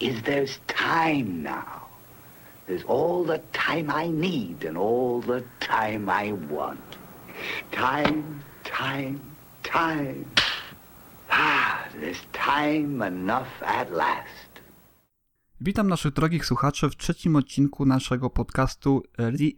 is 0.00 0.22
there's 0.22 0.58
time 0.66 1.42
now. 1.42 1.80
There's 2.66 2.84
all 2.84 3.24
the 3.24 3.40
time 3.52 3.90
I 4.04 4.08
need 4.08 4.64
and 4.64 4.78
all 4.78 5.20
the 5.20 5.42
time 5.60 6.08
I 6.08 6.32
want. 6.32 6.80
Time, 7.72 8.42
time, 8.64 9.20
time. 9.62 10.24
Ah, 11.30 11.86
there's 12.00 12.22
time 12.32 13.02
enough 13.06 13.62
at 13.62 13.90
last. 13.90 14.50
Witam 15.60 15.88
naszych 15.88 16.12
drogich 16.12 16.46
słuchaczy 16.46 16.90
w 16.90 16.96
trzecim 16.96 17.36
odcinku 17.36 17.86
naszego 17.86 18.30
podcastu 18.30 19.02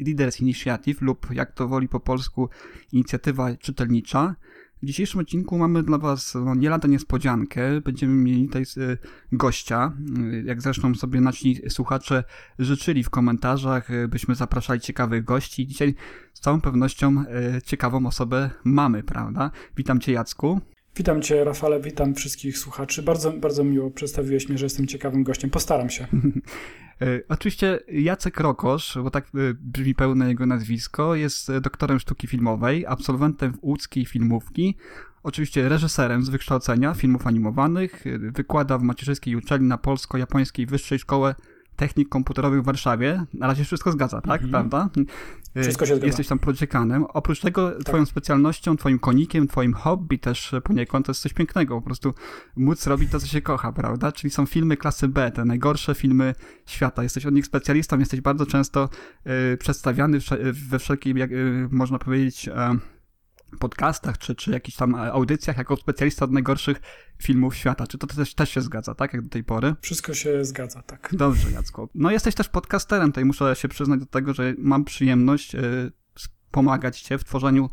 Readers 0.07 0.41
Initiative 0.41 1.03
lub 1.03 1.27
jak 1.31 1.53
to 1.53 1.69
woli 1.69 1.89
po 1.89 2.01
polsku 2.01 2.49
inicjatywa 2.93 3.57
czytelnicza. 3.57 4.35
W 4.83 4.87
dzisiejszym 4.87 5.21
odcinku 5.21 5.59
mamy 5.59 5.83
dla 5.83 5.99
Was 5.99 6.35
no, 6.35 6.55
nie 6.55 6.71
lada 6.71 6.89
niespodziankę. 6.89 7.81
Będziemy 7.81 8.15
mieli 8.15 8.47
tutaj 8.47 8.63
y, 8.63 8.99
gościa. 9.33 9.93
Y, 10.33 10.43
jak 10.47 10.63
zresztą 10.63 10.95
sobie 10.95 11.21
nasi 11.21 11.63
słuchacze 11.69 12.25
życzyli 12.59 13.03
w 13.03 13.11
komentarzach, 13.11 13.91
y, 13.91 14.09
byśmy 14.09 14.35
zapraszali 14.35 14.81
ciekawych 14.81 15.25
gości. 15.25 15.67
Dzisiaj 15.67 15.95
z 16.33 16.41
całą 16.41 16.61
pewnością 16.61 17.25
ciekawą 17.65 18.07
osobę 18.07 18.51
mamy, 18.65 19.03
prawda? 19.03 19.51
Witam 19.77 20.01
Cię 20.01 20.13
Jacku. 20.13 20.61
Witam 20.97 21.23
Cię, 21.23 21.45
Rafale, 21.45 21.81
witam 21.81 22.15
wszystkich 22.15 22.59
słuchaczy. 22.59 23.03
Bardzo, 23.03 23.33
bardzo 23.33 23.65
miło 23.65 23.91
przedstawiłeś 23.91 24.49
mnie, 24.49 24.59
że 24.59 24.67
jestem 24.67 24.87
ciekawym 24.87 25.25
gościem. 25.25 25.51
Postaram 25.51 25.91
się. 25.91 26.07
E, 27.01 27.21
oczywiście 27.29 27.81
Jacek 27.89 28.41
Rokosz, 28.41 28.99
bo 29.03 29.11
tak 29.11 29.25
e, 29.25 29.29
brzmi 29.55 29.95
pełne 29.95 30.29
jego 30.29 30.47
nazwisko, 30.47 31.15
jest 31.15 31.51
e, 31.51 31.61
doktorem 31.61 32.01
sztuki 32.01 32.27
filmowej, 32.27 32.87
absolwentem 32.87 33.55
łódzkiej 33.63 34.07
filmówki, 34.07 34.77
oczywiście 35.23 35.69
reżyserem 35.69 36.25
z 36.25 36.29
wykształcenia 36.29 36.95
filmów 36.95 37.27
animowanych, 37.27 38.05
wykłada 38.19 38.79
w 38.79 38.83
macierzyńskiej 38.83 39.37
uczelni 39.37 39.69
na 39.69 39.79
polsko-japońskiej 39.79 40.67
wyższej 40.67 40.99
szkole 40.99 41.35
technik 41.77 42.09
komputerowych 42.09 42.63
w 42.63 42.65
Warszawie. 42.65 43.25
Na 43.35 43.47
razie 43.47 43.65
wszystko 43.65 43.93
zgadza, 43.93 44.21
tak? 44.21 44.43
Mhm. 44.43 44.51
Prawda? 44.51 44.91
Wszystko 45.63 45.87
się 45.87 45.95
zgadza. 45.95 46.07
Jesteś 46.07 46.29
tam 46.29 46.39
projekanem. 46.39 47.05
Oprócz 47.05 47.41
tego 47.41 47.71
tak. 47.71 47.83
twoją 47.83 48.07
specjalnością, 48.07 48.77
twoim 48.77 48.99
konikiem, 48.99 49.49
twoim 49.49 49.75
hobby 49.75 50.19
też 50.19 50.55
poniekąd 50.65 51.07
to 51.07 51.11
jest 51.11 51.23
coś 51.23 51.33
pięknego. 51.33 51.81
Po 51.81 51.83
prostu 51.83 52.15
móc 52.57 52.87
robić 52.87 53.11
to, 53.11 53.21
co 53.21 53.27
się 53.27 53.43
kocha, 53.43 53.73
prawda? 53.73 54.13
Czyli 54.13 54.31
są 54.31 54.47
filmy 54.47 54.77
klasy 54.77 55.09
B, 55.09 55.31
te 55.31 55.45
najgorsze 55.45 55.95
filmy 55.95 56.35
świata. 56.67 57.03
Jesteś 57.03 57.27
od 57.27 57.35
nich 57.35 57.47
specjalistą, 57.47 57.99
jesteś 57.99 58.21
bardzo 58.21 58.47
często 58.47 58.89
y, 59.53 59.57
przedstawiany 59.57 60.19
we 60.53 60.79
wszelkich, 60.79 61.17
jak 61.17 61.33
y, 61.33 61.69
można 61.71 61.99
powiedzieć, 61.99 62.49
y, 62.49 62.53
podcastach, 63.59 64.19
czy, 64.19 64.35
czy 64.35 64.51
jakichś 64.51 64.77
tam 64.77 64.95
audycjach 64.95 65.57
jako 65.57 65.77
specjalista 65.77 66.25
od 66.25 66.33
najgorszych 66.33 66.81
filmów 67.23 67.57
świata. 67.57 67.87
Czy 67.87 67.99
to 67.99 68.07
też, 68.07 68.35
też 68.35 68.51
się 68.51 68.61
zgadza, 68.61 68.95
tak, 68.95 69.13
jak 69.13 69.23
do 69.23 69.29
tej 69.29 69.45
pory? 69.45 69.75
Wszystko 69.81 70.15
się 70.15 70.45
zgadza, 70.45 70.83
tak. 70.83 71.09
Dobrze, 71.13 71.51
Jacku. 71.51 71.89
No 71.95 72.11
jesteś 72.11 72.35
też 72.35 72.49
podcasterem, 72.49 73.09
tutaj 73.09 73.25
muszę 73.25 73.57
się 73.57 73.69
przyznać 73.69 74.01
do 74.01 74.07
tego, 74.07 74.35
że 74.35 74.55
mam 74.59 74.85
przyjemność 74.85 75.55
y, 75.55 75.93
pomagać 76.51 77.01
Cię 77.01 77.19
w 77.19 77.25
tworzeniu 77.25 77.71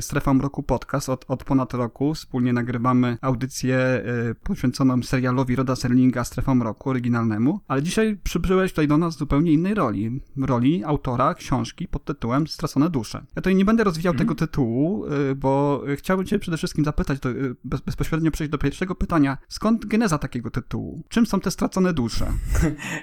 Strefa 0.00 0.34
Mroku 0.34 0.62
Podcast 0.62 1.08
od, 1.08 1.24
od 1.28 1.44
ponad 1.44 1.74
roku. 1.74 2.14
Wspólnie 2.14 2.52
nagrywamy 2.52 3.18
audycję 3.20 3.76
e, 3.76 4.02
poświęconą 4.34 5.02
serialowi 5.02 5.56
Roda 5.56 5.76
Serlinga 5.76 6.24
Strefa 6.24 6.54
Mroku, 6.54 6.90
oryginalnemu. 6.90 7.60
Ale 7.68 7.82
dzisiaj 7.82 8.16
przybyłeś 8.24 8.72
tutaj 8.72 8.88
do 8.88 8.98
nas 8.98 9.16
w 9.16 9.18
zupełnie 9.18 9.52
innej 9.52 9.74
roli. 9.74 10.20
Roli 10.36 10.84
autora 10.84 11.34
książki 11.34 11.88
pod 11.88 12.04
tytułem 12.04 12.46
Stracone 12.46 12.90
dusze. 12.90 13.18
Ja 13.18 13.42
tutaj 13.42 13.54
nie 13.54 13.64
będę 13.64 13.84
rozwijał 13.84 14.10
mm. 14.10 14.18
tego 14.18 14.34
tytułu, 14.34 15.06
e, 15.06 15.34
bo 15.34 15.82
chciałbym 15.96 16.26
cię 16.26 16.38
przede 16.38 16.56
wszystkim 16.56 16.84
zapytać, 16.84 17.20
do, 17.20 17.28
bez, 17.64 17.80
bezpośrednio 17.80 18.30
przejść 18.30 18.50
do 18.50 18.58
pierwszego 18.58 18.94
pytania. 18.94 19.38
Skąd 19.48 19.86
geneza 19.86 20.18
takiego 20.18 20.50
tytułu? 20.50 21.02
Czym 21.08 21.26
są 21.26 21.40
te 21.40 21.50
stracone 21.50 21.92
dusze? 21.92 22.26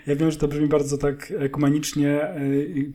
Ja 0.08 0.16
wiem, 0.16 0.31
że 0.31 0.38
to 0.38 0.48
brzmi 0.48 0.68
bardzo 0.68 0.98
tak 0.98 1.34
ekumenicznie, 1.38 2.36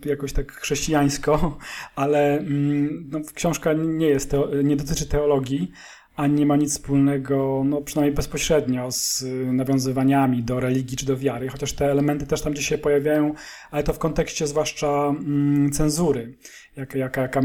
jakoś 0.04 0.32
tak 0.32 0.52
chrześcijańsko, 0.52 1.58
ale 1.96 2.38
mm, 2.38 3.08
no, 3.10 3.20
książka 3.34 3.73
nie, 3.74 4.06
jest 4.06 4.30
teo, 4.30 4.48
nie 4.62 4.76
dotyczy 4.76 5.06
teologii, 5.06 5.72
ani 6.16 6.34
nie 6.34 6.46
ma 6.46 6.56
nic 6.56 6.72
wspólnego, 6.72 7.62
no 7.64 7.82
przynajmniej 7.82 8.14
bezpośrednio, 8.14 8.92
z 8.92 9.22
y, 9.22 9.52
nawiązywaniami 9.52 10.42
do 10.42 10.60
religii 10.60 10.96
czy 10.96 11.06
do 11.06 11.16
wiary, 11.16 11.48
chociaż 11.48 11.72
te 11.72 11.90
elementy 11.90 12.26
też 12.26 12.42
tam 12.42 12.52
gdzieś 12.52 12.68
się 12.68 12.78
pojawiają, 12.78 13.34
ale 13.70 13.82
to 13.82 13.92
w 13.92 13.98
kontekście 13.98 14.46
zwłaszcza 14.46 15.06
mm, 15.08 15.72
cenzury, 15.72 16.34
jaka, 16.76 16.98
jaka, 16.98 17.22
jaka 17.22 17.40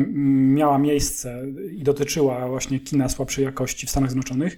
miała 0.56 0.78
miejsce 0.78 1.44
i 1.72 1.84
dotyczyła 1.84 2.48
właśnie 2.48 2.80
kina 2.80 3.10
słabszej 3.10 3.46
jakości 3.46 3.88
w 3.88 3.90
Stanach 3.90 4.10
Zjednoczonych. 4.10 4.58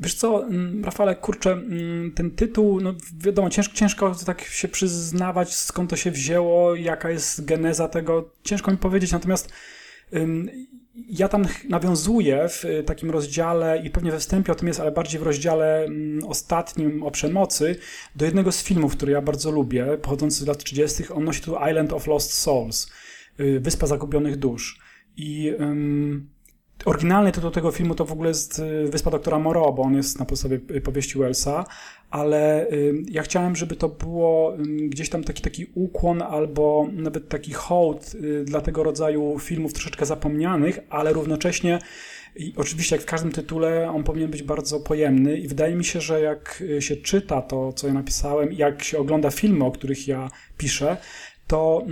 Wiesz 0.00 0.14
co, 0.14 0.44
Rafale, 0.82 1.16
kurczę, 1.16 1.62
ten 2.14 2.30
tytuł, 2.30 2.80
no 2.80 2.94
wiadomo, 3.18 3.50
ciężko, 3.50 3.74
ciężko 3.74 4.14
tak 4.26 4.42
się 4.42 4.68
przyznawać, 4.68 5.54
skąd 5.54 5.90
to 5.90 5.96
się 5.96 6.10
wzięło, 6.10 6.74
jaka 6.74 7.10
jest 7.10 7.44
geneza 7.44 7.88
tego, 7.88 8.30
ciężko 8.44 8.70
mi 8.70 8.76
powiedzieć, 8.76 9.12
natomiast 9.12 9.52
ja 11.08 11.28
tam 11.28 11.44
nawiązuję 11.68 12.48
w 12.48 12.64
y, 12.64 12.84
takim 12.84 13.10
rozdziale, 13.10 13.82
i 13.84 13.90
pewnie 13.90 14.10
we 14.10 14.18
wstępie 14.18 14.52
o 14.52 14.54
tym 14.54 14.68
jest, 14.68 14.80
ale 14.80 14.92
bardziej 14.92 15.20
w 15.20 15.22
rozdziale 15.22 15.88
ostatnim 16.26 17.02
o 17.02 17.10
przemocy, 17.10 17.76
do 18.16 18.24
jednego 18.24 18.52
z 18.52 18.62
filmów, 18.62 18.96
który 18.96 19.12
ja 19.12 19.22
bardzo 19.22 19.50
lubię, 19.50 19.98
pochodzący 20.02 20.44
z 20.44 20.46
lat 20.46 20.64
30. 20.64 21.12
On 21.12 21.24
nosi 21.24 21.42
tu 21.42 21.56
Island 21.70 21.92
of 21.92 22.06
Lost 22.06 22.32
Souls, 22.32 22.90
y, 23.40 23.60
Wyspa 23.60 23.86
Zagubionych 23.86 24.36
Dusz. 24.36 24.80
I 25.16 25.52
um, 25.58 26.30
Oryginalny 26.84 27.32
tytuł 27.32 27.50
tego 27.50 27.70
filmu 27.70 27.94
to 27.94 28.04
w 28.04 28.12
ogóle 28.12 28.28
jest 28.28 28.58
y, 28.58 28.88
Wyspa 28.88 29.10
doktora 29.10 29.38
Moreau, 29.38 29.74
bo 29.74 29.82
on 29.82 29.94
jest 29.94 30.18
na 30.18 30.24
podstawie 30.24 30.58
powieści 30.58 31.18
Wellsa, 31.18 31.64
ale 32.10 32.66
ja 33.10 33.22
chciałem, 33.22 33.56
żeby 33.56 33.76
to 33.76 33.88
było 33.88 34.56
gdzieś 34.88 35.10
tam 35.10 35.24
taki, 35.24 35.42
taki 35.42 35.66
ukłon 35.74 36.22
albo 36.22 36.88
nawet 36.92 37.28
taki 37.28 37.52
hołd 37.52 38.14
y, 38.14 38.44
dla 38.44 38.60
tego 38.60 38.82
rodzaju 38.82 39.38
filmów 39.38 39.72
troszeczkę 39.72 40.06
zapomnianych, 40.06 40.78
ale 40.88 41.12
równocześnie 41.12 41.78
i 42.36 42.54
oczywiście 42.56 42.96
jak 42.96 43.02
w 43.02 43.06
każdym 43.06 43.32
tytule 43.32 43.90
on 43.90 44.04
powinien 44.04 44.30
być 44.30 44.42
bardzo 44.42 44.80
pojemny 44.80 45.38
i 45.38 45.48
wydaje 45.48 45.74
mi 45.74 45.84
się, 45.84 46.00
że 46.00 46.20
jak 46.20 46.62
y, 46.78 46.82
się 46.82 46.96
czyta 46.96 47.42
to, 47.42 47.72
co 47.72 47.86
ja 47.86 47.92
napisałem, 47.92 48.52
jak 48.52 48.82
się 48.82 48.98
ogląda 48.98 49.30
filmy, 49.30 49.64
o 49.64 49.70
których 49.70 50.08
ja 50.08 50.30
piszę, 50.58 50.96
to 51.50 51.86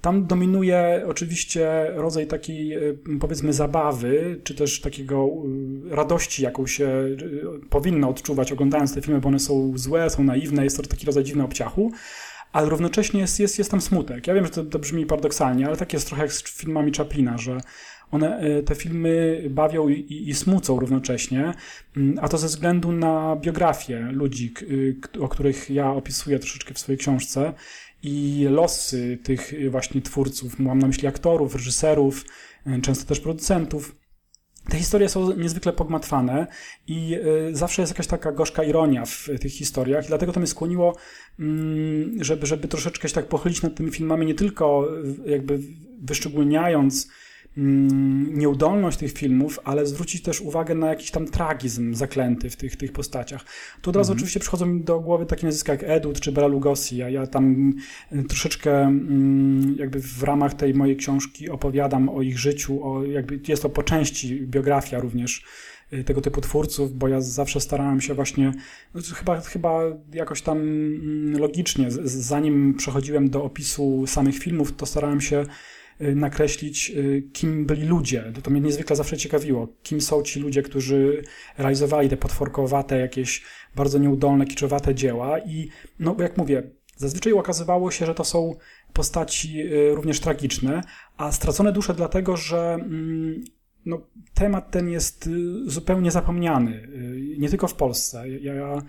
tam 0.00 0.26
dominuje 0.26 1.04
oczywiście 1.06 1.86
rodzaj 1.94 2.26
takiej, 2.26 2.74
e, 2.74 2.80
powiedzmy, 3.20 3.52
zabawy, 3.52 4.40
czy 4.44 4.54
też 4.54 4.80
takiego 4.80 5.28
e, 5.92 5.96
radości, 5.96 6.42
jaką 6.42 6.66
się 6.66 6.86
e, 6.86 7.16
powinno 7.70 8.08
odczuwać 8.08 8.52
oglądając 8.52 8.94
te 8.94 9.02
filmy, 9.02 9.20
bo 9.20 9.28
one 9.28 9.38
są 9.38 9.72
złe, 9.74 10.10
są 10.10 10.24
naiwne, 10.24 10.64
jest 10.64 10.76
to 10.76 10.82
taki 10.82 11.06
rodzaj 11.06 11.24
dziwnego 11.24 11.46
obciachu, 11.46 11.92
ale 12.52 12.68
równocześnie 12.68 13.20
jest, 13.20 13.40
jest, 13.40 13.58
jest 13.58 13.70
tam 13.70 13.80
smutek. 13.80 14.26
Ja 14.26 14.34
wiem, 14.34 14.44
że 14.44 14.50
to, 14.50 14.64
to 14.64 14.78
brzmi 14.78 15.06
paradoksalnie, 15.06 15.66
ale 15.66 15.76
tak 15.76 15.92
jest 15.92 16.06
trochę 16.06 16.22
jak 16.22 16.32
z 16.32 16.42
filmami 16.42 16.92
Chaplina, 16.92 17.38
że 17.38 17.60
one, 18.10 18.40
te 18.66 18.74
filmy 18.74 19.42
bawią 19.50 19.88
i, 19.88 20.28
i 20.28 20.34
smucą 20.34 20.80
równocześnie, 20.80 21.52
mm, 21.96 22.18
a 22.22 22.28
to 22.28 22.38
ze 22.38 22.46
względu 22.46 22.92
na 22.92 23.36
biografię 23.36 24.08
ludzi, 24.12 24.54
o 25.20 25.28
których 25.28 25.70
ja 25.70 25.90
opisuję 25.90 26.38
troszeczkę 26.38 26.74
w 26.74 26.78
swojej 26.78 26.98
książce 26.98 27.52
i 28.02 28.46
losy 28.50 29.18
tych 29.22 29.70
właśnie 29.70 30.02
twórców, 30.02 30.58
mam 30.58 30.78
na 30.78 30.86
myśli 30.86 31.08
aktorów, 31.08 31.54
reżyserów, 31.54 32.24
e, 32.66 32.80
często 32.80 33.06
też 33.06 33.20
producentów. 33.20 33.96
Te 34.68 34.78
historie 34.78 35.08
są 35.08 35.36
niezwykle 35.36 35.72
pogmatwane 35.72 36.46
i 36.86 37.14
e, 37.14 37.56
zawsze 37.56 37.82
jest 37.82 37.92
jakaś 37.92 38.06
taka 38.06 38.32
gorzka 38.32 38.64
ironia 38.64 39.04
w 39.06 39.28
tych 39.40 39.52
historiach 39.52 40.04
i 40.04 40.08
dlatego 40.08 40.32
to 40.32 40.40
mnie 40.40 40.46
skłoniło, 40.46 40.96
mm, 41.38 42.24
żeby, 42.24 42.46
żeby 42.46 42.68
troszeczkę 42.68 43.08
się 43.08 43.14
tak 43.14 43.28
pochylić 43.28 43.62
nad 43.62 43.74
tymi 43.74 43.90
filmami, 43.90 44.26
nie 44.26 44.34
tylko 44.34 44.88
jakby 45.26 45.58
wyszczególniając 46.02 47.08
nieudolność 47.56 48.98
tych 48.98 49.12
filmów, 49.12 49.60
ale 49.64 49.86
zwrócić 49.86 50.22
też 50.22 50.40
uwagę 50.40 50.74
na 50.74 50.88
jakiś 50.88 51.10
tam 51.10 51.26
tragizm 51.26 51.94
zaklęty 51.94 52.50
w 52.50 52.56
tych, 52.56 52.76
tych 52.76 52.92
postaciach. 52.92 53.44
Tu 53.82 53.90
od 53.90 53.96
razu 53.96 54.12
mhm. 54.12 54.18
oczywiście 54.18 54.40
przychodzą 54.40 54.66
mi 54.66 54.84
do 54.84 55.00
głowy 55.00 55.26
takie 55.26 55.46
nazwiska 55.46 55.72
jak 55.72 55.82
Edut 55.84 56.20
czy 56.20 56.32
Bela 56.32 56.46
Lugosi. 56.46 56.96
Ja, 56.96 57.10
ja 57.10 57.26
tam 57.26 57.72
y, 58.12 58.24
troszeczkę 58.24 58.82
mm, 58.82 59.76
jakby 59.78 60.00
w 60.00 60.22
ramach 60.22 60.54
tej 60.54 60.74
mojej 60.74 60.96
książki 60.96 61.50
opowiadam 61.50 62.08
o 62.08 62.22
ich 62.22 62.38
życiu, 62.38 62.84
o 62.84 63.04
jakby 63.04 63.40
jest 63.48 63.62
to 63.62 63.68
po 63.68 63.82
części 63.82 64.40
biografia 64.40 65.00
również 65.00 65.44
y, 65.92 66.04
tego 66.04 66.20
typu 66.20 66.40
twórców, 66.40 66.98
bo 66.98 67.08
ja 67.08 67.20
zawsze 67.20 67.60
starałem 67.60 68.00
się 68.00 68.14
właśnie, 68.14 68.52
no, 68.94 69.00
chyba, 69.14 69.40
chyba 69.40 69.80
jakoś 70.14 70.42
tam 70.42 70.58
mm, 70.58 71.38
logicznie, 71.38 71.86
zanim 72.04 72.74
przechodziłem 72.74 73.30
do 73.30 73.44
opisu 73.44 74.06
samych 74.06 74.38
filmów, 74.38 74.76
to 74.76 74.86
starałem 74.86 75.20
się 75.20 75.46
nakreślić, 76.00 76.92
kim 77.32 77.66
byli 77.66 77.86
ludzie. 77.86 78.32
To 78.42 78.50
mnie 78.50 78.60
niezwykle 78.60 78.96
zawsze 78.96 79.16
ciekawiło, 79.16 79.68
kim 79.82 80.00
są 80.00 80.22
ci 80.22 80.40
ludzie, 80.40 80.62
którzy 80.62 81.22
realizowali 81.58 82.08
te 82.08 82.16
potworkowate, 82.16 82.98
jakieś 82.98 83.42
bardzo 83.76 83.98
nieudolne, 83.98 84.46
kiczowate 84.46 84.94
dzieła 84.94 85.38
i 85.38 85.68
no 85.98 86.16
jak 86.18 86.36
mówię, 86.36 86.62
zazwyczaj 86.96 87.32
okazywało 87.32 87.90
się, 87.90 88.06
że 88.06 88.14
to 88.14 88.24
są 88.24 88.56
postaci 88.92 89.62
również 89.94 90.20
tragiczne, 90.20 90.82
a 91.16 91.32
stracone 91.32 91.72
dusze 91.72 91.94
dlatego, 91.94 92.36
że 92.36 92.74
mm, 92.74 93.44
no, 93.86 94.00
temat 94.34 94.70
ten 94.70 94.88
jest 94.88 95.26
y, 95.26 95.70
zupełnie 95.70 96.10
zapomniany. 96.10 96.72
Y, 96.72 97.36
nie 97.38 97.48
tylko 97.48 97.68
w 97.68 97.74
Polsce. 97.74 98.28
Ja 98.28 98.82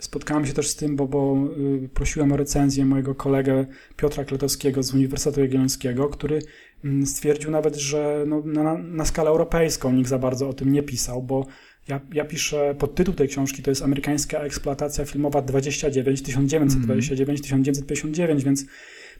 spotkałem 0.00 0.46
się 0.46 0.52
też 0.52 0.68
z 0.68 0.76
tym, 0.76 0.96
bo, 0.96 1.06
bo 1.06 1.36
y, 1.84 1.88
prosiłem 1.88 2.32
o 2.32 2.36
recenzję 2.36 2.84
mojego 2.84 3.14
kolegę 3.14 3.66
Piotra 3.96 4.24
Kletowskiego 4.24 4.82
z 4.82 4.94
Uniwersytetu 4.94 5.40
Jagiellońskiego, 5.40 6.08
który 6.08 6.42
mm, 6.84 7.06
stwierdził 7.06 7.50
nawet, 7.50 7.76
że 7.76 8.24
no, 8.26 8.42
na, 8.44 8.78
na 8.78 9.04
skalę 9.04 9.30
europejską 9.30 9.92
nikt 9.92 10.08
za 10.08 10.18
bardzo 10.18 10.48
o 10.48 10.52
tym 10.52 10.72
nie 10.72 10.82
pisał, 10.82 11.22
bo 11.22 11.46
ja, 11.88 12.00
ja 12.12 12.24
piszę, 12.24 12.74
podtytuł 12.78 13.14
tej 13.14 13.28
książki 13.28 13.62
to 13.62 13.70
jest 13.70 13.82
Amerykańska 13.82 14.38
eksploatacja 14.38 15.04
filmowa 15.04 15.42
29, 15.42 16.22
1929-1959, 16.22 18.24
mm. 18.24 18.38
więc 18.38 18.64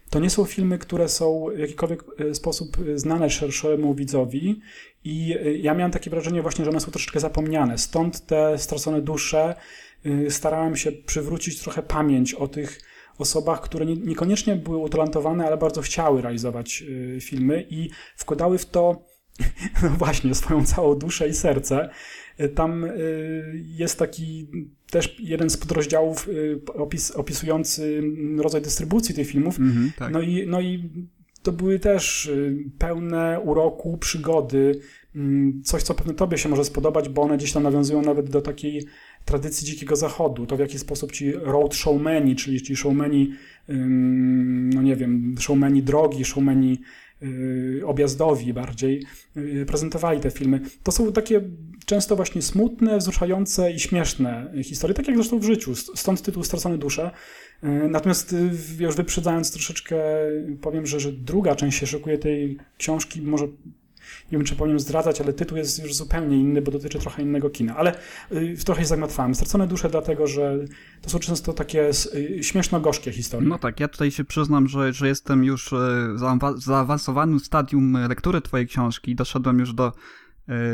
to 0.09 0.19
nie 0.19 0.29
są 0.29 0.45
filmy, 0.45 0.77
które 0.77 1.09
są 1.09 1.45
w 1.55 1.59
jakikolwiek 1.59 2.03
e, 2.19 2.35
sposób 2.35 2.77
e, 2.79 2.97
znane 2.99 3.29
szerszemu 3.29 3.93
widzowi 3.95 4.61
i 5.03 5.35
e, 5.39 5.53
ja 5.53 5.73
miałem 5.73 5.91
takie 5.91 6.09
wrażenie 6.09 6.41
właśnie, 6.41 6.65
że 6.65 6.71
one 6.71 6.79
są 6.79 6.91
troszeczkę 6.91 7.19
zapomniane. 7.19 7.77
Stąd 7.77 8.25
te 8.25 8.57
stracone 8.57 9.01
dusze 9.01 9.55
starałem 10.29 10.75
się 10.75 10.91
przywrócić 10.91 11.59
trochę 11.59 11.83
pamięć 11.83 12.33
o 12.33 12.47
tych 12.47 12.81
osobach, 13.17 13.61
które 13.61 13.85
niekoniecznie 13.85 14.55
były 14.55 14.77
utalentowane, 14.77 15.47
ale 15.47 15.57
bardzo 15.57 15.81
chciały 15.81 16.21
realizować 16.21 16.83
filmy 17.21 17.65
i 17.69 17.89
wkładały 18.15 18.57
w 18.57 18.65
to 18.65 19.05
no 19.83 19.89
właśnie 19.89 20.35
swoją 20.35 20.65
całą 20.65 20.95
duszę 20.95 21.29
i 21.29 21.33
serce. 21.33 21.89
Tam 22.55 22.85
jest 23.55 23.99
taki 23.99 24.47
też 24.91 25.15
jeden 25.19 25.49
z 25.49 25.57
podrozdziałów 25.57 26.27
y, 26.27 26.59
opis, 26.73 27.11
opisujący 27.11 28.03
rodzaj 28.37 28.61
dystrybucji 28.61 29.15
tych 29.15 29.27
filmów. 29.27 29.59
Mm 29.59 29.73
-hmm, 29.73 29.97
tak. 29.97 30.13
no, 30.13 30.21
i, 30.21 30.47
no 30.47 30.61
i 30.61 30.89
to 31.43 31.51
były 31.51 31.79
też 31.79 32.25
y, 32.25 32.57
pełne 32.77 33.39
uroku, 33.39 33.97
przygody, 33.97 34.79
mm, 35.15 35.61
coś, 35.63 35.83
co 35.83 35.93
pewnie 35.93 36.13
tobie 36.13 36.37
się 36.37 36.49
może 36.49 36.65
spodobać, 36.65 37.09
bo 37.09 37.21
one 37.21 37.37
gdzieś 37.37 37.53
tam 37.53 37.63
nawiązują 37.63 38.01
nawet 38.01 38.29
do 38.29 38.41
takiej 38.41 38.85
tradycji 39.25 39.67
Dzikiego 39.67 39.95
Zachodu. 39.95 40.45
To 40.45 40.57
w 40.57 40.59
jaki 40.59 40.79
sposób 40.79 41.11
ci 41.11 41.31
road 41.31 41.75
showmeni, 41.75 42.35
czyli 42.35 42.61
ci 42.61 42.75
showmeni, 42.75 43.33
no 44.73 44.81
nie 44.81 44.95
wiem, 44.95 45.35
showmeni 45.39 45.83
drogi, 45.83 46.25
showmeni 46.25 46.79
objazdowi 47.85 48.53
bardziej, 48.53 49.05
prezentowali 49.67 50.19
te 50.19 50.31
filmy. 50.31 50.61
To 50.83 50.91
są 50.91 51.13
takie 51.13 51.41
często 51.85 52.15
właśnie 52.15 52.41
smutne, 52.41 52.97
wzruszające 52.97 53.71
i 53.71 53.79
śmieszne 53.79 54.53
historie, 54.63 54.93
tak 54.93 55.07
jak 55.07 55.15
zresztą 55.15 55.39
w 55.39 55.43
życiu, 55.43 55.75
stąd 55.75 56.21
tytuł 56.21 56.43
Stracone 56.43 56.77
dusze. 56.77 57.11
E, 57.63 57.67
natomiast 57.69 58.33
y, 58.33 58.49
już 58.79 58.95
wyprzedzając 58.95 59.51
troszeczkę, 59.51 59.97
powiem, 60.61 60.85
że, 60.85 60.99
że 60.99 61.11
druga 61.11 61.55
część 61.55 61.79
się 61.79 61.87
szykuje 61.87 62.17
tej 62.17 62.57
książki, 62.77 63.21
może 63.21 63.47
nie 64.31 64.37
wiem, 64.37 64.45
czy 64.45 64.55
powinien 64.55 64.79
zdradzać, 64.79 65.21
ale 65.21 65.33
tytuł 65.33 65.57
jest 65.57 65.83
już 65.83 65.95
zupełnie 65.95 66.37
inny, 66.37 66.61
bo 66.61 66.71
dotyczy 66.71 66.99
trochę 66.99 67.21
innego 67.21 67.49
kina. 67.49 67.75
Ale 67.75 67.95
y, 68.31 68.57
trochę 68.65 68.81
się 68.81 68.87
zagmatwałem. 68.87 69.35
Stracone 69.35 69.67
dusze 69.67 69.89
dlatego, 69.89 70.27
że 70.27 70.57
to 71.01 71.09
są 71.09 71.19
często 71.19 71.53
takie 71.53 71.89
y, 72.15 72.43
śmieszno-gorzkie 72.43 73.11
historie. 73.11 73.49
No 73.49 73.59
tak, 73.59 73.79
ja 73.79 73.87
tutaj 73.87 74.11
się 74.11 74.23
przyznam, 74.23 74.67
że, 74.67 74.93
że 74.93 75.07
jestem 75.07 75.43
już 75.43 75.69
w 76.15 76.59
zaawansowanym 76.59 77.39
stadium 77.39 77.97
lektury 78.09 78.41
twojej 78.41 78.67
książki. 78.67 79.15
Doszedłem 79.15 79.59
już 79.59 79.73
do 79.73 79.91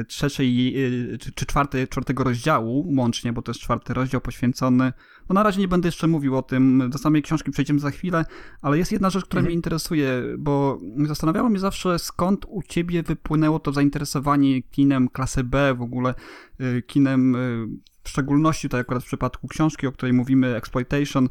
trzeciej 0.08 0.86
e, 1.14 1.18
czy, 1.18 1.32
czy 1.32 1.46
czwarty, 1.46 1.88
czwartego 1.88 2.24
rozdziału 2.24 2.94
łącznie, 2.98 3.34
bo 3.34 3.42
to 3.42 3.52
jest 3.52 3.62
czwarty 3.62 3.94
rozdział 3.94 4.22
poświęcony. 4.22 4.94
No 5.30 5.34
na 5.34 5.44
razie 5.44 5.60
nie 5.60 5.68
będę 5.68 5.88
jeszcze 5.88 6.08
mówił 6.08 6.38
o 6.38 6.42
tym, 6.42 6.90
do 6.90 6.98
samej 6.98 7.22
książki 7.22 7.52
przejdziemy 7.52 7.80
za 7.80 7.92
chwilę, 7.92 8.26
ale 8.62 8.78
jest 8.78 8.92
jedna 8.92 9.10
rzecz, 9.10 9.26
która 9.26 9.40
mhm. 9.40 9.46
mnie 9.46 9.56
interesuje, 9.56 10.24
bo 10.38 10.80
zastanawiało 11.06 11.50
mnie 11.50 11.60
zawsze 11.60 12.00
skąd 12.00 12.46
u 12.48 12.64
ciebie 12.64 13.04
wypłynęło 13.04 13.60
to 13.60 13.74
zainteresowanie 13.74 14.62
kinem 14.62 15.10
klasy 15.10 15.44
B, 15.44 15.74
w 15.74 15.82
ogóle 15.82 16.14
e, 16.60 16.82
kinem 16.82 17.36
w 18.04 18.10
szczególności 18.10 18.70
to 18.70 18.78
akurat 18.78 19.04
w 19.04 19.08
przypadku 19.08 19.48
książki, 19.48 19.88
o 19.88 19.92
której 19.92 20.14
mówimy, 20.14 20.56
Exploitation. 20.56 21.30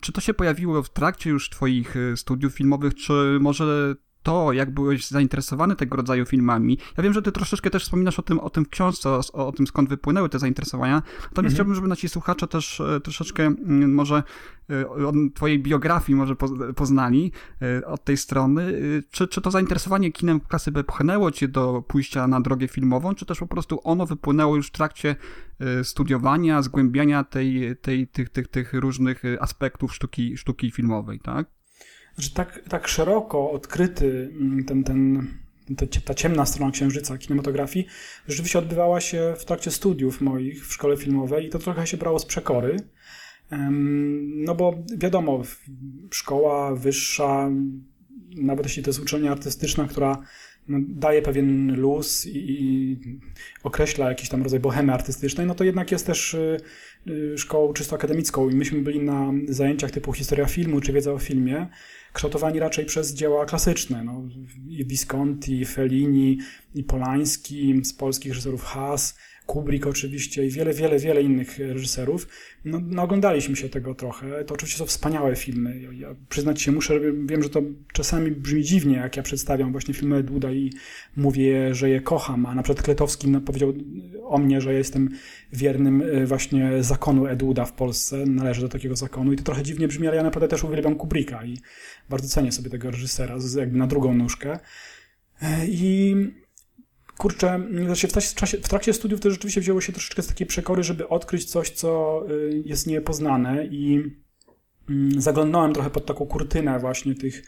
Czy 0.00 0.12
to 0.12 0.20
się 0.20 0.34
pojawiło 0.34 0.82
w 0.82 0.90
trakcie 0.90 1.30
już 1.30 1.50
twoich 1.50 1.94
studiów 2.16 2.54
filmowych, 2.54 2.94
czy 2.94 3.38
może 3.40 3.94
to, 4.26 4.52
jak 4.52 4.70
byłeś 4.70 5.08
zainteresowany 5.08 5.76
tego 5.76 5.96
rodzaju 5.96 6.26
filmami. 6.26 6.78
Ja 6.96 7.02
wiem, 7.02 7.12
że 7.12 7.22
ty 7.22 7.32
troszeczkę 7.32 7.70
też 7.70 7.82
wspominasz 7.84 8.18
o 8.18 8.22
tym, 8.22 8.40
o 8.40 8.50
tym 8.50 8.64
w 8.64 8.68
książce, 8.68 9.10
o, 9.10 9.22
o 9.32 9.52
tym 9.52 9.66
skąd 9.66 9.88
wypłynęły 9.88 10.28
te 10.28 10.38
zainteresowania. 10.38 10.94
Natomiast 10.94 11.36
mhm. 11.36 11.54
chciałbym, 11.54 11.74
żeby 11.74 11.88
nasi 11.88 12.08
słuchacze 12.08 12.46
też 12.46 12.80
e, 12.80 13.00
troszeczkę 13.00 13.46
mm, 13.46 13.94
może 13.94 14.22
e, 14.70 14.88
od 14.88 15.14
twojej 15.34 15.58
biografii 15.58 16.16
może 16.16 16.36
poznali 16.76 17.32
e, 17.62 17.86
od 17.86 18.04
tej 18.04 18.16
strony. 18.16 18.72
Czy, 19.10 19.28
czy 19.28 19.40
to 19.40 19.50
zainteresowanie 19.50 20.12
kinem 20.12 20.40
klasy 20.40 20.72
B 20.72 20.84
pchnęło 20.84 21.30
cię 21.30 21.48
do 21.48 21.84
pójścia 21.88 22.26
na 22.26 22.40
drogę 22.40 22.68
filmową, 22.68 23.14
czy 23.14 23.26
też 23.26 23.38
po 23.38 23.46
prostu 23.46 23.80
ono 23.84 24.06
wypłynęło 24.06 24.56
już 24.56 24.68
w 24.68 24.72
trakcie 24.72 25.16
studiowania, 25.82 26.62
zgłębiania 26.62 27.24
tej, 27.24 27.76
tej, 27.76 28.08
tych, 28.08 28.28
tych, 28.28 28.48
tych 28.48 28.72
różnych 28.72 29.22
aspektów 29.40 29.94
sztuki, 29.94 30.36
sztuki 30.36 30.70
filmowej, 30.70 31.20
tak? 31.20 31.55
Że 32.18 32.30
tak, 32.30 32.60
tak 32.68 32.88
szeroko 32.88 33.50
odkryty 33.50 34.30
mm, 34.32 34.64
ten, 34.64 34.84
ten, 34.84 35.26
ta 36.04 36.14
ciemna 36.14 36.46
strona 36.46 36.72
księżyca 36.72 37.18
kinematografii 37.18 37.86
rzeczywiście 38.28 38.58
odbywała 38.58 39.00
się 39.00 39.34
w 39.38 39.44
trakcie 39.44 39.70
studiów 39.70 40.20
moich 40.20 40.66
w 40.66 40.72
szkole 40.72 40.96
filmowej 40.96 41.46
i 41.46 41.48
to 41.48 41.58
trochę 41.58 41.86
się 41.86 41.96
brało 41.96 42.18
z 42.18 42.26
przekory. 42.26 42.76
No 44.20 44.54
bo 44.54 44.84
wiadomo, 44.96 45.42
szkoła 46.10 46.74
wyższa, 46.74 47.50
nawet 48.36 48.66
jeśli 48.66 48.82
to 48.82 48.90
jest 48.90 49.00
uczelnia 49.00 49.32
artystyczna, 49.32 49.88
która 49.88 50.22
no, 50.68 50.78
daje 50.88 51.22
pewien 51.22 51.80
luz 51.80 52.26
i, 52.26 52.98
określa 53.62 54.08
jakiś 54.08 54.28
tam 54.28 54.42
rodzaj 54.42 54.60
bohemy 54.60 54.92
artystycznej, 54.92 55.46
no 55.46 55.54
to 55.54 55.64
jednak 55.64 55.92
jest 55.92 56.06
też 56.06 56.34
y, 56.34 56.60
szkołą 57.36 57.72
czysto 57.72 57.96
akademicką 57.96 58.50
i 58.50 58.54
myśmy 58.54 58.80
byli 58.80 59.00
na 59.00 59.32
zajęciach 59.48 59.90
typu 59.90 60.12
historia 60.12 60.46
filmu 60.46 60.80
czy 60.80 60.92
wiedza 60.92 61.12
o 61.12 61.18
filmie, 61.18 61.66
kształtowani 62.12 62.58
raczej 62.58 62.84
przez 62.84 63.14
dzieła 63.14 63.46
klasyczne. 63.46 64.04
No, 64.04 64.22
I 64.68 64.84
Visconti, 64.84 65.64
Fellini, 65.64 66.38
i 66.74 66.84
Polański, 66.84 67.80
z 67.84 67.92
polskich 67.92 68.32
reżyserów 68.32 68.62
Haas, 68.62 69.18
Kubrick 69.46 69.86
oczywiście 69.86 70.46
i 70.46 70.50
wiele, 70.50 70.72
wiele, 70.72 70.98
wiele 70.98 71.22
innych 71.22 71.58
reżyserów. 71.58 72.28
No, 72.64 72.80
no 72.86 73.02
oglądaliśmy 73.02 73.56
się 73.56 73.68
tego 73.68 73.94
trochę. 73.94 74.44
To 74.44 74.54
oczywiście 74.54 74.78
są 74.78 74.86
wspaniałe 74.86 75.36
filmy. 75.36 75.80
Ja 75.94 76.14
przyznać 76.28 76.62
się 76.62 76.72
muszę, 76.72 77.00
wiem, 77.26 77.42
że 77.42 77.50
to 77.50 77.62
czasami 77.92 78.30
brzmi 78.30 78.64
dziwnie, 78.64 78.96
jak 78.96 79.16
ja 79.16 79.22
przedstawiam 79.22 79.72
właśnie 79.72 79.94
filmy 79.94 80.16
Eduda 80.16 80.52
i 80.52 80.72
mówię, 81.16 81.74
że 81.74 81.90
je 81.90 82.00
kocham, 82.00 82.46
a 82.46 82.54
na 82.54 82.62
przykład 82.62 82.84
Kletowski 82.84 83.28
powiedział 83.46 83.72
o 84.22 84.38
mnie, 84.38 84.60
że 84.60 84.74
jestem 84.74 85.10
wiernym 85.52 86.02
e, 86.02 86.26
właśnie 86.26 86.82
zakonu 86.82 87.26
Eduda 87.26 87.64
w 87.64 87.72
Polsce, 87.72 88.26
należę 88.26 88.60
do 88.60 88.68
takiego 88.68 88.96
zakonu 88.96 89.32
i 89.32 89.36
to 89.36 89.42
trochę 89.42 89.62
dziwnie 89.62 89.88
brzmi, 89.88 90.06
ale 90.06 90.16
ja 90.16 90.22
naprawdę 90.22 90.48
też 90.48 90.64
uwielbiam 90.64 90.94
Kubricka 90.94 91.44
i 91.44 91.58
bardzo 92.10 92.28
cenię 92.28 92.52
sobie 92.52 92.70
tego 92.70 92.90
reżysera, 92.90 93.36
jakby 93.56 93.78
na 93.78 93.86
drugą 93.86 94.14
nóżkę. 94.14 94.58
E, 95.42 95.66
I 95.66 96.16
kurczę, 97.18 97.60
znaczy 97.84 98.08
w, 98.08 98.12
trakcie, 98.12 98.58
w 98.58 98.68
trakcie 98.68 98.92
studiów 98.92 99.20
to 99.20 99.30
rzeczywiście 99.30 99.60
wzięło 99.60 99.80
się 99.80 99.92
troszeczkę 99.92 100.22
z 100.22 100.26
takiej 100.26 100.46
przekory, 100.46 100.82
żeby 100.82 101.08
odkryć 101.08 101.44
coś, 101.44 101.70
co 101.70 102.22
y, 102.30 102.62
jest 102.64 102.86
niepoznane 102.86 103.66
i 103.66 104.02
mm, 104.90 105.20
zaglądnąłem 105.20 105.72
trochę 105.72 105.90
pod 105.90 106.06
taką 106.06 106.26
kurtynę 106.26 106.78
właśnie 106.78 107.14
tych, 107.14 107.42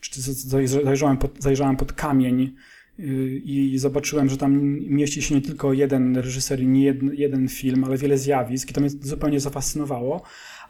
czy 0.00 0.20
zajrzałem 0.66 1.16
pod, 1.16 1.42
zajrzałem 1.42 1.76
pod 1.76 1.92
kamień 1.92 2.54
y, 2.98 3.02
i 3.44 3.78
zobaczyłem, 3.78 4.28
że 4.28 4.36
tam 4.36 4.60
mieści 4.80 5.22
się 5.22 5.34
nie 5.34 5.42
tylko 5.42 5.72
jeden 5.72 6.16
reżyser 6.16 6.60
i 6.60 6.68
nie 6.68 6.84
jeden, 6.84 7.14
jeden 7.14 7.48
film, 7.48 7.84
ale 7.84 7.96
wiele 7.96 8.18
zjawisk 8.18 8.70
i 8.70 8.74
to 8.74 8.80
mnie 8.80 8.90
zupełnie 8.90 9.40
zafascynowało 9.40 10.22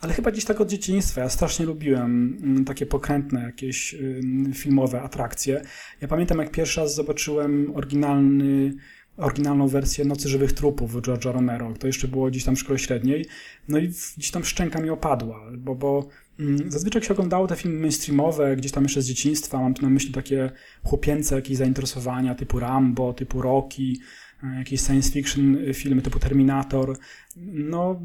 ale 0.02 0.12
chyba 0.12 0.30
gdzieś 0.30 0.44
tak 0.44 0.60
od 0.60 0.68
dzieciństwa. 0.68 1.20
Ja 1.20 1.28
strasznie 1.28 1.66
lubiłem 1.66 2.38
mm, 2.42 2.64
takie 2.64 2.86
pokrętne 2.86 3.42
jakieś 3.42 3.96
filmowe 4.54 5.02
atrakcje. 5.02 5.62
Ja 6.00 6.08
pamiętam, 6.08 6.38
jak 6.38 6.50
pierwszy 6.50 6.80
raz 6.80 6.94
zobaczyłem 6.94 7.72
oryginalny 7.74 8.74
oryginalną 9.16 9.68
wersję 9.68 10.04
Nocy 10.04 10.28
Żywych 10.28 10.52
Trupów 10.52 10.94
George'a 10.94 11.32
Romero. 11.32 11.74
To 11.78 11.86
jeszcze 11.86 12.08
było 12.08 12.30
gdzieś 12.30 12.44
tam 12.44 12.56
w 12.56 12.58
szkole 12.58 12.78
średniej. 12.78 13.26
No 13.68 13.78
i 13.78 13.88
gdzieś 14.16 14.30
tam 14.30 14.44
szczęka 14.44 14.80
mi 14.80 14.90
opadła, 14.90 15.40
bo, 15.58 15.74
bo 15.74 16.08
mm, 16.40 16.70
zazwyczaj 16.70 17.02
się 17.02 17.12
oglądało 17.12 17.46
te 17.46 17.56
filmy 17.56 17.80
mainstreamowe, 17.80 18.56
gdzieś 18.56 18.72
tam 18.72 18.82
jeszcze 18.82 19.02
z 19.02 19.06
dzieciństwa, 19.06 19.60
mam 19.60 19.74
tu 19.74 19.82
na 19.82 19.90
myśli 19.90 20.12
takie 20.12 20.50
chłopięce 20.84 21.34
jakieś 21.34 21.56
zainteresowania 21.56 22.34
typu 22.34 22.58
Rambo, 22.58 23.12
typu 23.12 23.42
Rocky, 23.42 23.92
jakieś 24.58 24.80
science 24.80 25.10
fiction 25.10 25.56
filmy 25.74 26.02
typu 26.02 26.18
Terminator. 26.18 26.98
No, 27.36 28.00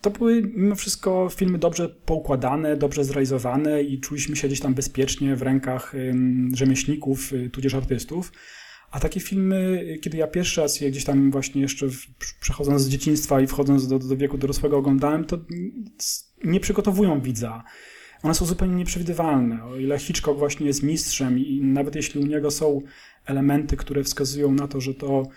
to 0.00 0.10
były 0.10 0.42
mimo 0.42 0.74
wszystko 0.74 1.28
filmy 1.36 1.58
dobrze 1.58 1.88
poukładane, 1.88 2.76
dobrze 2.76 3.04
zrealizowane 3.04 3.82
i 3.82 4.00
czuliśmy 4.00 4.36
się 4.36 4.48
gdzieś 4.48 4.60
tam 4.60 4.74
bezpiecznie 4.74 5.36
w 5.36 5.42
rękach 5.42 5.92
rzemieślników, 6.52 7.32
tudzież 7.52 7.74
artystów. 7.74 8.32
A 8.90 9.00
takie 9.00 9.20
filmy, 9.20 9.84
kiedy 10.02 10.16
ja 10.16 10.26
pierwszy 10.26 10.60
raz 10.60 10.80
je 10.80 10.90
gdzieś 10.90 11.04
tam 11.04 11.30
właśnie 11.30 11.62
jeszcze 11.62 11.86
przechodząc 12.40 12.82
z 12.82 12.88
dzieciństwa 12.88 13.40
i 13.40 13.46
wchodząc 13.46 13.88
do, 13.88 13.98
do 13.98 14.16
wieku 14.16 14.38
dorosłego 14.38 14.76
oglądałem, 14.76 15.24
to 15.24 15.38
nie 16.44 16.60
przygotowują 16.60 17.20
widza. 17.20 17.64
One 18.22 18.34
są 18.34 18.46
zupełnie 18.46 18.74
nieprzewidywalne. 18.74 19.64
O 19.64 19.76
ile 19.76 19.98
Hitchcock 19.98 20.38
właśnie 20.38 20.66
jest 20.66 20.82
mistrzem 20.82 21.38
i 21.38 21.60
nawet 21.60 21.94
jeśli 21.96 22.20
u 22.20 22.26
niego 22.26 22.50
są 22.50 22.82
elementy, 23.28 23.76
które 23.76 24.04
wskazują 24.04 24.52
na 24.52 24.68
to, 24.68 24.80
że 24.80 24.94
to 24.94 25.28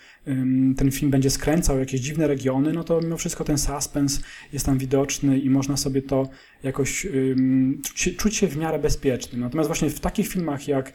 ten 0.77 0.91
film 0.91 1.11
będzie 1.11 1.29
skręcał 1.29 1.79
jakieś 1.79 2.01
dziwne 2.01 2.27
regiony, 2.27 2.73
no 2.73 2.83
to 2.83 3.01
mimo 3.01 3.17
wszystko 3.17 3.43
ten 3.43 3.57
suspens 3.57 4.21
jest 4.53 4.65
tam 4.65 4.77
widoczny 4.77 5.39
i 5.39 5.49
można 5.49 5.77
sobie 5.77 6.01
to 6.01 6.29
jakoś 6.63 7.07
czuć, 8.17 8.35
się 8.35 8.47
w 8.47 8.57
miarę 8.57 8.79
bezpiecznym. 8.79 9.41
Natomiast 9.41 9.67
właśnie 9.67 9.89
w 9.89 9.99
takich 9.99 10.27
filmach 10.27 10.67
jak 10.67 10.93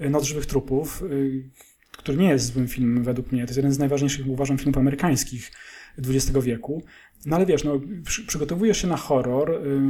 Noc 0.00 0.24
żywych 0.24 0.46
trupów, 0.46 1.02
y, 1.02 1.50
który 1.92 2.18
nie 2.18 2.28
jest 2.28 2.52
złym 2.52 2.68
filmem 2.68 3.04
według 3.04 3.32
mnie, 3.32 3.42
to 3.42 3.48
jest 3.48 3.56
jeden 3.56 3.72
z 3.72 3.78
najważniejszych, 3.78 4.28
uważam, 4.28 4.58
filmów 4.58 4.78
amerykańskich 4.78 5.52
XX 5.98 6.38
wieku. 6.44 6.82
No 7.26 7.36
ale 7.36 7.46
wiesz, 7.46 7.64
no, 7.64 7.80
przy, 8.04 8.26
przygotowujesz 8.26 8.82
się 8.82 8.88
na 8.88 8.96
horror, 8.96 9.50
y, 9.50 9.80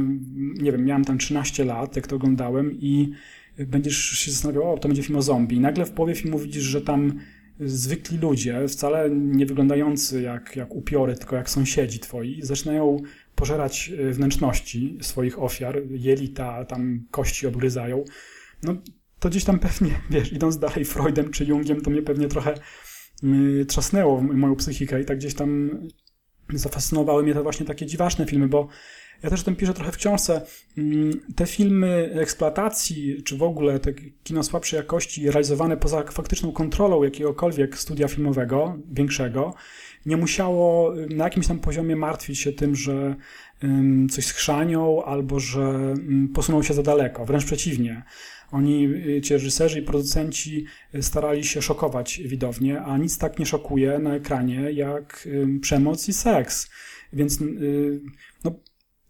nie 0.61 0.71
wiem, 0.71 0.85
miałem 0.85 1.05
tam 1.05 1.17
13 1.17 1.65
lat, 1.65 1.95
jak 1.95 2.07
to 2.07 2.15
oglądałem 2.15 2.71
i 2.73 3.11
będziesz 3.57 3.97
się 3.97 4.31
zastanawiał, 4.31 4.73
o, 4.73 4.77
to 4.77 4.87
będzie 4.87 5.03
film 5.03 5.17
o 5.17 5.21
zombie. 5.21 5.55
I 5.55 5.59
nagle 5.59 5.85
w 5.85 5.91
połowie 5.91 6.15
filmu 6.15 6.39
widzisz, 6.39 6.63
że 6.63 6.81
tam 6.81 7.19
zwykli 7.59 8.17
ludzie, 8.17 8.67
wcale 8.67 9.09
nie 9.09 9.45
wyglądający 9.45 10.21
jak, 10.21 10.55
jak 10.55 10.75
upiory, 10.75 11.15
tylko 11.15 11.35
jak 11.35 11.49
sąsiedzi 11.49 11.99
twoi, 11.99 12.39
zaczynają 12.41 12.97
pożerać 13.35 13.91
y, 13.99 14.13
wnętrzności 14.13 14.97
swoich 15.01 15.39
ofiar, 15.41 15.81
jelita, 15.89 16.65
tam 16.65 17.05
kości 17.11 17.47
obgryzają. 17.47 18.03
No, 18.63 18.75
to 19.19 19.29
gdzieś 19.29 19.43
tam 19.43 19.59
pewnie, 19.59 19.91
wiesz, 20.09 20.33
idąc 20.33 20.57
dalej 20.57 20.85
Freudem 20.85 21.31
czy 21.31 21.45
Jungiem, 21.45 21.81
to 21.81 21.89
mnie 21.89 22.01
pewnie 22.01 22.27
trochę 22.27 22.53
y, 23.23 23.65
trzasnęło 23.65 24.21
moją 24.21 24.55
psychikę 24.55 25.01
i 25.01 25.05
tak 25.05 25.17
gdzieś 25.17 25.33
tam 25.33 25.69
zafascynowały 26.53 27.23
mnie 27.23 27.33
te 27.33 27.43
właśnie 27.43 27.65
takie 27.65 27.85
dziwaczne 27.85 28.25
filmy, 28.25 28.47
bo 28.47 28.67
ja 29.23 29.29
też 29.29 29.41
o 29.41 29.43
tym 29.43 29.55
piszę 29.55 29.73
trochę 29.73 29.91
w 29.91 29.97
książce. 29.97 30.41
Mm, 30.77 31.19
te 31.35 31.45
filmy 31.45 32.09
eksploatacji, 32.13 33.23
czy 33.23 33.37
w 33.37 33.43
ogóle 33.43 33.79
te 33.79 33.93
kino 34.23 34.43
słabszej 34.43 34.77
jakości 34.77 35.31
realizowane 35.31 35.77
poza 35.77 36.03
faktyczną 36.03 36.51
kontrolą 36.51 37.03
jakiegokolwiek 37.03 37.77
studia 37.77 38.07
filmowego, 38.07 38.77
większego, 38.91 39.53
nie 40.05 40.17
musiało 40.17 40.93
na 41.09 41.23
jakimś 41.23 41.47
tam 41.47 41.59
poziomie 41.59 41.95
martwić 41.95 42.39
się 42.39 42.53
tym, 42.53 42.75
że 42.75 43.15
coś 44.11 44.25
schrzanią 44.25 45.03
albo 45.03 45.39
że 45.39 45.93
posuną 46.33 46.63
się 46.63 46.73
za 46.73 46.83
daleko. 46.83 47.25
Wręcz 47.25 47.45
przeciwnie. 47.45 48.03
Oni, 48.51 48.85
y, 48.85 49.21
ci 49.21 49.33
reżyserzy 49.33 49.79
i 49.79 49.81
producenci 49.81 50.65
y, 50.95 51.03
starali 51.03 51.43
się 51.43 51.61
szokować 51.61 52.21
widownię, 52.25 52.81
a 52.81 52.97
nic 52.97 53.17
tak 53.17 53.39
nie 53.39 53.45
szokuje 53.45 53.99
na 53.99 54.15
ekranie 54.15 54.71
jak 54.71 55.27
przemoc 55.61 56.09
i 56.09 56.13
seks. 56.13 56.69
Więc 57.13 57.41
y, 57.41 58.01
no, 58.43 58.51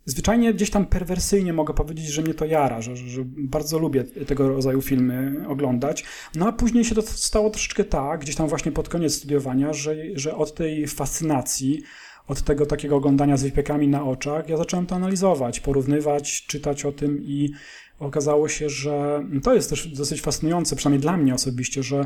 zwyczajnie 0.08 0.54
gdzieś 0.54 0.70
tam 0.70 0.86
perwersyjnie 0.86 1.54
mogę 1.54 1.74
powiedzieć, 1.74 2.06
że 2.06 2.22
mnie 2.22 2.34
to 2.34 2.46
jara, 2.46 2.82
że, 2.82 2.96
że 2.96 3.22
bardzo 3.26 3.80
lubię 3.80 4.04
tego 4.04 4.50
rodzaju 4.50 4.82
filmy 4.82 5.46
oglądać. 5.48 6.04
No 6.36 6.48
a 6.48 6.52
później 6.52 6.86
się 6.86 6.96
to 6.96 7.02
stało 7.02 7.50
troszeczkę 7.50 7.84
tak, 7.84 8.22
gdzieś 8.22 8.36
tam 8.36 8.48
właśnie 8.48 8.72
pod 8.72 8.90
koniec 8.90 9.16
studiowania, 9.16 9.74
że, 9.74 9.96
że 10.16 10.36
od 10.36 10.56
tej 10.56 10.88
fascynacji 10.88 11.82
od 12.28 12.42
tego 12.42 12.66
takiego 12.66 12.96
oglądania 12.96 13.38
z 13.38 13.44
wypiekami 13.44 13.88
na 13.88 14.04
oczach, 14.04 14.50
ja 14.50 14.58
zacząłem 14.58 14.86
to 14.86 14.96
analizować, 14.96 15.60
porównywać, 15.60 16.46
czytać 16.46 16.86
o 16.86 16.92
tym 16.92 17.24
i 17.24 17.52
okazało 18.00 18.48
się, 18.48 18.70
że 18.70 19.26
to 19.44 19.54
jest 19.54 19.70
też 19.70 19.88
dosyć 19.88 20.22
fascynujące, 20.22 20.76
przynajmniej 20.76 21.02
dla 21.02 21.18
mnie 21.18 21.34
osobiście, 21.34 21.84
że 21.84 22.06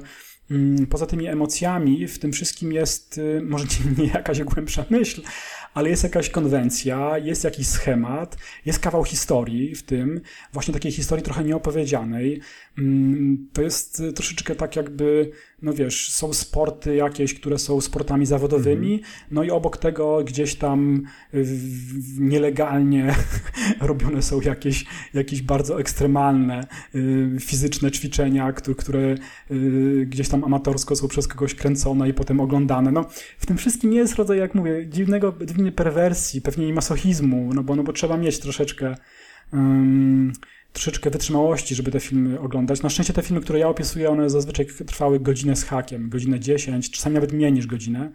poza 0.90 1.06
tymi 1.06 1.28
emocjami 1.28 2.08
w 2.08 2.20
tym 2.20 2.32
wszystkim 2.32 2.72
jest 2.72 3.18
y, 3.18 3.42
może 3.44 3.66
nie 3.98 4.08
jakaś 4.08 4.42
głębsza 4.42 4.86
myśl, 4.90 5.22
ale 5.74 5.90
jest 5.90 6.04
jakaś 6.04 6.30
konwencja, 6.30 7.18
jest 7.18 7.44
jakiś 7.44 7.68
schemat, 7.68 8.38
jest 8.66 8.80
kawał 8.80 9.04
historii 9.04 9.76
w 9.76 9.84
tym, 9.84 10.22
właśnie 10.54 10.74
takiej 10.74 10.92
historii 10.92 11.26
trochę 11.26 11.44
nieopowiedzianej. 11.44 12.42
Mm, 12.78 13.50
to 13.54 13.62
jest 13.62 14.00
y, 14.00 14.14
troszeczkę 14.14 14.56
tak 14.56 14.76
jakby, 14.76 15.32
no 15.62 15.74
wiesz, 15.74 16.12
są 16.12 16.34
sporty 16.34 16.96
jakieś, 16.96 17.34
które 17.34 17.60
są 17.60 17.82
sportami 17.82 18.26
zawodowymi, 18.26 18.94
mhm. 18.94 19.12
no 19.32 19.44
i 19.44 19.50
obok 19.50 19.78
tego 19.78 20.24
gdzieś 20.24 20.56
tam 20.56 21.04
nielegalnie 22.20 23.16
robione 23.82 24.22
są 24.22 24.42
jakieś, 24.42 24.86
jakieś 25.14 25.42
bardzo 25.42 25.80
ekstremalne 25.80 26.68
y, 26.96 27.38
fizyczne 27.40 27.92
ćwiczenia, 27.92 28.54
które, 28.54 28.76
które 28.76 29.16
gdzieś 30.06 30.30
tam 30.30 30.44
amatorsko 30.44 30.96
są 30.96 31.08
przez 31.08 31.28
kogoś 31.28 31.56
kręcone 31.56 32.10
i 32.10 32.14
potem 32.14 32.40
oglądane. 32.40 32.92
No, 32.92 33.06
w 33.38 33.46
tym 33.46 33.58
wszystkim 33.58 33.94
jest 33.94 34.16
rodzaj, 34.16 34.40
jak 34.40 34.56
mówię, 34.56 34.88
dziwnego, 34.88 35.34
dziwnej 35.46 35.72
perwersji, 35.72 36.42
pewnie 36.42 36.68
i 36.68 36.74
masochizmu, 36.74 37.54
no 37.54 37.64
bo, 37.64 37.76
no 37.76 37.84
bo 37.84 37.94
trzeba 37.94 38.18
mieć 38.18 38.40
troszeczkę 38.40 38.96
um, 39.54 40.34
troszeczkę 40.74 41.10
wytrzymałości, 41.10 41.76
żeby 41.76 41.92
te 41.92 42.00
filmy 42.00 42.40
oglądać. 42.40 42.82
Na 42.82 42.90
szczęście 42.90 43.14
te 43.14 43.22
filmy, 43.22 43.42
które 43.42 43.60
ja 43.60 43.68
opisuję, 43.68 44.10
one 44.10 44.30
zazwyczaj 44.30 44.66
trwały 44.88 45.20
godzinę 45.20 45.56
z 45.56 45.64
hakiem, 45.64 46.10
godzinę 46.10 46.40
10, 46.40 46.92
czasami 46.92 47.14
nawet 47.14 47.34
mniej 47.34 47.54
niż 47.54 47.68
godzinę. 47.68 48.12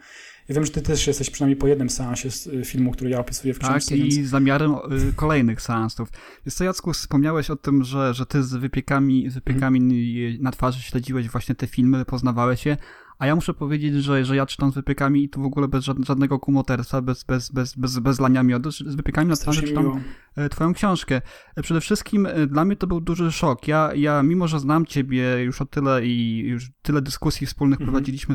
Ja 0.49 0.55
wiem, 0.55 0.65
że 0.65 0.71
ty 0.71 0.83
też 0.83 1.07
jesteś 1.07 1.31
przynajmniej 1.31 1.57
po 1.57 1.67
jednym 1.67 1.91
seansie 1.91 2.29
y, 2.47 2.65
filmu, 2.65 2.93
który 2.93 3.11
ja 3.11 3.21
opisuję 3.21 3.55
w 3.55 3.59
książce. 3.59 3.91
Tak, 3.91 3.99
więc... 3.99 4.15
i 4.15 4.25
zamiarem 4.25 4.75
y, 4.75 5.13
kolejnych 5.17 5.63
seansów. 5.63 6.09
Jest 6.45 6.59
to, 6.59 6.65
Jacku, 6.65 6.93
wspomniałeś 6.93 7.51
o 7.51 7.57
tym, 7.57 7.85
że, 7.85 8.15
że 8.15 8.27
ty 8.27 8.43
z 8.43 8.55
wypiekami, 8.55 9.31
z 9.31 9.35
wypiekami 9.35 9.81
hmm. 9.81 10.43
na 10.43 10.51
twarzy 10.51 10.83
śledziłeś 10.83 11.29
właśnie 11.29 11.55
te 11.55 11.67
filmy, 11.67 12.05
poznawałeś 12.05 12.67
je, 12.67 12.77
a 13.19 13.27
ja 13.27 13.35
muszę 13.35 13.55
powiedzieć, 13.55 13.95
że, 13.95 14.25
że 14.25 14.37
ja 14.37 14.47
czytam 14.47 14.73
z 14.73 14.75
wypiekami 14.75 15.25
i 15.25 15.29
tu 15.29 15.43
w 15.43 15.45
ogóle 15.45 15.69
bez 15.69 15.85
żadnego 15.85 16.39
kumoterstwa, 16.39 17.03
bez, 17.03 17.25
bez, 17.25 17.51
bez, 17.51 17.75
bez, 17.75 17.99
bez 17.99 18.21
lania 18.21 18.43
miodu, 18.43 18.71
z 18.71 18.95
wypiekami 18.97 19.29
na 19.29 19.37
twarzy 19.37 19.63
czytam 19.63 19.85
miło. 19.85 20.01
E, 20.37 20.49
twoją 20.49 20.75
książkę. 20.75 21.23
E, 21.57 21.63
przede 21.63 21.81
wszystkim 21.81 22.27
e, 22.27 22.47
dla 22.47 22.65
mnie 22.65 22.77
to 22.77 22.87
był 22.87 23.01
duży 23.01 23.33
szok. 23.33 23.69
Ja, 23.69 23.91
ja 23.95 24.23
mimo, 24.23 24.49
że 24.49 24.61
znam 24.61 24.87
ciebie 24.87 25.43
już 25.43 25.63
o 25.63 25.67
tyle 25.67 26.07
i 26.07 26.39
już 26.39 26.71
tyle 26.83 27.03
dyskusji 27.03 27.47
wspólnych 27.47 27.81
mhm. 27.81 27.91
prowadziliśmy 27.91 28.35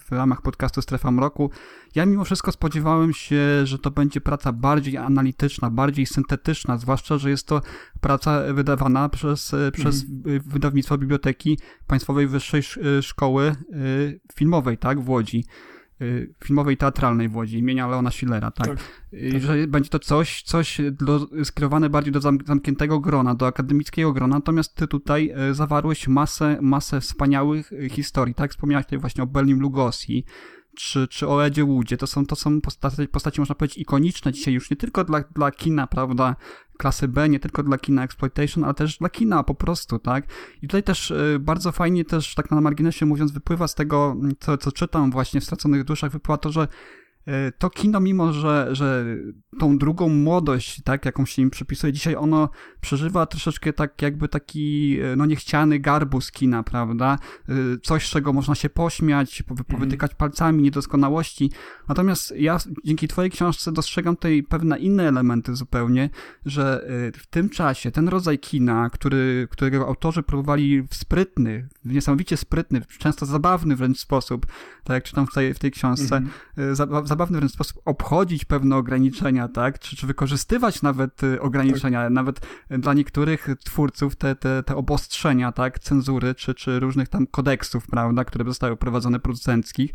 w 0.00 0.12
ramach 0.12 0.42
podcastu 0.42 0.82
Strefa 0.82 1.10
Mroku, 1.10 1.50
ja 1.94 2.06
mimo 2.06 2.24
wszystko 2.24 2.52
spodziewałem 2.52 3.12
się, 3.12 3.66
że 3.66 3.78
to 3.78 3.90
będzie 3.90 4.20
praca 4.20 4.52
bardziej 4.52 4.96
analityczna, 4.96 5.70
bardziej 5.70 6.06
syntetyczna, 6.06 6.78
zwłaszcza, 6.78 7.18
że 7.18 7.30
jest 7.30 7.46
to 7.46 7.60
praca 8.04 8.52
wydawana 8.54 9.08
przez, 9.08 9.54
przez 9.72 10.04
mhm. 10.04 10.40
wydawnictwo 10.46 10.98
Biblioteki 10.98 11.58
Państwowej 11.86 12.26
Wyższej 12.26 12.62
Szkoły 13.02 13.56
filmowej, 14.34 14.78
tak, 14.78 15.00
w 15.00 15.08
Łodzi 15.08 15.44
filmowej 16.44 16.76
teatralnej 16.76 17.28
w 17.28 17.36
Łodzi 17.36 17.58
imienia 17.58 17.88
Leona 17.88 18.10
Schillera, 18.10 18.50
tak? 18.50 18.66
tak, 18.66 18.78
tak. 19.32 19.40
Że 19.40 19.66
będzie 19.66 19.90
to 19.90 19.98
coś, 19.98 20.42
coś 20.42 20.80
do, 20.92 21.26
skierowane 21.44 21.90
bardziej 21.90 22.12
do 22.12 22.20
zamkniętego 22.20 23.00
grona, 23.00 23.34
do 23.34 23.46
akademickiego 23.46 24.12
grona, 24.12 24.36
natomiast 24.36 24.74
ty 24.74 24.88
tutaj 24.88 25.34
zawarłeś 25.52 26.08
masę, 26.08 26.58
masę 26.62 27.00
wspaniałych 27.00 27.70
historii, 27.90 28.34
tak? 28.34 28.50
Wspomniałeś 28.50 28.86
tutaj 28.86 28.98
właśnie 28.98 29.22
o 29.22 29.26
Berlim 29.26 29.60
Lugosi, 29.60 30.24
czy, 30.74 31.08
czy 31.08 31.28
o 31.28 31.46
Edzie 31.46 31.64
Woodzie, 31.64 31.96
to 31.96 32.06
są, 32.06 32.26
to 32.26 32.36
są 32.36 32.60
postaci, 32.60 33.08
postaci, 33.08 33.40
można 33.40 33.54
powiedzieć, 33.54 33.78
ikoniczne 33.78 34.32
dzisiaj 34.32 34.54
już 34.54 34.70
nie 34.70 34.76
tylko 34.76 35.04
dla, 35.04 35.20
dla 35.20 35.50
kina, 35.50 35.86
prawda, 35.86 36.36
klasy 36.78 37.08
B, 37.08 37.28
nie 37.28 37.40
tylko 37.40 37.62
dla 37.62 37.78
kina 37.78 38.04
exploitation, 38.04 38.64
ale 38.64 38.74
też 38.74 38.98
dla 38.98 39.08
kina 39.08 39.42
po 39.42 39.54
prostu, 39.54 39.98
tak? 39.98 40.26
I 40.62 40.68
tutaj 40.68 40.82
też 40.82 41.10
y, 41.10 41.38
bardzo 41.40 41.72
fajnie 41.72 42.04
też, 42.04 42.34
tak 42.34 42.50
na 42.50 42.60
marginesie 42.60 43.06
mówiąc, 43.06 43.32
wypływa 43.32 43.68
z 43.68 43.74
tego, 43.74 44.16
co, 44.40 44.58
co 44.58 44.72
czytam 44.72 45.10
właśnie 45.10 45.40
w 45.40 45.44
Straconych 45.44 45.84
Duszach, 45.84 46.10
wypływa 46.10 46.38
to, 46.38 46.52
że 46.52 46.68
to 47.58 47.70
kino, 47.70 48.00
mimo 48.00 48.32
że, 48.32 48.68
że 48.72 49.04
tą 49.58 49.78
drugą 49.78 50.08
młodość, 50.08 50.82
tak, 50.82 51.04
jaką 51.04 51.26
się 51.26 51.42
im 51.42 51.50
przypisuje 51.50 51.92
dzisiaj, 51.92 52.16
ono 52.16 52.48
przeżywa 52.80 53.26
troszeczkę 53.26 53.72
tak 53.72 54.02
jakby 54.02 54.28
taki, 54.28 54.98
e, 55.00 55.16
no 55.16 55.26
niechciany 55.26 55.78
garbus 55.78 56.30
kina, 56.30 56.62
prawda? 56.62 57.18
E, 57.48 57.52
coś, 57.82 58.06
z 58.06 58.10
czego 58.10 58.32
można 58.32 58.54
się 58.54 58.70
pośmiać, 58.70 59.42
powytykać 59.68 60.10
mm. 60.10 60.16
palcami, 60.16 60.62
niedoskonałości. 60.62 61.50
Natomiast 61.88 62.34
ja 62.36 62.58
dzięki 62.84 63.08
twojej 63.08 63.30
książce 63.30 63.72
dostrzegam 63.72 64.16
tutaj 64.16 64.42
pewne 64.42 64.78
inne 64.78 65.08
elementy 65.08 65.54
zupełnie, 65.54 66.10
że 66.46 66.86
w 67.14 67.26
tym 67.26 67.48
czasie 67.48 67.90
ten 67.90 68.08
rodzaj 68.08 68.38
kina, 68.38 68.90
który, 68.90 69.48
którego 69.50 69.86
autorzy 69.86 70.22
próbowali 70.22 70.82
w 70.82 70.94
sprytny, 70.94 71.68
w 71.84 71.92
niesamowicie 71.92 72.36
sprytny, 72.36 72.82
często 72.98 73.26
zabawny 73.26 73.76
wręcz 73.76 73.98
sposób, 73.98 74.46
tak 74.84 74.94
jak 74.94 75.04
czytam 75.04 75.26
w 75.26 75.34
tej, 75.34 75.54
w 75.54 75.58
tej 75.58 75.70
książce, 75.70 76.16
mm 76.16 76.30
-hmm 76.56 77.13
zabawny 77.14 77.38
wręcz 77.38 77.52
sposób 77.52 77.82
obchodzić 77.84 78.44
pewne 78.44 78.76
ograniczenia, 78.76 79.48
tak? 79.48 79.78
Czy, 79.78 79.96
czy 79.96 80.06
wykorzystywać 80.06 80.82
nawet 80.82 81.22
y, 81.22 81.40
ograniczenia, 81.40 82.04
tak. 82.04 82.12
nawet 82.12 82.46
dla 82.70 82.94
niektórych 82.94 83.48
twórców 83.64 84.16
te, 84.16 84.36
te, 84.36 84.62
te 84.62 84.76
obostrzenia, 84.76 85.52
tak? 85.52 85.78
Cenzury, 85.78 86.34
czy, 86.34 86.54
czy 86.54 86.80
różnych 86.80 87.08
tam 87.08 87.26
kodeksów, 87.26 87.86
prawda? 87.86 88.24
Które 88.24 88.44
zostały 88.44 88.76
prowadzone 88.76 89.20
producenckich 89.20 89.90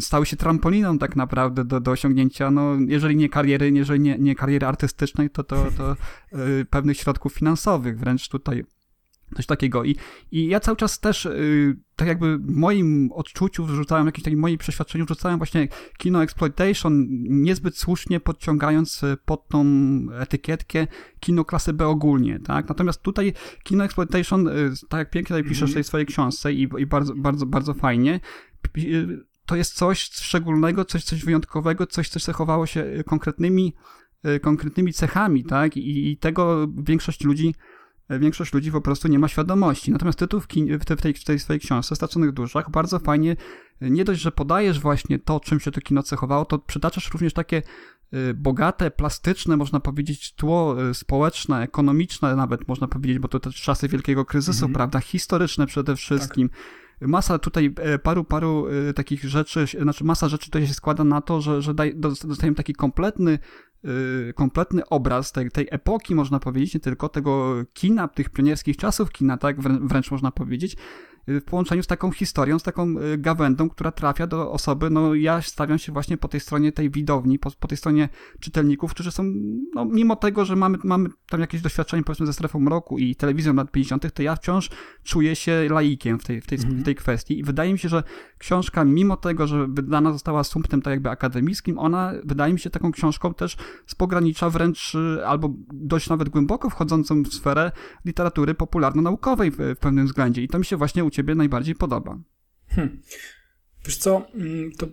stały 0.00 0.26
się 0.26 0.36
trampoliną 0.36 0.98
tak 0.98 1.16
naprawdę 1.16 1.64
do, 1.64 1.80
do 1.80 1.90
osiągnięcia, 1.90 2.50
no, 2.50 2.76
jeżeli 2.88 3.16
nie 3.16 3.28
kariery, 3.28 3.70
jeżeli 3.70 4.00
nie, 4.00 4.18
nie 4.18 4.34
kariery 4.34 4.66
artystycznej, 4.66 5.30
to, 5.30 5.44
to, 5.44 5.66
to 5.76 5.96
yy, 6.32 6.64
pewnych 6.64 6.96
środków 6.96 7.34
finansowych, 7.34 7.98
wręcz 7.98 8.28
tutaj 8.28 8.64
coś 9.36 9.46
takiego. 9.46 9.84
I, 9.84 9.96
i 10.32 10.46
ja 10.46 10.60
cały 10.60 10.76
czas 10.76 11.00
też, 11.00 11.24
yy, 11.24 11.76
tak 11.96 12.08
jakby 12.08 12.38
w 12.38 12.56
moim 12.56 13.12
odczuciu 13.12 13.64
wrzucałem, 13.64 14.06
jakimś 14.06 14.24
takim 14.24 14.38
moim 14.38 14.58
przeświadczeniu 14.58 15.04
wrzucałem 15.04 15.38
właśnie 15.38 15.68
kino 15.98 16.22
exploitation, 16.22 17.06
niezbyt 17.28 17.78
słusznie 17.78 18.20
podciągając 18.20 19.02
y, 19.02 19.16
pod 19.24 19.48
tą 19.48 19.64
etykietkę 20.18 20.86
kino 21.20 21.44
klasy 21.44 21.72
B 21.72 21.86
ogólnie, 21.86 22.40
tak? 22.40 22.68
Natomiast 22.68 23.02
tutaj 23.02 23.32
kino 23.62 23.84
exploitation, 23.84 24.44
yy, 24.44 24.72
tak 24.88 24.98
jak 24.98 25.10
pięknie 25.10 25.36
tutaj 25.36 25.50
piszesz 25.50 25.70
w 25.70 25.74
tej 25.74 25.84
swojej 25.84 26.06
książce 26.06 26.52
i, 26.52 26.68
i 26.78 26.86
bardzo, 26.86 27.14
bardzo, 27.16 27.46
bardzo 27.46 27.74
fajnie, 27.74 28.20
y, 28.78 29.32
to 29.46 29.56
jest 29.56 29.74
coś 29.74 29.98
szczególnego, 29.98 30.84
coś, 30.84 31.04
coś 31.04 31.24
wyjątkowego, 31.24 31.86
coś, 31.86 32.08
co 32.08 32.20
cechowało 32.20 32.66
się 32.66 33.04
konkretnymi, 33.06 33.74
y, 34.26 34.40
konkretnymi 34.40 34.92
cechami, 34.92 35.44
tak? 35.44 35.76
I, 35.76 36.10
i 36.10 36.16
tego 36.16 36.68
większość 36.78 37.24
ludzi 37.24 37.54
większość 38.18 38.52
ludzi 38.52 38.72
po 38.72 38.80
prostu 38.80 39.08
nie 39.08 39.18
ma 39.18 39.28
świadomości. 39.28 39.92
Natomiast 39.92 40.18
tytuł 40.18 40.40
w, 40.40 40.46
w, 40.80 40.84
tej, 40.84 41.14
w 41.14 41.24
tej 41.24 41.38
swojej 41.38 41.60
książce, 41.60 41.96
Straconych 41.96 42.32
Duszach, 42.32 42.70
bardzo 42.70 42.98
fajnie, 42.98 43.36
nie 43.80 44.04
dość, 44.04 44.20
że 44.20 44.32
podajesz 44.32 44.80
właśnie 44.80 45.18
to, 45.18 45.40
czym 45.40 45.60
się 45.60 45.70
to 45.70 45.80
kino 45.80 46.02
cechowało, 46.02 46.44
to 46.44 46.58
przytaczasz 46.58 47.10
również 47.12 47.32
takie 47.32 47.62
bogate, 48.34 48.90
plastyczne, 48.90 49.56
można 49.56 49.80
powiedzieć, 49.80 50.34
tło 50.34 50.76
społeczne, 50.92 51.62
ekonomiczne 51.62 52.36
nawet, 52.36 52.68
można 52.68 52.88
powiedzieć, 52.88 53.18
bo 53.18 53.28
to 53.28 53.40
też 53.40 53.62
czasy 53.62 53.88
wielkiego 53.88 54.24
kryzysu, 54.24 54.64
mhm. 54.64 54.72
prawda, 54.72 55.00
historyczne 55.00 55.66
przede 55.66 55.96
wszystkim. 55.96 56.48
Tak 56.48 56.58
masa 57.08 57.38
tutaj 57.38 57.74
e, 57.76 57.98
paru, 57.98 58.24
paru 58.24 58.66
e, 58.68 58.92
takich 58.92 59.24
rzeczy, 59.24 59.66
znaczy 59.82 60.04
masa 60.04 60.28
rzeczy 60.28 60.44
tutaj 60.44 60.66
się 60.66 60.74
składa 60.74 61.04
na 61.04 61.20
to, 61.20 61.40
że, 61.40 61.62
że 61.62 61.74
daj, 61.74 61.94
dostajemy 61.96 62.54
taki 62.54 62.72
kompletny 62.72 63.32
e, 63.32 63.38
kompletny 64.34 64.88
obraz 64.88 65.32
tej, 65.32 65.50
tej 65.50 65.68
epoki, 65.70 66.14
można 66.14 66.40
powiedzieć, 66.40 66.74
nie 66.74 66.80
tylko 66.80 67.08
tego 67.08 67.54
kina, 67.72 68.08
tych 68.08 68.30
pionierskich 68.30 68.76
czasów 68.76 69.10
kina, 69.12 69.36
tak, 69.36 69.60
wręcz 69.60 70.10
można 70.10 70.30
powiedzieć, 70.30 70.76
Y, 70.76 71.11
w 71.26 71.42
połączeniu 71.42 71.82
z 71.82 71.86
taką 71.86 72.10
historią, 72.10 72.58
z 72.58 72.62
taką 72.62 72.98
y, 72.98 73.18
gawędą, 73.18 73.68
która 73.68 73.92
trafia 73.92 74.26
do 74.26 74.52
osoby, 74.52 74.90
no 74.90 75.14
ja 75.14 75.42
stawiam 75.42 75.78
się 75.78 75.92
właśnie 75.92 76.16
po 76.16 76.28
tej 76.28 76.40
stronie 76.40 76.72
tej 76.72 76.90
widowni, 76.90 77.38
po, 77.38 77.50
po 77.50 77.68
tej 77.68 77.78
stronie 77.78 78.08
czytelników, 78.40 78.90
którzy 78.90 79.10
są, 79.10 79.24
no 79.74 79.84
mimo 79.84 80.16
tego, 80.16 80.44
że 80.44 80.56
mamy, 80.56 80.78
mamy 80.84 81.08
tam 81.28 81.40
jakieś 81.40 81.60
doświadczenie 81.60 82.02
powiedzmy 82.02 82.26
ze 82.26 82.32
strefą 82.32 82.64
roku 82.64 82.98
i 82.98 83.16
telewizją 83.16 83.54
lat 83.54 83.70
50., 83.70 84.14
to 84.14 84.22
ja 84.22 84.36
wciąż 84.36 84.70
czuję 85.04 85.36
się 85.36 85.66
laikiem 85.70 86.18
w 86.18 86.24
tej, 86.24 86.40
w 86.40 86.46
tej, 86.46 86.58
mhm. 86.58 86.76
w 86.76 86.84
tej 86.84 86.94
kwestii 86.94 87.38
i 87.38 87.42
wydaje 87.42 87.72
mi 87.72 87.78
się, 87.78 87.88
że 87.88 88.02
książka, 88.38 88.84
mimo 88.84 89.16
tego, 89.16 89.46
że 89.46 89.66
wydana 89.68 90.12
została 90.12 90.44
sumptem 90.44 90.82
tak 90.82 90.90
jakby 90.90 91.10
akademickim, 91.10 91.78
ona 91.78 92.12
wydaje 92.24 92.52
mi 92.52 92.60
się 92.60 92.70
taką 92.70 92.92
książką 92.92 93.34
też 93.34 93.56
z 93.86 93.94
pogranicza 93.94 94.50
wręcz 94.50 94.94
y, 94.94 95.26
albo 95.26 95.54
dość 95.72 96.08
nawet 96.08 96.28
głęboko 96.28 96.70
wchodzącą 96.70 97.22
w 97.22 97.34
sferę 97.34 97.72
literatury 98.04 98.54
popularno-naukowej 98.54 99.50
w, 99.50 99.56
w 99.56 99.76
pewnym 99.76 100.06
względzie 100.06 100.42
i 100.42 100.48
to 100.48 100.58
mi 100.58 100.64
się 100.64 100.76
właśnie 100.76 101.04
ciebie 101.12 101.34
najbardziej 101.34 101.74
podoba? 101.74 102.18
Hmm. 102.68 103.02
Wiesz 103.84 103.96
co, 103.96 104.26
mm, 104.34 104.72
to 104.72 104.86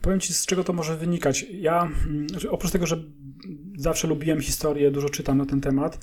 powiem 0.00 0.20
ci, 0.20 0.34
z 0.34 0.46
czego 0.46 0.64
to 0.64 0.72
może 0.72 0.96
wynikać. 0.96 1.46
Ja, 1.50 1.82
mm, 1.82 2.26
oprócz 2.50 2.72
tego, 2.72 2.86
że 2.86 3.04
zawsze 3.76 4.08
lubiłem 4.08 4.40
historię, 4.40 4.90
dużo 4.90 5.08
czytam 5.08 5.38
na 5.38 5.46
ten 5.46 5.60
temat, 5.60 5.98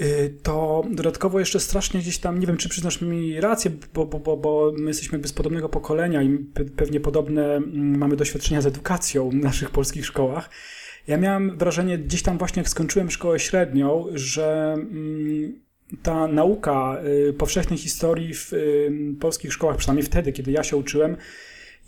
y, 0.00 0.38
to 0.42 0.84
dodatkowo 0.90 1.38
jeszcze 1.38 1.60
strasznie 1.60 2.00
gdzieś 2.00 2.18
tam, 2.18 2.40
nie 2.40 2.46
wiem, 2.46 2.56
czy 2.56 2.68
przyznasz 2.68 3.00
mi 3.00 3.40
rację, 3.40 3.70
bo, 3.94 4.06
bo, 4.06 4.18
bo, 4.18 4.36
bo 4.36 4.72
my 4.78 4.88
jesteśmy 4.88 5.16
jakby 5.16 5.28
z 5.28 5.32
podobnego 5.32 5.68
pokolenia 5.68 6.22
i 6.22 6.38
pewnie 6.76 7.00
podobne 7.00 7.56
mm, 7.56 7.98
mamy 7.98 8.16
doświadczenia 8.16 8.62
z 8.62 8.66
edukacją 8.66 9.30
w 9.30 9.34
naszych 9.34 9.70
polskich 9.70 10.06
szkołach. 10.06 10.50
Ja 11.06 11.16
miałem 11.16 11.58
wrażenie 11.58 11.98
gdzieś 11.98 12.22
tam 12.22 12.38
właśnie 12.38 12.60
jak 12.60 12.68
skończyłem 12.68 13.10
szkołę 13.10 13.38
średnią, 13.38 14.06
że 14.14 14.76
ta 16.02 16.26
nauka 16.28 16.98
y, 17.28 17.32
powszechnej 17.32 17.78
historii 17.78 18.34
w 18.34 18.52
polskich 19.20 19.52
szkołach, 19.52 19.76
przynajmniej 19.76 20.06
wtedy, 20.06 20.32
kiedy 20.32 20.50
ja 20.50 20.62
się 20.62 20.76
uczyłem, 20.76 21.16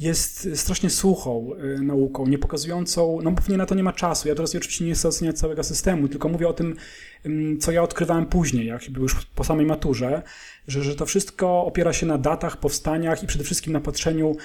jest 0.00 0.48
strasznie 0.55 0.90
suchą 0.90 1.50
y, 1.78 1.83
nauką, 1.83 2.26
nie 2.26 2.38
pokazującą, 2.38 3.18
no 3.22 3.33
pewnie 3.33 3.57
na 3.57 3.66
to 3.66 3.74
nie 3.74 3.83
ma 3.83 3.92
czasu. 3.92 4.28
Ja 4.28 4.35
teraz 4.35 4.55
oczywiście 4.55 4.85
nie 4.85 4.94
chcę 4.94 5.09
oceniać 5.09 5.38
całego 5.38 5.64
systemu, 5.64 6.09
tylko 6.09 6.28
mówię 6.28 6.48
o 6.48 6.52
tym, 6.52 6.76
co 7.60 7.72
ja 7.72 7.82
odkrywałem 7.82 8.26
później, 8.26 8.66
jak 8.66 8.88
już 8.88 9.24
po 9.24 9.44
samej 9.44 9.66
maturze, 9.66 10.22
że, 10.68 10.82
że 10.82 10.94
to 10.94 11.06
wszystko 11.06 11.64
opiera 11.64 11.92
się 11.92 12.06
na 12.06 12.18
datach, 12.18 12.56
powstaniach 12.56 13.22
i 13.22 13.26
przede 13.26 13.44
wszystkim 13.44 13.72
na 13.72 13.80
patrzeniu 13.80 14.37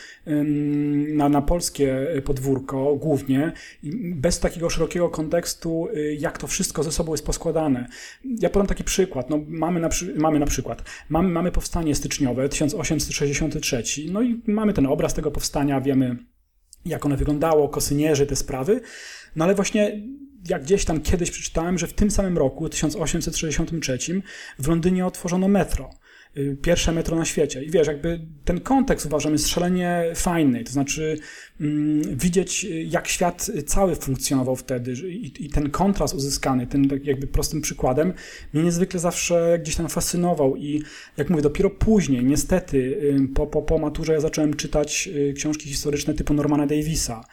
na, 1.08 1.30
na 1.30 1.42
polskie 1.42 2.08
podwórko 2.26 2.96
głównie, 2.96 3.52
bez 4.16 4.40
takiego 4.40 4.70
szerokiego 4.70 5.10
kontekstu, 5.10 5.88
y, 5.96 6.18
jak 6.20 6.38
to 6.38 6.48
wszystko 6.48 6.84
ze 6.84 6.92
sobą 6.92 7.14
jest 7.14 7.26
poskładane. 7.26 7.88
Ja 8.40 8.50
podam 8.50 8.68
taki 8.68 8.84
przykład. 8.84 9.30
No, 9.30 9.40
mamy, 9.48 9.80
na, 9.80 9.90
mamy 10.16 10.40
na 10.40 10.46
przykład, 10.46 10.84
mamy, 11.10 11.30
mamy 11.30 11.52
powstanie 11.52 11.96
styczniowe 11.96 12.50
1863, 12.50 13.84
no 14.12 14.22
i 14.22 14.42
mamy 14.48 14.74
ten 14.74 14.86
obraz 14.86 15.14
tego 15.14 15.32
powstania, 15.32 15.82
wiemy 15.82 16.18
jak 16.86 17.06
ono 17.06 17.18
wyglądało, 17.18 17.70
kosynierzy, 17.70 18.26
te 18.26 18.36
sprawy, 18.36 18.82
no 19.36 19.46
ale 19.46 19.56
właśnie 19.56 20.02
jak 20.50 20.64
gdzieś 20.64 20.86
tam 20.86 21.02
kiedyś 21.02 21.32
przeczytałem, 21.32 21.78
że 21.78 21.88
w 21.88 21.94
tym 21.94 22.12
samym 22.12 22.38
roku, 22.38 22.70
1863, 22.70 24.22
w 24.60 24.68
Londynie 24.68 25.06
otworzono 25.06 25.48
metro. 25.48 25.90
Y, 26.38 26.58
pierwsze 26.62 26.92
metro 26.92 27.18
na 27.18 27.26
świecie. 27.26 27.64
I 27.64 27.72
wiesz, 27.72 27.88
jakby 27.88 28.20
ten 28.46 28.60
kontekst 28.60 29.06
uważam 29.06 29.34
jest 29.34 29.48
szalenie 29.48 30.04
fajny, 30.16 30.64
to 30.64 30.72
znaczy 30.72 31.20
mm, 31.62 32.18
widzieć, 32.18 32.66
y, 32.66 32.84
jak 32.84 33.08
świat 33.08 33.52
cały 33.66 33.96
funkcjonował 33.96 34.56
wtedy 34.56 34.94
i, 34.94 35.46
i, 35.46 35.50
ten 35.50 35.70
kontrast 35.70 36.16
uzyskany, 36.16 36.68
tym 36.68 36.90
tak 36.90 37.06
jakby 37.06 37.28
prostym 37.28 37.62
przykładem, 37.62 38.14
mnie 38.54 38.64
niezwykle 38.64 39.00
zawsze 39.00 39.60
gdzieś 39.62 39.76
tam 39.76 39.90
fascynował. 39.90 40.56
I 40.56 40.84
jak 41.18 41.30
mówię, 41.30 41.42
dopiero 41.42 41.70
później, 41.70 42.26
niestety, 42.26 42.78
y, 42.78 43.28
po, 43.36 43.48
po, 43.48 43.62
po 43.62 43.78
maturze 43.78 44.14
ja 44.14 44.20
zacząłem 44.20 44.54
czytać 44.54 45.10
książki 45.36 45.70
historyczne 45.70 46.14
typu 46.14 46.34
Normana 46.34 46.68
Davisa, 46.68 47.26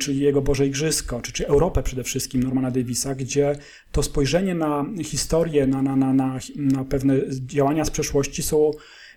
czyli 0.00 0.20
jego 0.20 0.42
Boże 0.42 0.66
Igrzysko, 0.66 1.20
czy, 1.22 1.32
czy 1.32 1.46
Europę 1.46 1.82
przede 1.82 2.04
wszystkim 2.04 2.42
Normana 2.42 2.70
Davisa, 2.70 3.14
gdzie 3.14 3.56
to 3.92 4.02
spojrzenie 4.02 4.54
na 4.54 4.86
historię, 5.04 5.66
na, 5.66 5.82
na, 5.82 5.96
na, 5.96 6.12
na, 6.12 6.38
na 6.56 6.84
pewne 6.84 7.14
działania 7.30 7.84
z 7.84 7.90
przeszłości 7.90 8.42
są 8.42 8.70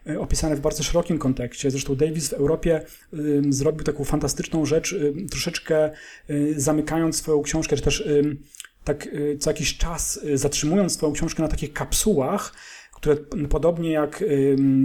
y, 0.10 0.20
opisane 0.20 0.56
w 0.56 0.60
bardzo 0.60 0.84
szerokim 0.84 1.18
kontekście. 1.18 1.72
Zresztą 1.72 1.96
Davis 1.96 2.30
w 2.30 2.34
Europie 2.34 2.82
y, 3.14 3.42
zrobił 3.50 3.84
taką 3.84 4.04
fantastyczną 4.04 4.66
rzecz, 4.66 4.94
y, 4.94 5.14
troszeczkę 5.32 5.90
y, 6.30 6.54
zamykając 6.58 7.16
swoją 7.18 7.42
książkę, 7.42 7.76
czy 7.76 7.82
też 7.82 8.00
y, 8.00 8.38
tak 8.84 9.08
co 9.40 9.50
jakiś 9.50 9.78
czas 9.78 10.20
zatrzymując 10.34 10.94
swoją 10.94 11.14
książkę 11.14 11.44
na 11.44 11.50
takich 11.50 11.74
kapsułach, 11.74 12.54
które 12.94 13.16
podobnie 13.50 13.92
jak 13.92 14.24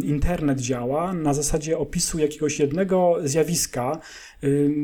internet 0.05 0.61
działa, 0.61 1.13
na 1.13 1.35
zasadzie 1.35 1.79
opisu 1.79 2.19
jakiegoś 2.19 2.59
jednego 2.59 3.17
zjawiska, 3.25 4.01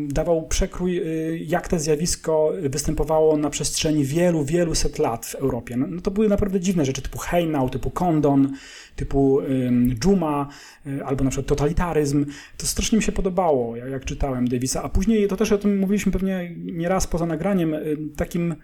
dawał 0.08 0.48
przekrój, 0.48 0.98
y, 0.98 1.38
jak 1.46 1.68
to 1.68 1.78
zjawisko 1.78 2.52
występowało 2.62 3.36
na 3.36 3.50
przestrzeni 3.50 4.04
wielu, 4.04 4.44
wielu 4.44 4.74
set 4.74 4.98
lat 4.98 5.26
w 5.26 5.34
Europie. 5.34 5.76
No, 5.76 5.86
no 5.86 6.00
to 6.00 6.10
były 6.10 6.28
naprawdę 6.28 6.60
dziwne 6.60 6.84
rzeczy 6.84 7.02
typu 7.02 7.18
Hejnał, 7.18 7.70
typu 7.70 7.90
Kondon, 7.90 8.52
typu 8.96 9.40
Dżuma, 10.00 10.48
y, 10.86 11.04
albo 11.04 11.24
na 11.24 11.30
przykład 11.30 11.46
totalitaryzm. 11.46 12.26
To 12.56 12.66
strasznie 12.66 12.96
mi 12.96 13.02
się 13.02 13.12
podobało, 13.12 13.76
jak, 13.76 14.04
czytałem 14.04 14.48
Davisa. 14.48 14.82
A 14.82 14.88
później, 14.88 15.28
to 15.28 15.36
też 15.36 15.52
o 15.52 15.58
tym 15.58 15.78
mówiliśmy 15.78 16.12
pewnie 16.12 16.54
nieraz 16.56 17.06
poza 17.06 17.26
nagraniem, 17.26 17.74
takim 18.16 18.54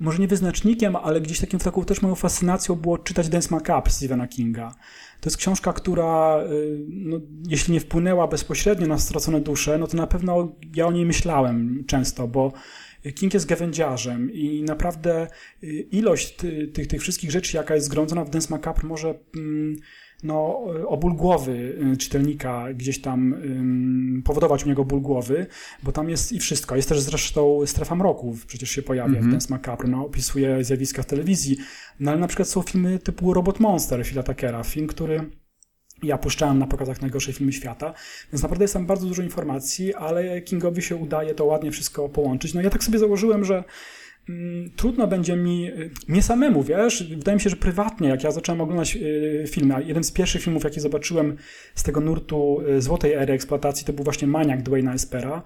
może 0.00 0.18
nie 0.18 0.28
wyznacznikiem, 0.28 0.96
ale 0.96 1.20
gdzieś 1.20 1.40
takim 1.40 1.58
taką 1.58 1.84
też 1.84 2.02
moją 2.02 2.14
fascynacją 2.14 2.74
było 2.74 2.98
czytać 2.98 3.28
Dance 3.28 3.48
Macabre 3.50 3.90
Stephena 3.90 4.26
Kinga. 4.26 4.74
To 5.20 5.28
jest 5.28 5.36
książka, 5.36 5.72
która, 5.72 6.42
y, 6.52 6.84
no, 6.88 7.20
jeśli 7.48 7.74
nie 7.74 7.80
wpłynęła 7.80 8.26
bezpośrednio 8.26 8.86
na 8.86 8.98
stracone 8.98 9.40
dusze, 9.40 9.78
no 9.78 9.86
to 9.86 9.96
na 9.96 10.06
pewno 10.06 10.52
ja 10.74 10.86
o 10.86 10.92
niej 10.92 11.06
myślałem 11.06 11.84
często, 11.86 12.28
bo 12.28 12.52
King 13.14 13.34
jest 13.34 13.46
gawędziarzem 13.46 14.32
i 14.32 14.62
naprawdę 14.62 15.28
y, 15.62 15.66
ilość 15.66 16.36
tych, 16.72 16.86
tych 16.86 17.00
wszystkich 17.00 17.30
rzeczy, 17.30 17.56
jaka 17.56 17.74
jest 17.74 17.86
zgromadzona 17.86 18.24
w 18.24 18.30
Dance 18.30 18.48
Macabre 18.50 18.88
może... 18.88 19.14
Mm, 19.36 19.76
no, 20.22 20.64
o 20.86 20.96
ból 20.96 21.14
głowy 21.14 21.78
y, 21.92 21.96
czytelnika 21.96 22.72
gdzieś 22.74 23.00
tam 23.00 23.34
powodować 24.24 24.64
u 24.64 24.68
niego 24.68 24.84
ból 24.84 25.00
głowy, 25.00 25.46
bo 25.82 25.92
tam 25.92 26.10
jest 26.10 26.32
i 26.32 26.38
wszystko. 26.38 26.76
Jest 26.76 26.88
też 26.88 27.00
zresztą 27.00 27.66
strefa 27.66 27.94
mroku, 27.94 28.36
przecież 28.46 28.70
się 28.70 28.82
pojawia 28.82 29.08
mm 29.08 29.22
-hmm. 29.22 29.28
w 29.28 29.30
Dance 29.30 29.46
Macabre, 29.50 29.88
no, 29.88 30.06
opisuje 30.06 30.64
zjawiska 30.64 31.02
w 31.02 31.06
telewizji, 31.06 31.56
no 32.00 32.10
ale 32.10 32.20
na 32.20 32.26
przykład 32.26 32.48
są 32.48 32.62
filmy 32.62 32.98
typu 32.98 33.34
Robot 33.34 33.60
Monster 33.60 34.06
Phila 34.06 34.22
Tuckera, 34.22 34.64
film, 34.64 34.86
który 34.86 35.30
ja 36.02 36.18
puszczałem 36.18 36.58
na 36.58 36.66
pokazach 36.66 37.00
najgorsze 37.00 37.32
filmy 37.32 37.52
świata, 37.52 37.94
więc 38.32 38.42
naprawdę 38.42 38.64
jest 38.64 38.74
tam 38.74 38.86
bardzo 38.86 39.06
dużo 39.06 39.22
informacji, 39.22 39.94
ale 39.94 40.40
Kingowi 40.40 40.82
się 40.82 40.96
udaje 40.96 41.34
to 41.34 41.44
ładnie 41.44 41.70
wszystko 41.70 42.08
połączyć. 42.08 42.54
No 42.54 42.60
ja 42.60 42.70
tak 42.70 42.84
sobie 42.84 42.98
założyłem, 42.98 43.44
że 43.44 43.64
trudno 44.76 45.06
będzie 45.06 45.36
mi, 45.36 45.68
y, 45.68 45.90
mnie 46.08 46.22
samemu, 46.22 46.62
wiesz, 46.62 47.02
wydaje 47.02 47.36
mi 47.36 47.40
się, 47.40 47.50
że 47.50 47.56
prywatnie, 47.56 48.08
jak 48.08 48.24
ja 48.24 48.30
zacząłem 48.30 48.60
oglądać 48.60 48.96
y, 48.96 49.44
filmy, 49.48 49.74
a 49.74 49.80
jeden 49.80 50.04
z 50.04 50.12
pierwszych 50.12 50.42
filmów, 50.42 50.64
jaki 50.64 50.80
zobaczyłem 50.80 51.36
z 51.74 51.82
tego 51.82 52.00
nurtu 52.00 52.60
y, 52.60 52.82
złotej 52.82 53.12
ery 53.12 53.34
eksploatacji, 53.34 53.86
to 53.86 53.92
był 53.92 54.04
właśnie 54.04 54.28
Maniak 54.28 54.62
Dwayna 54.62 54.94
Espera 54.94 55.42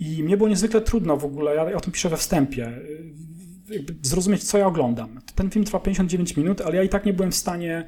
i 0.00 0.22
mnie 0.22 0.36
było 0.36 0.48
niezwykle 0.48 0.80
trudno 0.80 1.16
w 1.16 1.24
ogóle, 1.24 1.54
ja 1.54 1.76
o 1.76 1.80
tym 1.80 1.92
piszę 1.92 2.08
we 2.08 2.16
wstępie, 2.16 2.72
zrozumieć, 4.02 4.44
co 4.44 4.58
ja 4.58 4.66
oglądam. 4.66 5.20
Ten 5.34 5.50
film 5.50 5.64
trwa 5.64 5.80
59 5.80 6.36
minut, 6.36 6.60
ale 6.60 6.76
ja 6.76 6.82
i 6.82 6.88
tak 6.88 7.06
nie 7.06 7.12
byłem 7.12 7.32
w 7.32 7.36
stanie 7.36 7.84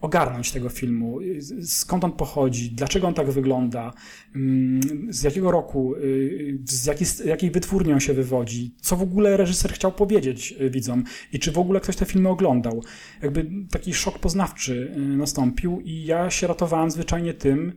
ogarnąć 0.00 0.52
tego 0.52 0.68
filmu, 0.68 1.18
skąd 1.62 2.04
on 2.04 2.12
pochodzi, 2.12 2.70
dlaczego 2.70 3.08
on 3.08 3.14
tak 3.14 3.30
wygląda, 3.30 3.92
mm, 4.34 4.80
z 5.08 5.22
jakiego 5.22 5.50
roku, 5.50 5.94
y, 5.94 6.58
z 6.64 6.86
jakiej, 6.86 7.06
jakiej 7.24 7.50
wytwórni 7.50 7.92
on 7.92 8.00
się 8.00 8.14
wywodzi, 8.14 8.74
co 8.80 8.96
w 8.96 9.02
ogóle 9.02 9.36
reżyser 9.36 9.72
chciał 9.72 9.92
powiedzieć 9.92 10.54
y, 10.60 10.70
widzom? 10.70 11.04
I 11.32 11.38
czy 11.38 11.52
w 11.52 11.58
ogóle 11.58 11.80
ktoś 11.80 11.96
te 11.96 12.04
filmy 12.04 12.28
oglądał. 12.28 12.82
Jakby 13.22 13.46
taki 13.70 13.94
szok 13.94 14.18
poznawczy 14.18 14.94
y, 14.96 15.00
nastąpił 15.00 15.80
i 15.80 16.04
ja 16.04 16.30
się 16.30 16.46
ratowałem 16.46 16.90
zwyczajnie 16.90 17.34
tym, 17.34 17.72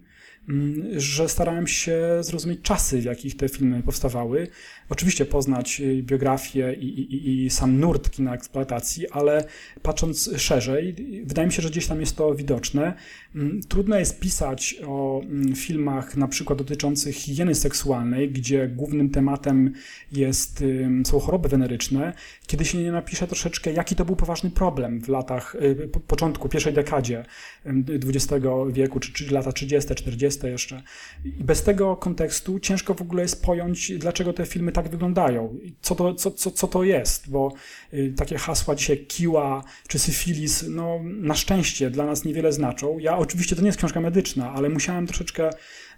mm, 0.50 1.00
że 1.00 1.30
starałem 1.30 1.68
się 1.68 2.00
zrozumieć 2.22 2.62
czasy, 2.62 3.02
w 3.02 3.04
jakich 3.04 3.38
te 3.38 3.50
filmy 3.50 3.84
powstawały, 3.84 4.48
oczywiście 4.90 5.26
poznać 5.26 5.82
y, 5.82 6.04
biografię 6.04 6.74
i, 6.74 7.00
i, 7.00 7.46
i 7.46 7.50
sam 7.50 7.80
nurt 7.80 8.10
kina 8.10 8.36
eksploatacji, 8.36 9.10
ale 9.10 9.46
patrząc 9.82 10.30
szerzej, 10.38 10.96
wydaje 11.24 11.48
mi 11.48 11.54
się, 11.54 11.62
że 11.62 11.70
gdzieś 11.70 11.88
tam 11.88 12.00
jest 12.00 12.16
to 12.16 12.36
widoczne. 12.36 12.94
Mm, 13.36 13.62
trudno 13.62 14.00
jest 14.00 14.20
pisać 14.20 14.76
o 14.88 15.22
mm, 15.24 15.56
filmach 15.56 16.18
na 16.18 16.28
przykład 16.28 16.60
dotyczących 16.60 17.16
higieny 17.16 17.56
seksualnej, 17.56 18.32
gdzie 18.32 18.68
głównym 18.68 19.10
tematem 19.10 19.74
jest, 20.12 20.64
są 21.06 21.20
choroby 21.20 21.50
weneryczne, 21.50 22.14
kiedy 22.48 22.66
się 22.66 22.78
nie 22.78 22.92
napisze 22.92 23.28
troszeczkę, 23.28 23.74
jaki 23.74 23.96
to 23.96 24.06
był 24.06 24.16
poważny 24.16 24.52
problem 24.52 25.02
w 25.02 25.08
latach, 25.08 25.56
y, 25.56 25.90
po 25.92 26.00
początku, 26.00 26.50
pierwszej 26.50 26.74
dekadzie 26.74 27.26
XX 27.90 28.34
wieku, 28.72 29.00
czy, 29.00 29.14
czy 29.14 29.34
lata 29.34 29.52
30., 29.52 29.96
40. 29.96 30.48
jeszcze. 30.48 30.82
Bez 31.26 31.64
tego 31.64 31.96
kontekstu 31.96 32.60
ciężko 32.60 32.94
w 32.94 33.02
ogóle 33.02 33.22
jest 33.22 33.46
pojąć, 33.46 33.92
dlaczego 33.98 34.34
te 34.34 34.46
filmy 34.46 34.72
tak 34.72 34.83
wyglądają. 34.90 35.58
Co 35.82 35.96
to, 35.96 36.14
co, 36.14 36.32
co, 36.32 36.52
co 36.52 36.68
to 36.68 36.84
jest? 36.84 37.30
Bo 37.30 37.54
y, 37.94 38.14
takie 38.18 38.38
hasła 38.38 38.76
dzisiaj 38.76 38.98
kiła 38.98 39.64
czy 39.88 40.00
syfilis, 40.00 40.66
no 40.70 41.00
na 41.04 41.36
szczęście 41.36 41.90
dla 41.90 42.06
nas 42.06 42.26
niewiele 42.26 42.52
znaczą. 42.52 43.00
Ja 43.00 43.18
oczywiście 43.18 43.56
to 43.56 43.62
nie 43.62 43.68
jest 43.68 43.78
książka 43.78 44.02
medyczna, 44.02 44.54
ale 44.54 44.70
musiałem 44.70 45.08
troszeczkę 45.08 45.50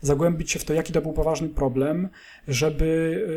zagłębić 0.02 0.52
się 0.52 0.60
w 0.60 0.64
to, 0.64 0.74
jaki 0.74 0.94
to 0.94 1.02
był 1.02 1.14
poważny 1.14 1.50
problem, 1.50 2.10
żeby 2.48 2.86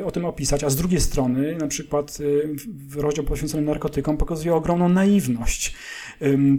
y, 0.00 0.04
o 0.04 0.10
tym 0.10 0.24
opisać. 0.24 0.64
A 0.64 0.70
z 0.70 0.76
drugiej 0.76 1.00
strony, 1.00 1.56
na 1.56 1.66
przykład 1.66 2.18
y, 2.20 2.56
rozdział 2.96 3.24
poświęcony 3.24 3.62
narkotykom 3.62 4.16
pokazuje 4.16 4.54
ogromną 4.54 4.88
naiwność 4.88 5.74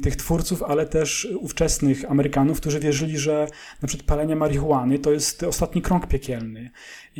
tych 0.03 0.15
twórców, 0.15 0.63
ale 0.63 0.85
też 0.85 1.27
ówczesnych 1.39 2.11
Amerykanów, 2.11 2.61
którzy 2.61 2.79
wierzyli, 2.79 3.17
że 3.17 3.47
na 3.81 3.87
przykład 3.87 4.07
palenie 4.07 4.35
marihuany 4.35 4.99
to 4.99 5.11
jest 5.11 5.43
ostatni 5.43 5.81
krąg 5.81 6.07
piekielny. 6.07 6.71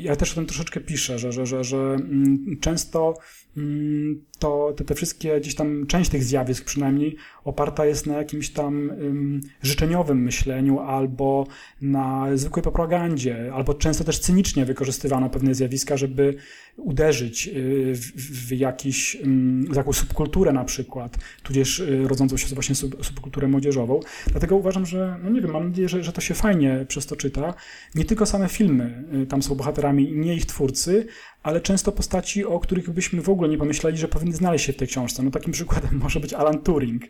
Ja 0.03 0.15
też 0.15 0.31
o 0.31 0.35
tym 0.35 0.45
troszeczkę 0.45 0.79
piszę, 0.79 1.19
że, 1.19 1.31
że, 1.31 1.45
że, 1.45 1.63
że 1.63 1.77
mm, 1.77 2.57
często 2.61 3.13
mm, 3.57 4.21
to 4.39 4.73
te, 4.77 4.83
te 4.83 4.95
wszystkie, 4.95 5.39
gdzieś 5.39 5.55
tam 5.55 5.87
część 5.87 6.09
tych 6.09 6.23
zjawisk 6.23 6.65
przynajmniej 6.65 7.15
oparta 7.43 7.85
jest 7.85 8.05
na 8.05 8.17
jakimś 8.17 8.49
tam 8.49 8.91
życzeniowym 9.61 10.23
myśleniu 10.23 10.79
albo 10.79 11.47
na 11.81 12.27
zwykłej 12.37 12.63
propagandzie, 12.63 13.51
albo 13.53 13.73
często 13.73 14.03
też 14.03 14.19
cynicznie 14.19 14.65
wykorzystywano 14.65 15.29
pewne 15.29 15.55
zjawiska, 15.55 15.97
żeby 15.97 16.35
uderzyć 16.77 17.47
y, 17.47 17.93
w, 17.95 18.47
w 18.47 18.51
jakiś, 18.51 19.17
w 19.69 19.75
jakąś 19.75 19.95
subkulturę 19.95 20.53
na 20.53 20.65
przykład, 20.65 21.17
tudzież 21.43 21.79
y, 21.79 22.07
rodzącą 22.07 22.37
się 22.37 22.55
właśnie 22.55 22.75
sub, 22.75 23.05
subkulturę 23.05 23.47
młodzieżową. 23.47 23.99
Dlatego 24.27 24.55
uważam, 24.55 24.85
że, 24.85 25.19
no 25.23 25.29
nie 25.29 25.41
wiem, 25.41 25.51
mam 25.51 25.67
nadzieję, 25.67 25.89
że, 25.89 26.03
że 26.03 26.11
to 26.11 26.21
się 26.21 26.33
fajnie 26.33 26.85
przez 26.87 27.05
to 27.05 27.15
czyta. 27.15 27.53
Nie 27.95 28.05
tylko 28.05 28.25
same 28.25 28.49
filmy 28.49 29.03
y, 29.23 29.25
tam 29.27 29.43
są 29.43 29.55
bohaterami, 29.55 29.88
nie 29.93 30.35
ich 30.35 30.45
twórcy, 30.45 31.07
ale 31.43 31.61
często 31.61 31.91
postaci, 31.91 32.45
o 32.45 32.59
których 32.59 32.89
byśmy 32.89 33.21
w 33.21 33.29
ogóle 33.29 33.49
nie 33.49 33.57
pomyśleli, 33.57 33.97
że 33.97 34.07
powinny 34.07 34.35
znaleźć 34.35 34.65
się 34.65 34.73
w 34.73 34.75
tej 34.75 34.87
książce. 34.87 35.23
No 35.23 35.31
takim 35.31 35.53
przykładem 35.53 35.97
może 36.03 36.19
być 36.19 36.33
Alan 36.33 36.61
Turing. 36.61 37.03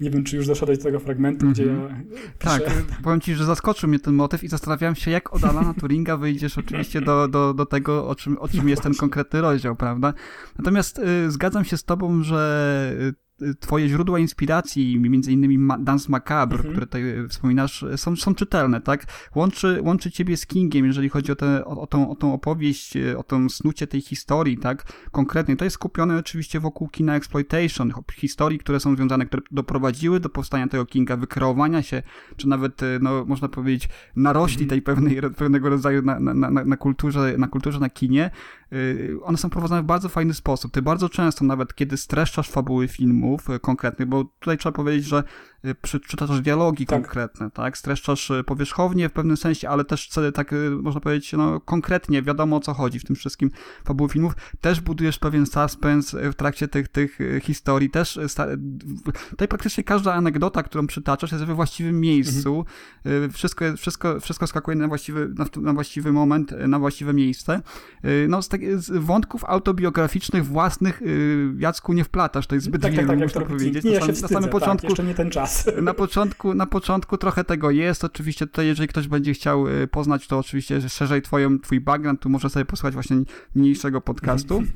Nie 0.00 0.10
wiem, 0.10 0.24
czy 0.24 0.36
już 0.36 0.46
doszedłeś 0.46 0.78
do 0.78 0.84
tego 0.84 1.00
fragmentu, 1.00 1.42
mm 1.42 1.54
-hmm. 1.54 1.54
gdzie 1.54 1.66
ja 1.66 1.72
mhm. 1.72 2.06
Tak, 2.38 2.62
powiem 3.04 3.20
ci, 3.20 3.34
że 3.34 3.44
zaskoczył 3.44 3.88
mnie 3.88 3.98
ten 3.98 4.14
motyw 4.14 4.44
i 4.44 4.48
zastanawiałem 4.48 4.94
się, 4.94 5.10
jak 5.10 5.34
od 5.34 5.44
Alana 5.44 5.74
Turinga 5.74 6.16
wyjdziesz 6.16 6.58
oczywiście 6.58 7.00
do, 7.00 7.28
do, 7.28 7.54
do 7.54 7.66
tego, 7.66 8.08
o 8.08 8.14
czym, 8.14 8.38
o 8.38 8.48
czym 8.48 8.68
jest 8.68 8.82
ten 8.82 8.94
konkretny 8.94 9.40
rozdział, 9.40 9.76
prawda? 9.76 10.14
Natomiast 10.58 10.98
y, 10.98 11.30
zgadzam 11.30 11.64
się 11.64 11.76
z 11.76 11.84
tobą, 11.84 12.22
że 12.22 12.92
y, 13.00 13.25
twoje 13.60 13.88
źródła 13.88 14.18
inspiracji, 14.18 15.00
między 15.00 15.32
innymi 15.32 15.68
Dance 15.78 16.06
Macabre, 16.08 16.56
mhm. 16.58 16.74
które 16.74 16.86
tutaj 16.86 17.28
wspominasz, 17.28 17.84
są, 17.96 18.16
są 18.16 18.34
czytelne, 18.34 18.80
tak? 18.80 19.06
Łączy, 19.34 19.78
łączy 19.82 20.10
ciebie 20.10 20.36
z 20.36 20.46
Kingiem, 20.46 20.86
jeżeli 20.86 21.08
chodzi 21.08 21.32
o, 21.32 21.36
te, 21.36 21.64
o, 21.64 21.80
o, 21.80 21.86
tą, 21.86 22.10
o 22.10 22.16
tą 22.16 22.32
opowieść, 22.32 22.94
o 23.16 23.22
tą 23.22 23.48
snucie 23.48 23.86
tej 23.86 24.00
historii, 24.00 24.58
tak? 24.58 24.92
Konkretnie. 25.12 25.56
To 25.56 25.64
jest 25.64 25.74
skupione 25.74 26.18
oczywiście 26.18 26.60
wokół 26.60 26.88
kina 26.88 27.16
exploitation, 27.16 27.92
historii, 28.12 28.58
które 28.58 28.80
są 28.80 28.96
związane, 28.96 29.26
które 29.26 29.42
doprowadziły 29.50 30.20
do 30.20 30.28
powstania 30.28 30.68
tego 30.68 30.86
Kinga, 30.86 31.16
wykreowania 31.16 31.82
się, 31.82 32.02
czy 32.36 32.48
nawet, 32.48 32.80
no, 33.00 33.24
można 33.24 33.48
powiedzieć, 33.48 33.88
narośli 34.16 34.62
mhm. 34.62 34.68
tej 34.68 34.82
pewnej, 34.82 35.20
pewnego 35.36 35.68
rodzaju 35.68 36.02
na, 36.02 36.20
na, 36.20 36.34
na, 36.34 36.64
na 36.64 36.76
kulturze, 36.76 37.34
na 37.38 37.48
kulturze, 37.48 37.80
na 37.80 37.90
kinie, 37.90 38.30
one 39.22 39.38
są 39.38 39.50
prowadzone 39.50 39.82
w 39.82 39.86
bardzo 39.86 40.08
fajny 40.08 40.34
sposób. 40.34 40.72
Ty 40.72 40.82
bardzo 40.82 41.08
często, 41.08 41.44
nawet 41.44 41.74
kiedy 41.74 41.96
streszczasz 41.96 42.50
fabuły 42.50 42.88
filmów 42.88 43.50
y, 43.50 43.60
konkretnych, 43.60 44.08
bo 44.08 44.24
tutaj 44.24 44.58
trzeba 44.58 44.72
powiedzieć, 44.72 45.04
że 45.04 45.22
y, 45.66 45.74
przeczytasz 45.74 46.40
dialogi 46.40 46.86
tak. 46.86 47.02
konkretne, 47.02 47.50
tak? 47.50 47.78
Streszczasz 47.78 48.32
powierzchownie 48.46 49.08
w 49.08 49.12
pewnym 49.12 49.36
sensie, 49.36 49.68
ale 49.68 49.84
też 49.84 50.10
tak 50.34 50.54
można 50.82 51.00
powiedzieć, 51.00 51.32
no 51.32 51.60
konkretnie, 51.60 52.22
wiadomo 52.22 52.56
o 52.56 52.60
co 52.60 52.74
chodzi 52.74 52.98
w 52.98 53.04
tym 53.04 53.16
wszystkim 53.16 53.50
fabuły 53.84 54.08
filmów. 54.10 54.32
Też 54.60 54.80
budujesz 54.80 55.18
pewien 55.18 55.46
suspens 55.46 56.16
w 56.32 56.34
trakcie 56.34 56.68
tych, 56.68 56.88
tych 56.88 57.18
historii. 57.42 57.90
Też 57.90 58.18
tutaj 59.30 59.48
praktycznie 59.48 59.84
każda 59.84 60.14
anegdota, 60.14 60.62
którą 60.62 60.86
przytaczasz 60.86 61.32
jest 61.32 61.44
we 61.44 61.54
właściwym 61.54 62.00
miejscu. 62.00 62.64
Mhm. 63.04 63.30
Wszystko, 63.30 63.64
wszystko, 63.76 64.20
wszystko 64.20 64.46
skakuje 64.46 64.76
na 64.76 64.88
właściwy, 64.88 65.28
na, 65.34 65.46
na 65.62 65.72
właściwy 65.72 66.12
moment, 66.12 66.54
na 66.68 66.78
właściwe 66.78 67.14
miejsce. 67.14 67.60
No 68.28 68.42
z 68.42 68.48
tak, 68.48 68.60
z 68.76 69.04
wątków 69.04 69.44
autobiograficznych 69.44 70.46
własnych 70.46 71.02
y, 71.02 71.54
Jacku 71.58 71.92
nie 71.92 72.04
wplatasz, 72.04 72.46
to 72.46 72.54
jest 72.54 72.66
zbyt 72.66 72.82
tak, 72.82 72.94
tak, 72.94 73.06
tak, 73.06 73.18
muszę 73.18 73.40
powiedzieć. 73.40 73.84
Nie, 73.84 73.90
ja 73.90 74.00
się 74.00 74.12
wstydzę, 74.12 74.22
na 74.22 74.28
samym 74.28 74.50
tak, 74.50 74.60
początku, 74.60 74.86
jeszcze 74.86 75.04
nie 75.04 75.14
ten 75.14 75.30
czas. 75.30 75.55
Na 75.82 75.94
początku, 75.94 76.54
na 76.54 76.66
początku 76.66 77.18
trochę 77.18 77.44
tego 77.44 77.70
jest, 77.70 78.04
oczywiście 78.04 78.46
tutaj 78.46 78.66
jeżeli 78.66 78.88
ktoś 78.88 79.08
będzie 79.08 79.34
chciał 79.34 79.68
y, 79.68 79.88
poznać 79.88 80.26
to 80.26 80.38
oczywiście 80.38 80.88
szerzej 80.88 81.22
twoją, 81.22 81.58
twój 81.58 81.80
background, 81.80 82.20
to 82.20 82.28
może 82.28 82.50
sobie 82.50 82.64
posłuchać 82.64 82.94
właśnie 82.94 83.16
niniejszego 83.54 84.00
podcastu. 84.00 84.62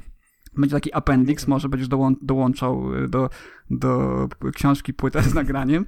Będzie 0.56 0.76
taki 0.76 0.94
appendix, 0.94 1.46
może 1.46 1.68
będziesz 1.68 1.88
dołączał 2.22 2.94
y, 2.94 3.08
do, 3.08 3.30
do 3.70 4.28
książki 4.54 4.94
płytę 4.94 5.22
z 5.22 5.34
nagraniem 5.40 5.86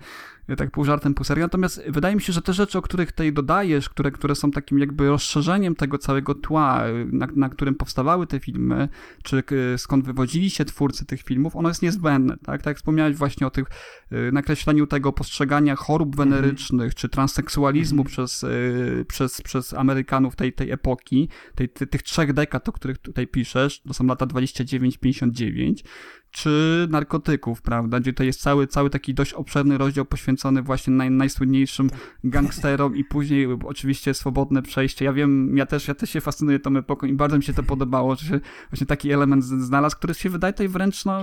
tak 0.57 0.71
pół 0.71 0.85
żartem, 0.85 1.15
pół 1.15 1.25
serio. 1.25 1.45
Natomiast 1.45 1.83
wydaje 1.89 2.15
mi 2.15 2.23
się, 2.23 2.33
że 2.33 2.43
te 2.43 2.53
rzeczy, 2.53 2.79
o 2.79 2.83
których 2.83 3.13
tutaj 3.13 3.33
dodajesz, 3.33 3.89
które, 3.89 4.11
które 4.11 4.35
są 4.35 4.51
takim 4.51 4.79
jakby 4.79 5.09
rozszerzeniem 5.09 5.75
tego 5.75 5.99
całego 5.99 6.35
tła, 6.35 6.83
na, 7.07 7.29
na 7.37 7.49
którym 7.49 7.75
powstawały 7.75 8.27
te 8.27 8.41
filmy, 8.41 8.89
czy 9.23 9.43
skąd 9.77 10.05
wywodzili 10.05 10.51
się 10.51 10.65
twórcy 10.65 11.07
tych 11.07 11.23
filmów, 11.23 11.57
ono 11.57 11.69
jest 11.69 11.83
niezbędne, 11.83 12.37
tak? 12.37 12.63
Tak 12.63 12.67
jak 12.67 12.77
wspomniałeś 12.77 13.17
właśnie 13.17 13.47
o 13.47 13.51
tych 13.51 13.67
y, 14.13 14.33
nakreśleniu 14.33 14.87
tego 14.87 15.13
postrzegania 15.13 15.77
chorób 15.77 16.09
mhm. 16.09 16.31
wenerycznych, 16.31 16.81
mm 16.81 16.91
-hmm. 16.91 16.95
czy 16.95 17.09
transseksualizmu 17.09 18.03
mm 18.03 18.07
-hmm. 18.07 18.11
przez, 18.11 18.43
y, 18.43 19.05
przez, 19.09 19.43
przez 19.43 19.75
Amerykanów 19.75 20.37
tej, 20.37 20.53
tej 20.53 20.71
epoki, 20.71 21.29
tej, 21.55 21.69
tych 21.69 22.03
trzech 22.03 22.33
dekad, 22.33 22.69
o 22.69 22.73
których 22.73 22.99
tutaj 22.99 23.27
piszesz, 23.27 23.81
to 23.81 23.95
są 23.95 24.07
lata 24.07 24.27
29-59, 24.27 25.75
czy 26.33 26.87
narkotyków, 26.91 27.63
prawda? 27.63 28.01
Gdzie 28.01 28.13
to 28.13 28.25
jest 28.25 28.41
cały, 28.41 28.67
cały 28.67 28.91
taki 28.91 29.15
dość 29.15 29.33
obszerny 29.33 29.79
rozdział 29.79 30.05
poświęcony 30.05 30.63
właśnie 30.63 30.93
naj, 30.93 31.11
najsłynniejszym 31.11 31.91
gangsterom 32.25 32.97
i 32.97 33.05
później 33.05 33.47
oczywiście 33.65 34.15
swobodne 34.15 34.63
przejście. 34.63 35.05
Ja 35.05 35.13
wiem, 35.13 35.57
ja 35.57 35.67
też, 35.67 35.89
ja 35.89 35.95
też 35.95 36.11
się 36.11 36.21
fascynuję 36.21 36.61
tą 36.61 36.77
epoką 36.77 37.07
i 37.07 37.13
bardzo 37.13 37.37
mi 37.37 37.43
się 37.43 37.55
to 37.55 37.63
podobało, 37.63 38.17
że 38.17 38.27
się 38.27 38.41
właśnie 38.71 38.87
taki 38.87 39.13
element 39.13 39.45
znalazł, 39.45 39.97
który 39.97 40.15
się 40.15 40.31
wydaje 40.31 40.53
tutaj 40.53 40.69
wręcz 40.69 41.05
no, 41.05 41.23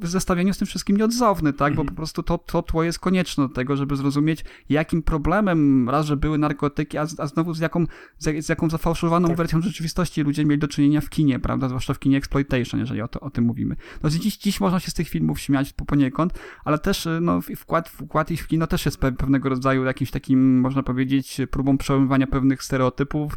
w 0.00 0.08
zestawieniu 0.08 0.54
z 0.54 0.58
tym 0.58 0.66
wszystkim 0.66 0.96
nieodzowny, 0.96 1.52
tak? 1.52 1.74
Bo 1.74 1.84
po 1.84 1.94
prostu 1.94 2.22
to, 2.22 2.38
to 2.38 2.62
tło 2.62 2.82
jest 2.82 2.98
konieczne 2.98 3.48
do 3.48 3.54
tego, 3.54 3.76
żeby 3.76 3.96
zrozumieć, 3.96 4.44
jakim 4.68 5.02
problemem 5.02 5.88
raz, 5.90 6.06
że 6.06 6.16
były 6.16 6.38
narkotyki, 6.38 6.98
a, 6.98 7.06
a 7.18 7.26
znowu 7.26 7.54
z 7.54 7.58
jaką, 7.58 7.84
z, 8.18 8.44
z 8.44 8.48
jaką 8.48 8.70
zafałszowaną 8.70 9.28
tak. 9.28 9.36
wersją 9.36 9.62
rzeczywistości 9.62 10.22
ludzie 10.22 10.44
mieli 10.44 10.58
do 10.58 10.68
czynienia 10.68 11.00
w 11.00 11.10
kinie, 11.10 11.38
prawda? 11.38 11.68
Zwłaszcza 11.68 11.94
w 11.94 11.98
kinie 11.98 12.16
exploitation, 12.16 12.80
jeżeli 12.80 13.02
o, 13.02 13.08
to, 13.08 13.20
o 13.20 13.30
tym 13.30 13.44
mówimy. 13.44 13.76
No 14.02 14.10
dziś, 14.10 14.36
dziś 14.36 14.60
można 14.60 14.80
się 14.80 14.90
z 14.90 14.94
tych 14.94 15.08
filmów 15.08 15.40
śmiać 15.40 15.72
poniekąd, 15.72 16.38
ale 16.64 16.78
też 16.78 17.06
y, 17.06 17.18
no, 17.22 17.40
wkład, 17.56 17.88
wkład 17.88 18.30
ich 18.30 18.44
w 18.44 18.46
kino 18.46 18.66
też 18.66 18.84
jest 18.84 18.98
pewnego 18.98 19.48
rodzaju 19.48 19.84
jakimś 19.84 20.10
takim, 20.10 20.60
można 20.60 20.82
powiedzieć, 20.82 21.40
próbą 21.50 21.78
przełamywania 21.78 22.26
pewnych 22.26 22.62
stereotypów, 22.62 23.32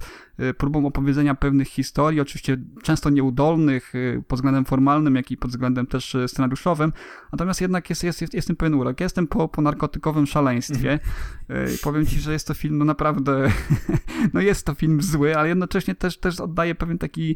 próbą 0.58 0.86
opowiedzenia 0.86 1.36
pewnych 1.36 1.68
historii, 1.68 2.20
oczywiście 2.20 2.58
często 2.84 3.10
nieudolnych 3.10 3.94
pod 4.28 4.40
względem 4.40 4.66
formalnym, 4.66 5.16
jak 5.16 5.32
i 5.32 5.38
pod 5.38 5.52
względem 5.52 5.88
też 5.88 6.18
scenariuszowym, 6.28 6.94
natomiast 7.32 7.62
jednak 7.62 7.90
jest, 7.90 8.04
jest, 8.04 8.22
jest, 8.22 8.34
jest 8.34 8.48
tym 8.48 8.56
pewien 8.56 8.74
urok. 8.74 9.00
Jestem 9.00 9.28
po, 9.28 9.48
po 9.48 9.62
narkotykowym 9.62 10.28
szaleństwie. 10.28 11.00
Mhm. 11.50 11.78
Powiem 11.84 12.06
ci, 12.06 12.20
że 12.20 12.34
jest 12.34 12.48
to 12.48 12.54
film 12.54 12.78
no 12.78 12.86
naprawdę, 12.86 13.52
no 14.34 14.42
jest 14.42 14.66
to 14.66 14.74
film 14.74 15.02
zły, 15.02 15.38
ale 15.38 15.50
jednocześnie 15.50 15.96
też, 15.96 16.18
też 16.18 16.40
oddaje 16.40 16.76
pewien 16.76 16.98
taki 16.98 17.36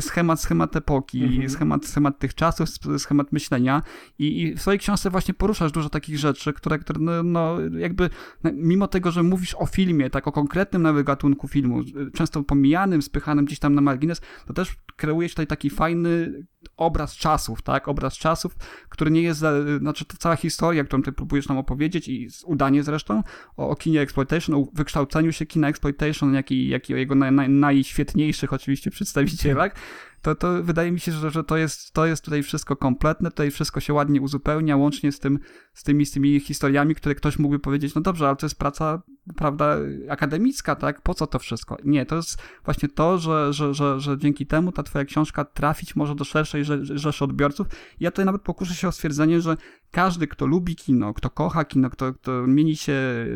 schemat, 0.00 0.40
schemat 0.40 0.76
epoki, 0.76 1.24
mhm. 1.24 1.50
schemat, 1.50 1.86
schemat 1.86 2.18
tych 2.18 2.34
czasów, 2.34 2.68
schemat 2.98 3.32
myślenia 3.32 3.82
I, 4.18 4.42
i 4.42 4.54
w 4.54 4.60
swojej 4.60 4.78
książce 4.78 5.10
właśnie 5.10 5.34
poruszasz 5.34 5.72
dużo 5.72 5.88
takich 5.88 6.18
rzeczy, 6.18 6.52
które, 6.52 6.78
które 6.78 7.00
no, 7.00 7.22
no 7.22 7.56
jakby 7.78 8.10
no, 8.44 8.50
mimo 8.54 8.88
tego, 8.88 9.10
że 9.10 9.22
mówisz 9.22 9.54
o 9.58 9.66
filmie, 9.66 10.10
tak 10.10 10.28
o 10.28 10.32
konkretnym 10.32 10.82
nawet 10.82 11.06
gatunku 11.06 11.48
filmu, 11.48 11.80
często 12.14 12.41
pomijanym, 12.44 13.02
spychanym 13.02 13.44
gdzieś 13.44 13.58
tam 13.58 13.74
na 13.74 13.80
margines, 13.80 14.20
to 14.46 14.52
też 14.52 14.76
kreujesz 14.96 15.32
tutaj 15.32 15.46
taki 15.46 15.70
fajny 15.70 16.44
obraz 16.76 17.16
czasów, 17.16 17.62
tak? 17.62 17.88
Obraz 17.88 18.14
czasów, 18.14 18.56
który 18.88 19.10
nie 19.10 19.22
jest, 19.22 19.44
znaczy 19.78 20.04
to 20.04 20.16
cała 20.16 20.36
historia, 20.36 20.84
którą 20.84 21.02
ty 21.02 21.12
próbujesz 21.12 21.48
nam 21.48 21.58
opowiedzieć 21.58 22.08
i 22.08 22.28
udanie 22.44 22.82
zresztą 22.82 23.22
o, 23.56 23.68
o 23.68 23.76
kinie 23.76 24.00
exploitation, 24.00 24.54
o 24.54 24.68
wykształceniu 24.72 25.32
się 25.32 25.46
kina 25.46 25.68
exploitation, 25.68 26.34
jak 26.34 26.50
i, 26.50 26.68
jak 26.68 26.90
i 26.90 26.94
o 26.94 26.96
jego 26.96 27.14
naj, 27.14 27.32
naj, 27.32 27.48
najświetniejszych 27.48 28.52
oczywiście 28.52 28.90
przedstawicielach, 28.90 29.74
to, 30.22 30.34
to 30.34 30.62
wydaje 30.62 30.92
mi 30.92 31.00
się, 31.00 31.12
że, 31.12 31.30
że 31.30 31.44
to, 31.44 31.56
jest, 31.56 31.92
to 31.92 32.06
jest 32.06 32.24
tutaj 32.24 32.42
wszystko 32.42 32.76
kompletne, 32.76 33.30
tutaj 33.30 33.50
wszystko 33.50 33.80
się 33.80 33.92
ładnie 33.92 34.20
uzupełnia, 34.20 34.76
łącznie 34.76 35.12
z, 35.12 35.18
tym, 35.18 35.38
z, 35.74 35.82
tymi, 35.82 36.06
z 36.06 36.10
tymi 36.10 36.40
historiami, 36.40 36.94
które 36.94 37.14
ktoś 37.14 37.38
mógłby 37.38 37.58
powiedzieć, 37.58 37.94
no 37.94 38.00
dobrze, 38.00 38.26
ale 38.26 38.36
to 38.36 38.46
jest 38.46 38.58
praca, 38.58 39.02
prawda, 39.36 39.76
akademicka, 40.08 40.76
tak? 40.76 41.00
Po 41.00 41.14
co 41.14 41.26
to 41.26 41.38
wszystko? 41.38 41.76
Nie, 41.84 42.06
to 42.06 42.16
jest 42.16 42.42
właśnie 42.64 42.88
to, 42.88 43.18
że, 43.18 43.52
że, 43.52 43.74
że, 43.74 44.00
że 44.00 44.18
dzięki 44.18 44.46
temu 44.46 44.72
ta 44.72 44.82
twoja 44.82 45.04
książka 45.04 45.44
trafić 45.44 45.96
może 45.96 46.14
do 46.14 46.24
szerszej 46.24 46.64
rzeszy 46.82 47.24
odbiorców. 47.24 47.66
Ja 48.00 48.10
tutaj 48.10 48.24
nawet 48.24 48.42
pokuszę 48.42 48.74
się 48.74 48.88
o 48.88 48.92
stwierdzenie, 48.92 49.40
że 49.40 49.56
każdy, 49.90 50.26
kto 50.26 50.46
lubi 50.46 50.76
kino, 50.76 51.14
kto 51.14 51.30
kocha 51.30 51.64
kino, 51.64 51.90
kto, 51.90 52.14
kto 52.14 52.46
mieni 52.46 52.76
się 52.76 53.26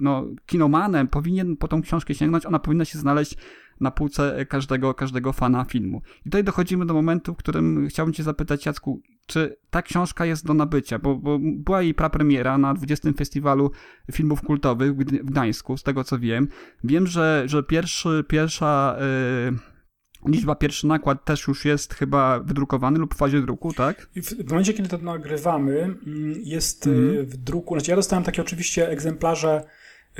no, 0.00 0.24
kinomanem, 0.46 1.08
powinien 1.08 1.56
po 1.56 1.68
tą 1.68 1.82
książkę 1.82 2.14
sięgnąć, 2.14 2.46
ona 2.46 2.58
powinna 2.58 2.84
się 2.84 2.98
znaleźć 2.98 3.36
na 3.80 3.90
półce 3.90 4.46
każdego, 4.46 4.94
każdego 4.94 5.32
fana 5.32 5.64
filmu. 5.64 6.02
I 6.20 6.24
tutaj 6.24 6.44
dochodzimy 6.44 6.86
do 6.86 6.94
momentu, 6.94 7.34
w 7.34 7.36
którym 7.36 7.88
chciałbym 7.88 8.12
cię 8.12 8.22
zapytać, 8.22 8.66
Jacku, 8.66 9.02
czy 9.26 9.56
ta 9.70 9.82
książka 9.82 10.26
jest 10.26 10.46
do 10.46 10.54
nabycia? 10.54 10.98
Bo, 10.98 11.16
bo 11.16 11.38
była 11.40 11.82
jej 11.82 11.94
prapremiera 11.94 12.58
na 12.58 12.74
20. 12.74 13.12
Festiwalu 13.12 13.70
Filmów 14.12 14.42
Kultowych 14.42 14.96
w 14.96 15.04
Gdańsku, 15.04 15.76
z 15.76 15.82
tego 15.82 16.04
co 16.04 16.18
wiem. 16.18 16.48
Wiem, 16.84 17.06
że, 17.06 17.42
że 17.46 17.62
pierwszy, 17.62 18.24
pierwsza... 18.28 18.96
Yy, 19.50 19.72
Liczba 20.26 20.54
pierwszy 20.54 20.86
nakład 20.86 21.24
też 21.24 21.48
już 21.48 21.64
jest 21.64 21.94
chyba 21.94 22.40
wydrukowany 22.40 22.98
lub 22.98 23.14
w 23.14 23.16
fazie 23.16 23.40
druku, 23.40 23.72
tak? 23.72 24.08
W 24.16 24.50
momencie, 24.50 24.74
kiedy 24.74 24.88
to 24.88 24.98
nagrywamy, 24.98 25.80
mm, 25.80 26.34
jest 26.42 26.86
mm. 26.86 27.26
w 27.26 27.36
druku. 27.36 27.74
Znaczy, 27.74 27.90
ja 27.90 27.96
dostałem 27.96 28.24
takie 28.24 28.42
oczywiście 28.42 28.88
egzemplarze 28.88 29.64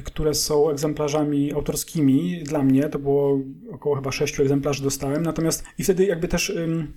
które 0.05 0.35
są 0.35 0.71
egzemplarzami 0.71 1.53
autorskimi 1.53 2.43
dla 2.43 2.63
mnie. 2.63 2.89
To 2.89 2.99
było 2.99 3.41
około 3.73 3.97
chyba 3.97 4.13
sześciu 4.13 4.43
egzemplarzy 4.43 4.83
dostałem. 4.83 5.23
Natomiast 5.23 5.65
i 5.79 5.85
wtedy 5.85 6.05
jakby 6.07 6.29
też 6.29 6.51
ym, 6.51 6.93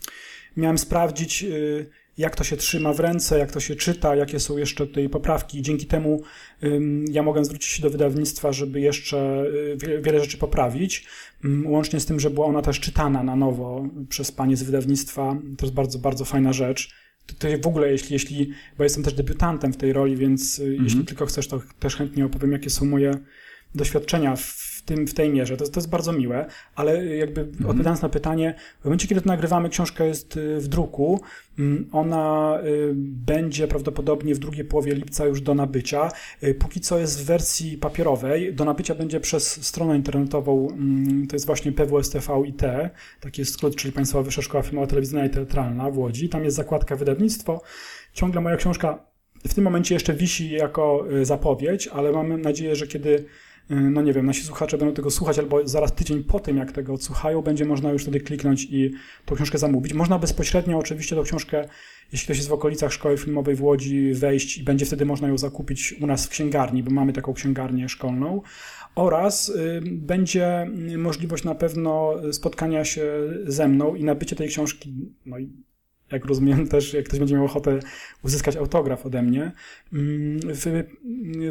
miałem 0.57 0.77
sprawdzić, 0.77 1.43
y, 1.43 1.85
jak 2.17 2.35
to 2.35 2.43
się 2.43 2.57
trzyma 2.57 2.93
w 2.93 2.99
ręce, 2.99 3.39
jak 3.39 3.51
to 3.51 3.59
się 3.59 3.75
czyta, 3.75 4.15
jakie 4.15 4.39
są 4.39 4.57
jeszcze 4.57 4.87
tutaj 4.87 5.09
poprawki. 5.09 5.61
Dzięki 5.61 5.85
temu 5.85 6.21
ja 7.11 7.23
mogę 7.23 7.45
zwrócić 7.45 7.71
się 7.71 7.81
do 7.81 7.89
wydawnictwa, 7.89 8.51
żeby 8.51 8.81
jeszcze 8.81 9.45
y, 9.83 10.01
wiele, 10.01 10.19
rzeczy 10.19 10.37
poprawić. 10.37 11.05
Ym, 11.45 11.67
łącznie 11.67 11.99
z 11.99 12.05
tym, 12.05 12.19
że 12.19 12.29
była 12.29 12.45
ona 12.45 12.61
też 12.61 12.79
czytana 12.79 13.23
na 13.23 13.35
nowo 13.35 13.89
przez 14.09 14.31
panie 14.31 14.57
z 14.57 14.63
wydawnictwa. 14.63 15.37
To 15.57 15.65
jest 15.65 15.75
bardzo, 15.75 15.99
bardzo 15.99 16.25
fajna 16.25 16.53
rzecz 16.53 17.05
to, 17.25 17.47
w 17.63 17.67
ogóle, 17.67 17.91
jeśli, 17.91 18.13
jeśli, 18.13 18.51
bo 18.77 18.83
jestem 18.83 19.03
też 19.03 19.13
debiutantem 19.13 19.73
w 19.73 19.77
tej 19.77 19.93
roli, 19.93 20.17
więc 20.17 20.59
mm 20.59 20.73
-hmm. 20.73 20.83
jeśli 20.83 21.05
tylko 21.05 21.25
chcesz, 21.25 21.47
to 21.47 21.61
też 21.79 21.95
chętnie 21.95 22.25
opowiem, 22.25 22.51
jakie 22.51 22.69
są 22.69 22.85
moje 22.85 23.17
doświadczenia 23.75 24.35
w, 24.35 24.41
tym, 24.85 25.07
w 25.07 25.13
tej 25.13 25.29
mierze. 25.29 25.57
To, 25.57 25.67
to 25.67 25.79
jest 25.79 25.89
bardzo 25.89 26.13
miłe, 26.13 26.45
ale 26.75 27.05
jakby 27.05 27.41
mhm. 27.41 27.65
odpowiadając 27.65 28.01
na 28.01 28.09
pytanie, 28.09 28.55
w 28.81 28.85
momencie, 28.85 29.07
kiedy 29.07 29.21
to 29.21 29.27
nagrywamy, 29.27 29.69
książka 29.69 30.05
jest 30.05 30.37
y, 30.37 30.59
w 30.59 30.67
druku, 30.67 31.21
mm, 31.59 31.89
ona 31.91 32.57
y, 32.65 32.93
będzie 32.95 33.67
prawdopodobnie 33.67 34.35
w 34.35 34.39
drugiej 34.39 34.65
połowie 34.65 34.95
lipca 34.95 35.25
już 35.25 35.41
do 35.41 35.55
nabycia. 35.55 36.11
Y, 36.43 36.53
póki 36.53 36.81
co 36.81 36.99
jest 36.99 37.21
w 37.21 37.25
wersji 37.25 37.77
papierowej. 37.77 38.53
Do 38.53 38.65
nabycia 38.65 38.95
będzie 38.95 39.19
przez 39.19 39.65
stronę 39.65 39.95
internetową, 39.95 40.67
mm, 40.71 41.27
to 41.27 41.35
jest 41.35 41.45
właśnie 41.45 41.71
PWSTV.IT, 41.71 42.61
taki 43.21 43.41
jest 43.41 43.53
skrót, 43.53 43.75
czyli 43.75 43.93
Państwowa 43.93 44.23
Wyższa 44.23 44.41
Szkoła 44.41 44.63
Filmowa, 44.63 44.87
Telewizyjna 44.87 45.25
i 45.25 45.29
Teatralna 45.29 45.91
w 45.91 45.97
Łodzi. 45.97 46.29
Tam 46.29 46.43
jest 46.43 46.55
zakładka 46.55 46.95
wydawnictwo. 46.95 47.61
Ciągle 48.13 48.41
moja 48.41 48.55
książka 48.55 49.05
w 49.47 49.53
tym 49.53 49.63
momencie 49.63 49.95
jeszcze 49.95 50.13
wisi 50.13 50.49
jako 50.51 51.05
zapowiedź, 51.23 51.87
ale 51.87 52.11
mam 52.11 52.41
nadzieję, 52.41 52.75
że 52.75 52.87
kiedy 52.87 53.25
no 53.69 54.01
nie 54.01 54.13
wiem, 54.13 54.25
nasi 54.25 54.43
słuchacze 54.43 54.77
będą 54.77 54.93
tego 54.93 55.11
słuchać, 55.11 55.39
albo 55.39 55.67
zaraz 55.67 55.93
tydzień 55.93 56.23
po 56.23 56.39
tym, 56.39 56.57
jak 56.57 56.71
tego 56.71 56.93
odsłuchają, 56.93 57.41
będzie 57.41 57.65
można 57.65 57.91
już 57.91 58.01
wtedy 58.01 58.19
kliknąć 58.19 58.67
i 58.69 58.91
tą 59.25 59.35
książkę 59.35 59.57
zamówić. 59.57 59.93
Można 59.93 60.19
bezpośrednio 60.19 60.77
oczywiście 60.77 61.15
tą 61.15 61.23
książkę, 61.23 61.67
jeśli 62.11 62.25
ktoś 62.25 62.37
jest 62.37 62.49
w 62.49 62.53
okolicach 62.53 62.93
Szkoły 62.93 63.17
Filmowej 63.17 63.55
w 63.55 63.63
Łodzi, 63.63 64.13
wejść 64.13 64.57
i 64.57 64.63
będzie 64.63 64.85
wtedy 64.85 65.05
można 65.05 65.27
ją 65.27 65.37
zakupić 65.37 65.95
u 66.01 66.07
nas 66.07 66.25
w 66.25 66.29
księgarni, 66.29 66.83
bo 66.83 66.91
mamy 66.91 67.13
taką 67.13 67.33
księgarnię 67.33 67.89
szkolną. 67.89 68.41
Oraz 68.95 69.49
y, 69.49 69.81
będzie 69.85 70.71
możliwość 70.97 71.43
na 71.43 71.55
pewno 71.55 72.13
spotkania 72.31 72.85
się 72.85 73.11
ze 73.45 73.67
mną 73.67 73.95
i 73.95 74.03
nabycie 74.03 74.35
tej 74.35 74.47
książki, 74.47 75.11
no 75.25 75.39
i 75.39 75.65
jak 76.11 76.25
rozumiem 76.25 76.67
też, 76.67 76.93
jak 76.93 77.05
ktoś 77.05 77.19
będzie 77.19 77.35
miał 77.35 77.45
ochotę 77.45 77.79
uzyskać 78.23 78.55
autograf 78.55 79.05
ode 79.05 79.21
mnie. 79.21 79.51
Mm, 79.93 80.39
w, 80.43 80.83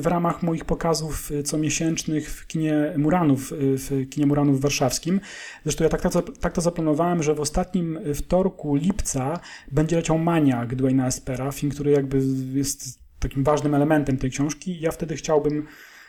w 0.00 0.06
ramach 0.06 0.42
moich 0.42 0.64
pokazów 0.64 1.30
comiesięcznych 1.44 2.30
w 2.30 2.46
kinie 2.46 2.94
Muranów, 2.96 3.52
w 3.58 4.08
kinie 4.10 4.26
Muranów 4.26 4.60
warszawskim. 4.60 5.20
Zresztą 5.64 5.84
ja 5.84 5.90
tak, 5.90 6.00
tak, 6.00 6.12
tak 6.40 6.52
to 6.52 6.60
zaplanowałem, 6.60 7.22
że 7.22 7.34
w 7.34 7.40
ostatnim 7.40 7.98
wtorku 8.14 8.74
lipca 8.74 9.40
będzie 9.72 9.96
leciał 9.96 10.18
Maniak 10.18 10.74
Dwayna 10.74 11.06
Espera, 11.06 11.52
film, 11.52 11.72
który 11.72 11.90
jakby 11.90 12.20
jest 12.54 13.04
takim 13.18 13.44
ważnym 13.44 13.74
elementem 13.74 14.16
tej 14.16 14.30
książki. 14.30 14.80
Ja 14.80 14.92
wtedy 14.92 15.16
chciałbym 15.16 15.66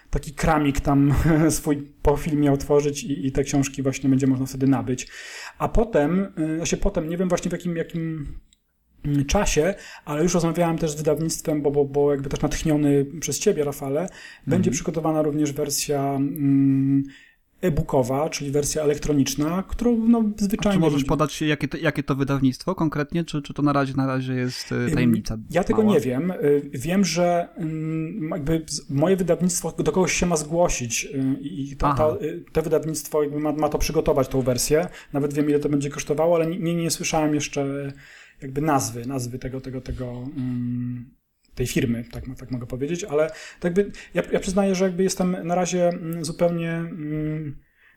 taki 0.10 0.34
kramik 0.34 0.80
tam 0.80 1.14
swój 1.50 1.78
po 2.02 2.18
filmie 2.18 2.52
otworzyć 2.52 3.04
i, 3.04 3.28
i, 3.28 3.32
te 3.32 3.44
książki 3.44 3.84
właśnie 3.84 4.10
będzie 4.10 4.28
można 4.28 4.46
wtedy 4.46 4.68
nabyć. 4.68 5.08
A 5.58 5.70
potem, 5.70 6.34
znaczy 6.56 6.78
potem, 6.78 7.10
nie 7.10 7.18
wiem 7.18 7.30
właśnie 7.30 7.50
w 7.50 7.52
jakim, 7.52 7.76
jakim 7.76 8.28
mm, 9.06 9.26
czasie, 9.26 9.76
ale 10.06 10.24
już 10.24 10.34
rozmawiałem 10.34 10.78
też 10.78 10.92
z 10.92 10.96
wydawnictwem, 10.96 11.62
bo, 11.62 11.72
bo, 11.72 11.86
bo 11.86 12.12
jakby 12.12 12.30
też 12.30 12.42
natchniony 12.42 13.06
przez 13.20 13.40
ciebie, 13.40 13.64
Rafale, 13.64 14.08
będzie 14.48 14.68
mm 14.68 14.74
-hmm. 14.74 14.76
przygotowana 14.76 15.22
również 15.22 15.54
wersja 15.54 16.02
mm, 16.16 17.04
e-bookowa, 17.62 18.30
czyli 18.30 18.52
wersja 18.52 18.82
elektroniczna, 18.84 19.64
którą 19.68 19.98
no, 19.98 20.24
zwyczajnie... 20.38 20.70
A 20.70 20.74
czy 20.74 20.80
możesz 20.80 21.04
podać, 21.04 21.42
jakie 21.42 21.68
to, 21.68 21.78
jakie 21.78 22.04
to 22.04 22.16
wydawnictwo 22.16 22.76
konkretnie, 22.76 23.24
czy, 23.24 23.42
czy 23.42 23.54
to 23.54 23.62
na 23.62 23.74
razie, 23.74 23.94
na 23.94 24.08
razie 24.08 24.34
jest 24.34 24.72
e, 24.72 24.92
tajemnica? 24.92 25.38
Ja 25.50 25.64
tego 25.64 25.84
nie 25.84 26.00
wiem. 26.00 26.32
E, 26.32 26.38
wiem, 26.74 27.06
że 27.06 27.48
mm, 27.58 28.30
jakby 28.30 28.66
moje 28.90 29.16
wydawnictwo 29.16 29.72
do 29.72 29.92
kogoś 29.92 30.14
się 30.14 30.26
ma 30.26 30.38
zgłosić 30.38 31.06
e, 31.06 31.42
i 31.42 31.76
to, 31.78 31.94
ta, 31.94 32.18
to 32.52 32.62
wydawnictwo 32.62 33.24
jakby 33.24 33.40
ma, 33.40 33.52
ma 33.52 33.70
to 33.70 33.78
przygotować, 33.78 34.28
tą 34.28 34.42
wersję. 34.42 34.88
Nawet 35.14 35.34
wiem, 35.34 35.50
ile 35.50 35.60
to 35.60 35.70
będzie 35.70 35.90
kosztowało, 35.90 36.36
ale 36.36 36.48
nie, 36.48 36.76
nie 36.76 36.92
słyszałem 36.92 37.36
jeszcze 37.36 37.92
jakby 38.42 38.62
nazwy, 38.62 39.06
nazwy 39.06 39.40
tego, 39.40 39.62
tego, 39.62 39.82
tego, 39.82 40.06
um, 40.12 41.16
tej 41.56 41.68
firmy, 41.68 42.04
tak, 42.12 42.24
tak 42.40 42.52
mogę 42.52 42.68
powiedzieć, 42.68 43.04
ale 43.04 43.28
tak 43.60 43.64
jakby, 43.64 43.92
ja, 44.14 44.24
ja 44.32 44.40
przyznaję, 44.40 44.76
że 44.76 44.86
jakby 44.86 45.04
jestem 45.04 45.38
na 45.44 45.56
razie 45.56 45.88
mm, 45.90 46.26
zupełnie 46.26 46.72
mm, 46.72 47.56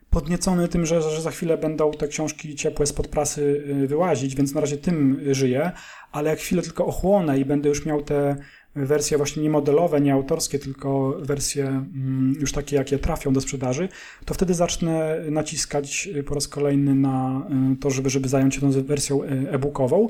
podniecony 0.09 0.67
tym, 0.67 0.85
że, 0.85 1.01
że 1.01 1.21
za 1.21 1.31
chwilę 1.31 1.57
będą 1.57 1.91
te 1.91 2.07
książki 2.07 2.55
ciepłe 2.55 2.85
spod 2.85 3.07
prasy 3.07 3.63
y, 3.83 3.87
wyłazić, 3.87 4.35
więc 4.35 4.53
na 4.53 4.61
razie 4.61 4.77
tym 4.77 5.21
żyję, 5.31 5.71
ale 6.11 6.29
jak 6.29 6.39
chwilę 6.39 6.61
tylko 6.61 6.85
ochłonę 6.85 7.39
i 7.39 7.45
będę 7.45 7.69
już 7.69 7.85
miał 7.85 8.01
te 8.01 8.35
wersje 8.75 9.17
właśnie 9.17 9.43
nie 9.43 9.49
modelowe, 9.49 10.01
nie 10.01 10.13
autorskie, 10.13 10.59
tylko 10.59 11.17
wersje 11.21 11.67
mm, 11.67 12.33
już 12.39 12.51
takie, 12.51 12.75
jakie 12.75 12.99
trafią 12.99 13.33
do 13.33 13.41
sprzedaży, 13.41 13.89
to 14.25 14.33
wtedy 14.33 14.53
zacznę 14.53 15.19
naciskać 15.31 16.09
po 16.25 16.35
raz 16.35 16.47
kolejny 16.47 16.95
na 16.95 17.47
y, 17.73 17.75
to, 17.75 17.89
żeby, 17.89 18.09
żeby 18.09 18.29
zająć 18.29 18.55
się 18.55 18.61
tą 18.61 18.71
wersją 18.71 19.23
y, 19.23 19.27
e-bookową, 19.51 20.09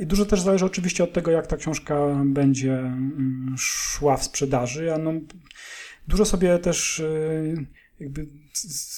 i 0.00 0.06
dużo 0.06 0.24
też 0.24 0.40
zależy 0.40 0.64
oczywiście 0.64 1.04
od 1.04 1.12
tego, 1.12 1.30
jak 1.30 1.46
ta 1.46 1.56
książka 1.56 2.24
będzie 2.24 2.78
mm, 2.78 3.54
szła 3.58 4.16
w 4.16 4.24
sprzedaży. 4.24 4.84
Ja 4.84 4.98
no, 4.98 5.12
dużo 6.08 6.24
sobie 6.24 6.58
też 6.58 6.98
y, 6.98 7.66
jakby 8.00 8.26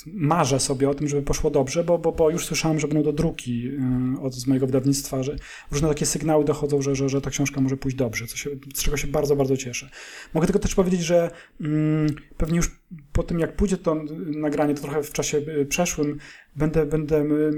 marzę 0.07 0.61
sobie 0.61 0.91
o 0.91 0.95
tym, 0.95 1.09
żeby 1.09 1.23
poszło 1.23 1.51
dobrze, 1.51 1.85
bo, 1.85 1.99
bo, 1.99 2.13
bo 2.13 2.31
już 2.31 2.47
słyszałem, 2.47 2.81
że 2.81 2.89
będą 2.89 3.03
do 3.03 3.13
druki 3.13 3.69
y, 4.17 4.21
od 4.21 4.35
z 4.35 4.47
mojego 4.47 4.67
wydawnictwa, 4.67 5.23
że 5.23 5.37
różne 5.71 5.89
takie 5.89 6.07
sygnały 6.07 6.45
dochodzą, 6.45 6.83
że, 6.83 6.95
że, 6.95 7.09
że 7.09 7.21
ta 7.21 7.31
książka 7.31 7.61
może 7.61 7.77
pójść 7.77 7.97
dobrze, 7.97 8.27
co 8.27 8.37
się, 8.37 8.51
z 8.75 8.83
czego 8.83 8.97
się 8.97 9.09
bardzo, 9.09 9.37
bardzo 9.37 9.57
cieszę. 9.57 9.91
Mogę 10.35 10.47
tylko 10.47 10.59
też 10.59 10.75
powiedzieć, 10.75 11.01
że 11.01 11.31
mm, 11.61 12.15
pewnie 12.37 12.57
już 12.57 12.81
po 13.13 13.23
tym, 13.23 13.39
jak 13.39 13.57
pójdzie 13.57 13.77
to 13.77 13.95
nagranie, 14.27 14.75
to 14.75 14.83
trochę 14.83 15.03
w 15.03 15.13
czasie 15.13 15.39
y, 15.39 15.67
przeszłym, 15.67 16.19
będę, 16.57 16.87
będę 16.87 17.23
y, 17.23 17.55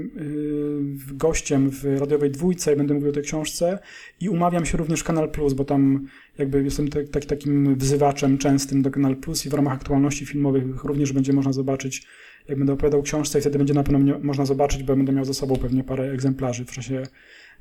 gościem 1.13 1.69
w 1.69 1.83
radiowej 1.99 2.31
dwójce 2.31 2.73
i 2.73 2.75
będę 2.75 2.93
mówił 2.93 3.09
o 3.09 3.13
tej 3.13 3.23
książce 3.23 3.79
i 4.19 4.29
umawiam 4.29 4.65
się 4.65 4.77
również 4.77 5.03
Kanal 5.03 5.29
Plus, 5.29 5.53
bo 5.53 5.65
tam 5.65 6.07
jakby 6.37 6.63
jestem 6.63 6.87
tak, 6.87 7.09
tak, 7.09 7.25
takim 7.25 7.75
wzywaczem 7.75 8.37
częstym 8.37 8.81
do 8.81 8.91
Kanal 8.91 9.15
Plus 9.15 9.45
i 9.45 9.49
w 9.49 9.53
ramach 9.53 9.73
aktualności 9.73 10.25
filmowych 10.25 10.83
również 10.83 11.13
będzie 11.13 11.33
można 11.33 11.53
zobaczyć, 11.53 12.07
jak 12.47 12.57
będę 12.57 12.73
opowiadał 12.73 13.01
książce 13.01 13.39
i 13.39 13.41
wtedy 13.41 13.57
będzie 13.57 13.73
na 13.73 13.83
pewno 13.83 14.19
można 14.23 14.45
zobaczyć, 14.45 14.83
bo 14.83 14.95
będę 14.95 15.11
miał 15.11 15.25
ze 15.25 15.33
sobą 15.33 15.55
pewnie 15.55 15.83
parę 15.83 16.11
egzemplarzy 16.11 16.65
w 16.65 16.71
czasie 16.71 17.03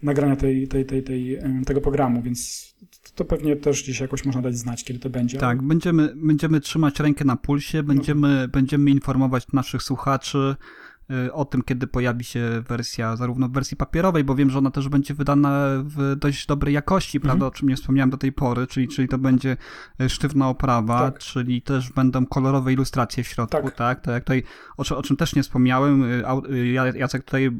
nagrania 0.03 0.37
tej, 0.37 0.69
tej, 0.69 0.85
tej, 0.85 1.03
tej, 1.03 1.39
tego 1.67 1.81
programu, 1.81 2.23
więc 2.23 2.67
to 3.15 3.25
pewnie 3.25 3.57
też 3.57 3.83
gdzieś 3.83 4.01
jakoś 4.01 4.25
można 4.25 4.43
dać 4.43 4.57
znać, 4.57 4.85
kiedy 4.85 5.01
to 5.01 5.11
będzie. 5.11 5.39
Tak, 5.39 5.63
będziemy, 5.63 6.13
będziemy 6.17 6.61
trzymać 6.61 7.01
rękę 7.01 7.25
na 7.25 7.37
pulsie, 7.37 7.83
będziemy, 7.83 8.41
no. 8.43 8.49
będziemy 8.49 8.91
informować 8.91 9.47
naszych 9.53 9.83
słuchaczy, 9.83 10.39
Y, 10.39 10.86
o 11.33 11.45
tym, 11.45 11.63
kiedy 11.63 11.87
pojawi 11.87 12.25
się 12.25 12.63
wersja, 12.69 13.17
zarówno 13.17 13.49
w 13.49 13.53
wersji 13.53 13.77
papierowej, 13.77 14.25
bo 14.25 14.35
wiem, 14.35 14.51
że 14.51 14.59
ona 14.59 14.71
też 14.71 14.89
będzie 14.89 15.15
wydana 15.15 15.67
w 15.83 16.17
dość 16.17 16.47
dobrej 16.47 16.75
jakości, 16.75 17.21
prawda, 17.21 17.47
mhm. 17.47 17.49
o 17.49 17.51
czym 17.51 17.69
nie 17.69 17.77
wspomniałem 17.77 18.11
do 18.11 18.17
tej 18.17 18.33
pory, 18.33 18.67
czyli, 18.67 18.89
czyli 18.89 19.09
to 19.09 19.19
będzie 19.19 19.57
y, 20.01 20.09
sztywna 20.09 20.49
oprawa, 20.49 20.99
tak. 20.99 21.19
czyli 21.19 21.63
też 21.63 21.93
będą 21.93 22.27
kolorowe 22.27 22.73
ilustracje 22.73 23.25
w 23.25 23.29
środku, 23.29 23.63
tak, 23.63 23.75
tak, 23.75 24.01
tak 24.01 24.15
jak 24.15 24.25
tutaj, 24.25 24.43
o, 24.77 24.97
o 24.97 25.03
czym 25.03 25.17
też 25.17 25.35
nie 25.35 25.43
wspomniałem, 25.43 26.05
y, 26.05 26.69
Jacek 26.99 27.25
tutaj 27.25 27.51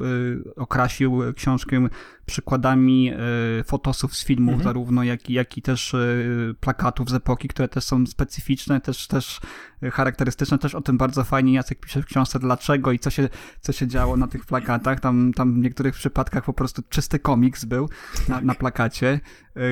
okrasił 0.55 1.21
książkę 1.35 1.87
przykładami 2.27 3.11
fotosów 3.65 4.15
z 4.15 4.25
filmów, 4.25 4.53
mhm. 4.53 4.63
zarówno 4.63 5.03
jak, 5.03 5.29
jak 5.29 5.57
i 5.57 5.61
też 5.61 5.95
plakatów 6.59 7.09
z 7.09 7.13
epoki, 7.13 7.47
które 7.47 7.67
też 7.67 7.83
są 7.83 8.05
specyficzne, 8.05 8.81
też, 8.81 9.07
też 9.07 9.39
charakterystyczne, 9.91 10.57
też 10.57 10.75
o 10.75 10.81
tym 10.81 10.97
bardzo 10.97 11.23
fajnie 11.23 11.53
Jacek 11.53 11.79
pisze 11.79 12.01
w 12.01 12.05
książce, 12.05 12.39
dlaczego 12.39 12.91
i 12.91 12.99
co 12.99 13.09
się 13.09 13.29
co 13.61 13.71
się 13.71 13.87
działo 13.87 14.17
na 14.17 14.27
tych 14.27 14.45
plakatach. 14.45 14.99
Tam, 14.99 15.33
tam 15.33 15.53
w 15.53 15.57
niektórych 15.57 15.95
przypadkach 15.95 16.45
po 16.45 16.53
prostu 16.53 16.81
czysty 16.89 17.19
komiks 17.19 17.65
był 17.65 17.89
na, 18.27 18.41
na 18.41 18.55
plakacie, 18.55 19.19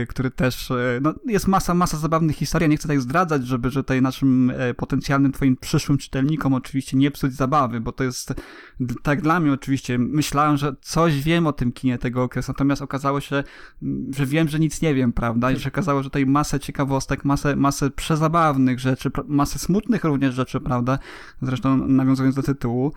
który 0.10 0.32
też, 0.32 0.72
y, 0.72 1.00
no 1.02 1.14
jest 1.26 1.48
masa, 1.48 1.74
masa 1.74 1.98
zabawnych 1.98 2.36
historii. 2.36 2.70
Nie 2.70 2.78
chcę 2.78 2.82
tutaj 2.82 3.00
zdradzać, 3.00 3.48
żeby, 3.48 3.70
że 3.70 3.84
tutaj 3.84 4.02
naszym 4.02 4.52
e, 4.58 4.74
potencjalnym 4.74 5.32
twoim 5.32 5.58
przyszłym 5.58 5.98
czytelnikom 5.98 6.54
oczywiście 6.54 6.98
nie 6.98 7.12
psuć 7.12 7.34
zabawy, 7.34 7.82
bo 7.82 7.92
to 7.92 8.04
jest, 8.04 8.34
tak 9.04 9.22
dla 9.22 9.40
mnie 9.40 9.54
oczywiście, 9.54 9.98
myślałem, 9.98 10.58
że 10.58 10.76
coś 10.82 11.22
wiem 11.22 11.48
o 11.48 11.54
tym 11.54 11.72
kinie 11.72 11.98
tego 11.98 12.24
okresu, 12.24 12.52
natomiast 12.52 12.82
okazało 12.82 13.22
się, 13.22 13.44
że 14.16 14.26
wiem, 14.26 14.48
że 14.48 14.60
nic 14.60 14.82
nie 14.82 14.94
wiem, 14.94 15.14
prawda? 15.14 15.52
I 15.52 15.60
się 15.60 15.70
okazało, 15.70 16.04
że 16.04 16.10
tutaj 16.10 16.26
masę 16.26 16.60
ciekawostek, 16.60 17.26
masę, 17.26 17.56
masę 17.56 17.90
przezabawnych 17.90 18.80
rzeczy, 18.80 19.12
masę 19.28 19.60
smutnych 19.60 20.04
również 20.04 20.36
rzeczy, 20.36 20.60
prawda? 20.60 21.00
Zresztą 21.42 21.88
nawiązując 21.88 22.36
do 22.36 22.44
tytułu, 22.44 22.94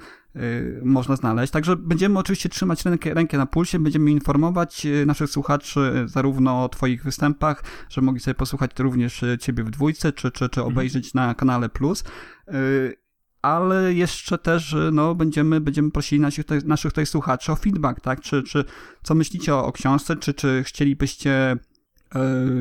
można 0.82 1.16
znaleźć. 1.16 1.52
Także 1.52 1.76
będziemy 1.76 2.18
oczywiście 2.18 2.48
trzymać 2.48 2.84
rękę, 2.84 3.14
rękę 3.14 3.38
na 3.38 3.46
pulsie, 3.46 3.78
będziemy 3.78 4.10
informować 4.10 4.86
y, 4.86 5.06
naszych 5.06 5.30
słuchaczy 5.30 5.80
y, 6.04 6.08
zarówno 6.08 6.64
o 6.64 6.68
Twoich 6.68 7.04
występach, 7.04 7.64
że 7.88 8.00
mogli 8.00 8.20
sobie 8.20 8.34
posłuchać 8.34 8.70
również 8.78 9.24
Ciebie 9.40 9.64
w 9.64 9.70
dwójce, 9.70 10.12
czy, 10.12 10.30
czy, 10.30 10.48
czy 10.48 10.62
obejrzeć 10.62 11.06
mhm. 11.06 11.28
na 11.28 11.34
kanale 11.34 11.68
Plus 11.68 12.04
ale 13.42 13.94
jeszcze 13.94 14.38
też 14.38 14.76
no, 14.92 15.14
będziemy, 15.14 15.60
będziemy 15.60 15.90
prosili 15.90 16.20
naszych, 16.20 16.44
naszych 16.64 16.92
tutaj 16.92 17.06
słuchaczy 17.06 17.52
o 17.52 17.56
feedback, 17.56 18.00
tak? 18.00 18.20
Czy, 18.20 18.42
czy 18.42 18.64
co 19.02 19.14
myślicie 19.14 19.54
o, 19.54 19.66
o 19.66 19.72
książce, 19.72 20.16
czy, 20.16 20.34
czy 20.34 20.62
chcielibyście 20.64 21.56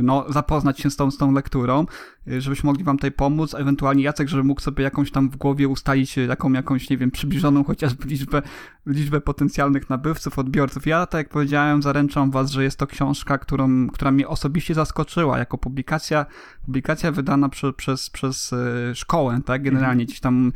no, 0.04 0.26
zapoznać 0.30 0.80
się 0.80 0.92
z 0.92 0.96
tą, 0.96 1.12
z 1.12 1.18
tą 1.18 1.32
lekturą, 1.32 1.86
Y, 1.86 2.17
żebyśmy 2.38 2.68
mogli 2.68 2.84
wam 2.84 2.98
tutaj 2.98 3.12
pomóc, 3.12 3.54
ewentualnie 3.54 4.04
Jacek, 4.04 4.30
żeby 4.30 4.44
mógł 4.44 4.62
sobie 4.62 4.84
jakąś 4.84 5.12
tam 5.12 5.30
w 5.30 5.38
głowie 5.38 5.68
ustalić 5.68 6.18
jaką, 6.18 6.54
jakąś, 6.54 6.90
nie 6.90 6.98
wiem, 6.98 7.12
przybliżoną 7.12 7.64
chociażby 7.74 8.08
liczbę, 8.08 8.42
liczbę 8.86 9.22
potencjalnych 9.22 9.90
nabywców, 9.90 10.40
odbiorców. 10.40 10.88
Ja, 10.88 11.06
tak 11.06 11.20
jak 11.20 11.30
powiedziałem, 11.30 11.82
zaręczam 11.82 12.32
was, 12.32 12.52
że 12.52 12.64
jest 12.64 12.80
to 12.80 12.88
książka, 12.88 13.38
którą, 13.38 13.88
która 13.88 14.12
mnie 14.12 14.28
osobiście 14.28 14.74
zaskoczyła, 14.74 15.38
jako 15.38 15.58
publikacja, 15.58 16.26
publikacja 16.66 17.12
wydana 17.12 17.50
prze, 17.50 17.74
przez, 17.74 18.10
przez 18.10 18.54
y, 18.54 18.96
szkołę, 18.96 19.40
tak, 19.46 19.64
generalnie 19.64 20.02
mhm. 20.02 20.06
gdzieś 20.06 20.20
tam, 20.20 20.52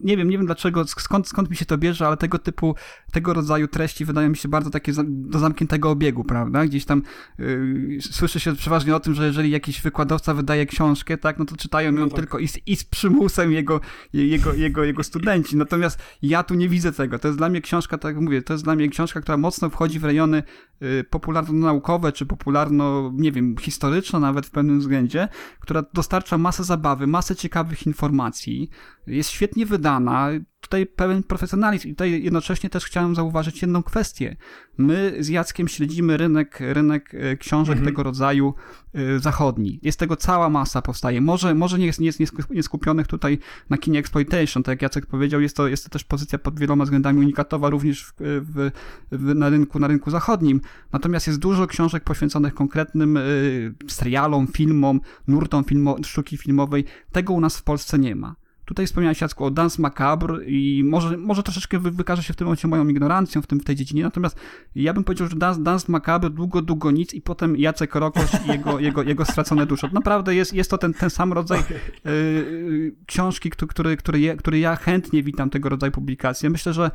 nie 0.00 0.16
wiem, 0.16 0.30
nie 0.30 0.36
wiem 0.38 0.46
dlaczego, 0.46 0.86
skąd, 0.86 1.28
skąd 1.28 1.50
mi 1.50 1.56
się 1.56 1.64
to 1.64 1.78
bierze, 1.78 2.06
ale 2.06 2.16
tego 2.16 2.38
typu, 2.38 2.74
tego 3.12 3.34
rodzaju 3.34 3.68
treści 3.68 4.04
wydają 4.04 4.28
mi 4.28 4.36
się 4.36 4.48
bardzo 4.48 4.70
takie 4.70 4.92
do 5.06 5.38
zamkniętego 5.38 5.90
obiegu, 5.90 6.24
prawda, 6.24 6.66
gdzieś 6.66 6.84
tam 6.84 7.02
yy, 7.38 7.98
słyszy 8.00 8.40
się 8.40 8.56
przeważnie 8.56 8.96
o 8.96 9.00
tym, 9.00 9.14
że 9.14 9.26
jeżeli 9.26 9.50
jakiś 9.50 9.82
wykładowca 9.82 10.34
wydaje 10.34 10.66
książkę, 10.66 10.89
książkę, 10.90 11.18
tak, 11.18 11.38
no 11.38 11.44
to 11.44 11.56
czytają 11.56 11.92
ją 11.92 12.00
no 12.00 12.08
tak. 12.08 12.16
tylko 12.16 12.38
i 12.38 12.48
z, 12.48 12.58
i 12.66 12.76
z 12.76 12.84
przymusem 12.84 13.52
jego, 13.52 13.80
jego, 14.12 14.54
jego, 14.54 14.84
jego 14.84 15.02
studenci. 15.02 15.56
Natomiast 15.56 15.98
ja 16.22 16.42
tu 16.42 16.54
nie 16.54 16.68
widzę 16.68 16.92
tego. 16.92 17.18
To 17.18 17.28
jest 17.28 17.38
dla 17.38 17.48
mnie 17.48 17.60
książka, 17.60 17.98
tak 17.98 18.14
jak 18.14 18.24
mówię, 18.24 18.42
to 18.42 18.52
jest 18.52 18.64
dla 18.64 18.74
mnie 18.74 18.88
książka, 18.88 19.20
która 19.20 19.36
mocno 19.36 19.70
wchodzi 19.70 19.98
w 19.98 20.04
rejony 20.04 20.42
y, 20.82 21.04
popularno-naukowe, 21.10 22.12
czy 22.12 22.26
popularno, 22.26 23.12
nie 23.14 23.32
wiem, 23.32 23.56
historyczne 23.60 24.20
nawet 24.20 24.46
w 24.46 24.50
pewnym 24.50 24.80
względzie, 24.80 25.28
która 25.60 25.82
dostarcza 25.94 26.38
masę 26.38 26.64
zabawy, 26.64 27.06
masę 27.06 27.36
ciekawych 27.36 27.86
informacji, 27.86 28.70
jest 29.06 29.30
świetnie 29.30 29.66
wydana, 29.66 30.28
tutaj 30.60 30.86
pełen 30.86 31.22
profesjonalizm 31.22 31.88
i 31.88 31.90
tutaj 31.90 32.22
jednocześnie 32.22 32.70
też 32.70 32.84
chciałem 32.84 33.14
zauważyć 33.14 33.62
jedną 33.62 33.82
kwestię. 33.82 34.36
My 34.78 35.16
z 35.20 35.28
Jackiem 35.28 35.68
śledzimy 35.68 36.16
rynek, 36.16 36.58
rynek 36.60 37.14
e, 37.14 37.36
książek 37.36 37.76
mhm. 37.76 37.86
tego 37.86 38.02
rodzaju 38.02 38.54
y, 38.94 39.18
zachodni. 39.18 39.80
Jest 39.82 39.98
tego 39.98 40.16
cała 40.16 40.50
masa 40.50 40.82
powstaje. 40.82 41.20
Może, 41.20 41.54
może 41.54 41.78
nie 41.78 41.86
jest, 41.86 42.00
nie 42.00 42.06
jest 42.06 42.50
nieskupionych 42.50 43.06
tutaj 43.06 43.38
na 43.70 43.78
kinie 43.78 43.98
exploitation, 43.98 44.62
tak 44.62 44.72
jak 44.72 44.82
Jacek 44.82 45.06
powiedział, 45.06 45.40
jest 45.40 45.56
to, 45.56 45.68
jest 45.68 45.84
to 45.84 45.90
też 45.90 46.04
pozycja 46.04 46.38
pod 46.38 46.60
wieloma 46.60 46.84
względami 46.84 47.18
unikatowa 47.18 47.70
również 47.70 48.04
w, 48.04 48.12
w, 48.18 48.70
w, 49.12 49.34
na, 49.34 49.48
rynku, 49.48 49.78
na 49.78 49.86
rynku 49.86 50.10
zachodnim. 50.10 50.60
Natomiast 50.92 51.26
jest 51.26 51.38
dużo 51.38 51.66
książek 51.66 52.04
poświęconych 52.04 52.54
konkretnym 52.54 53.16
y, 53.16 53.74
serialom, 53.88 54.46
filmom, 54.46 55.00
nurtom 55.28 55.64
filmo, 55.64 55.96
sztuki 56.04 56.36
filmowej. 56.36 56.84
Tego 57.12 57.32
u 57.32 57.40
nas 57.40 57.56
w 57.56 57.62
Polsce 57.62 57.98
nie 57.98 58.16
ma. 58.16 58.39
Tutaj 58.70 58.86
wspomniałeś 58.86 59.20
Jacku 59.20 59.44
o 59.44 59.50
Dance 59.50 59.82
Macabre 59.82 60.44
i 60.44 60.84
może, 60.84 61.16
może 61.16 61.42
troszeczkę 61.42 61.78
wy, 61.78 61.90
wykaże 61.90 62.22
się 62.22 62.32
w 62.32 62.36
tym 62.36 62.44
momencie 62.44 62.68
moją 62.68 62.88
ignorancją 62.88 63.42
w, 63.42 63.46
tym, 63.46 63.60
w 63.60 63.64
tej 63.64 63.76
dziedzinie, 63.76 64.02
natomiast 64.02 64.40
ja 64.74 64.92
bym 64.92 65.04
powiedział, 65.04 65.28
że 65.28 65.36
Dance, 65.36 65.62
Dance 65.62 65.92
Macabre 65.92 66.30
długo, 66.30 66.62
długo 66.62 66.90
nic 66.90 67.14
i 67.14 67.20
potem 67.20 67.56
Jacek 67.56 67.94
Rokosz 67.94 68.30
i 68.46 68.48
jego, 68.48 68.78
jego, 68.88 69.02
jego 69.02 69.24
stracone 69.24 69.66
dusze. 69.66 69.90
Naprawdę 69.92 70.34
jest, 70.34 70.54
jest 70.54 70.70
to 70.70 70.78
ten, 70.78 70.94
ten 70.94 71.10
sam 71.10 71.32
rodzaj 71.32 71.60
y, 72.06 72.94
książki, 73.06 73.50
który, 73.50 73.96
który, 73.96 74.36
który 74.36 74.58
ja 74.58 74.76
chętnie 74.76 75.22
witam 75.22 75.50
tego 75.50 75.68
rodzaju 75.68 75.92
publikacje. 75.92 76.50
Myślę, 76.50 76.72
że 76.72 76.90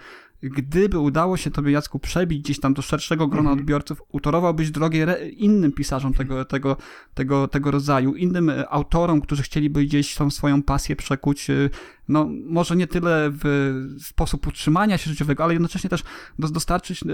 gdyby 0.49 0.99
udało 0.99 1.37
się 1.37 1.51
tobie, 1.51 1.71
Jacku, 1.71 1.99
przebić 1.99 2.41
gdzieś 2.41 2.59
tam 2.59 2.73
do 2.73 2.81
szerszego 2.81 3.27
grona 3.27 3.49
mm 3.49 3.57
-hmm. 3.57 3.61
odbiorców, 3.61 4.01
utorowałbyś 4.11 4.71
drogę 4.71 5.29
innym 5.29 5.71
pisarzom 5.71 6.13
tego, 6.13 6.45
tego, 6.45 6.77
tego, 7.13 7.47
tego 7.47 7.71
rodzaju, 7.71 8.15
innym 8.15 8.49
e, 8.49 8.69
autorom, 8.69 9.21
którzy 9.21 9.43
chcieliby 9.43 9.85
gdzieś 9.85 10.15
tą 10.15 10.29
swoją 10.29 10.63
pasję 10.63 10.95
przekuć, 10.95 11.49
e, 11.49 11.69
no 12.07 12.29
może 12.45 12.75
nie 12.75 12.87
tyle 12.87 13.31
w 13.31 13.83
sposób 14.01 14.47
utrzymania 14.47 14.97
się 14.97 15.09
życiowego, 15.09 15.43
ale 15.43 15.53
jednocześnie 15.53 15.89
też 15.89 16.03
dostarczyć 16.39 17.03
e, 17.03 17.05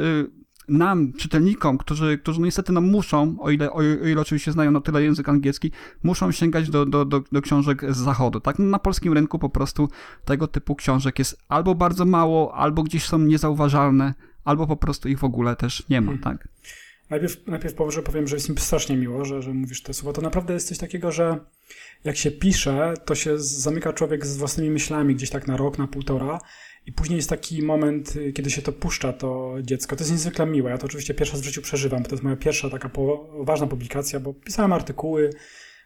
nam, 0.67 1.13
czytelnikom, 1.13 1.77
którzy, 1.77 2.17
którzy 2.17 2.39
no 2.39 2.45
niestety 2.45 2.73
no 2.73 2.81
muszą, 2.81 3.35
o 3.39 3.51
ile, 3.51 3.71
o 3.71 3.81
ile 3.83 4.21
oczywiście 4.21 4.51
znają 4.51 4.71
na 4.71 4.81
tyle 4.81 5.03
język 5.03 5.29
angielski, 5.29 5.71
muszą 6.03 6.31
sięgać 6.31 6.69
do, 6.69 6.85
do, 6.85 7.05
do, 7.05 7.23
do 7.31 7.41
książek 7.41 7.93
z 7.93 7.97
zachodu. 7.97 8.39
Tak? 8.39 8.59
No, 8.59 8.65
na 8.65 8.79
polskim 8.79 9.13
rynku 9.13 9.39
po 9.39 9.49
prostu 9.49 9.89
tego 10.25 10.47
typu 10.47 10.75
książek 10.75 11.19
jest 11.19 11.37
albo 11.49 11.75
bardzo 11.75 12.05
mało, 12.05 12.55
albo 12.55 12.83
gdzieś 12.83 13.05
są 13.05 13.17
niezauważalne, 13.27 14.13
albo 14.43 14.67
po 14.67 14.77
prostu 14.77 15.09
ich 15.09 15.19
w 15.19 15.23
ogóle 15.23 15.55
też 15.55 15.83
nie 15.89 16.01
ma. 16.01 16.17
Tak? 16.23 16.47
Najpierw, 17.09 17.47
najpierw 17.47 17.75
powiem, 18.05 18.27
że 18.27 18.35
jest 18.35 18.49
mi 18.49 18.57
strasznie 18.57 18.97
miło, 18.97 19.25
że, 19.25 19.41
że 19.41 19.53
mówisz 19.53 19.83
te 19.83 19.93
słowa. 19.93 20.13
To 20.13 20.21
naprawdę 20.21 20.53
jest 20.53 20.67
coś 20.67 20.77
takiego, 20.77 21.11
że 21.11 21.39
jak 22.03 22.17
się 22.17 22.31
pisze, 22.31 22.93
to 23.05 23.15
się 23.15 23.39
zamyka 23.39 23.93
człowiek 23.93 24.25
z 24.25 24.37
własnymi 24.37 24.71
myślami 24.71 25.15
gdzieś 25.15 25.29
tak 25.29 25.47
na 25.47 25.57
rok, 25.57 25.77
na 25.77 25.87
półtora 25.87 26.39
i 26.85 26.91
później 26.91 27.17
jest 27.17 27.29
taki 27.29 27.63
moment, 27.63 28.13
kiedy 28.33 28.49
się 28.49 28.61
to 28.61 28.71
puszcza, 28.71 29.13
to 29.13 29.55
dziecko. 29.61 29.95
To 29.95 30.01
jest 30.01 30.11
niezwykle 30.11 30.45
miłe. 30.45 30.71
Ja 30.71 30.77
to 30.77 30.85
oczywiście 30.85 31.13
pierwszy 31.13 31.33
raz 31.33 31.41
w 31.41 31.45
życiu 31.45 31.61
przeżywam. 31.61 32.03
To 32.03 32.11
jest 32.11 32.23
moja 32.23 32.35
pierwsza 32.35 32.69
taka 32.69 32.89
ważna 33.39 33.67
publikacja, 33.67 34.19
bo 34.19 34.33
pisałem 34.33 34.73
artykuły, 34.73 35.29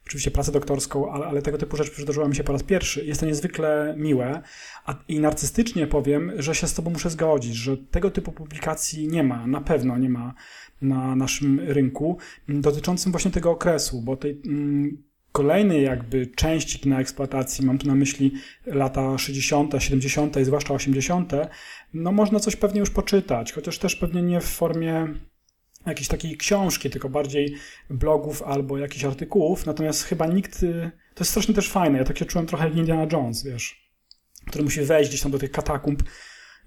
oczywiście 0.06 0.32
pracę 0.32 0.52
doktorską, 0.52 1.12
ale, 1.12 1.26
ale 1.26 1.42
tego 1.42 1.58
typu 1.58 1.78
rzecz 1.78 1.92
przydarzyła 1.92 2.28
mi 2.28 2.36
się 2.36 2.44
po 2.44 2.54
raz 2.54 2.64
pierwszy. 2.64 3.06
Jest 3.06 3.20
to 3.20 3.26
niezwykle 3.26 3.96
miłe. 3.98 4.42
A, 4.86 4.96
I 5.08 5.20
narcystycznie 5.20 5.88
powiem, 5.88 6.32
że 6.38 6.56
się 6.56 6.68
z 6.68 6.74
Tobą 6.74 6.92
muszę 6.92 7.10
zgodzić, 7.10 7.56
że 7.56 7.78
tego 7.78 8.12
typu 8.12 8.32
publikacji 8.32 9.08
nie 9.08 9.24
ma, 9.24 9.48
na 9.48 9.62
pewno 9.62 9.98
nie 9.98 10.10
ma 10.10 10.34
na 10.82 11.16
naszym 11.16 11.60
rynku, 11.60 12.18
dotyczącym 12.50 13.12
właśnie 13.12 13.32
tego 13.32 13.52
okresu, 13.52 14.02
bo 14.02 14.18
tej. 14.18 14.42
Mm, 14.46 14.98
kolejnej 15.36 15.84
jakby 15.84 16.28
części 16.28 16.80
kina 16.80 17.00
eksploatacji, 17.00 17.66
mam 17.66 17.78
tu 17.78 17.88
na 17.88 17.96
myśli 17.96 18.32
lata 18.66 19.18
60., 19.18 19.74
70. 19.80 20.38
i 20.38 20.46
zwłaszcza 20.46 20.74
80., 20.74 21.34
no 21.94 22.12
można 22.12 22.40
coś 22.40 22.56
pewnie 22.56 22.80
już 22.80 22.90
poczytać, 22.90 23.54
chociaż 23.54 23.80
też 23.80 23.96
pewnie 23.96 24.22
nie 24.22 24.42
w 24.42 24.46
formie 24.46 25.08
jakiejś 25.86 26.08
takiej 26.08 26.38
książki, 26.38 26.90
tylko 26.90 27.10
bardziej 27.10 27.56
blogów 27.90 28.44
albo 28.44 28.78
jakichś 28.78 29.04
artykułów, 29.04 29.66
natomiast 29.66 30.04
chyba 30.04 30.28
nikt, 30.28 30.64
y, 30.64 30.92
to 31.14 31.24
jest 31.24 31.32
strasznie 31.32 31.56
też 31.56 31.70
fajne, 31.70 31.98
ja 31.98 32.04
tak 32.04 32.18
się 32.20 32.26
czułem 32.26 32.48
trochę 32.48 32.66
jak 32.66 32.78
Indiana 32.78 33.08
Jones, 33.12 33.44
wiesz, 33.44 33.92
który 34.48 34.64
musi 34.64 34.82
wejść 34.82 35.10
gdzieś 35.10 35.22
tam 35.22 35.32
do 35.32 35.40
tych 35.40 35.52
katakumb, 35.52 36.04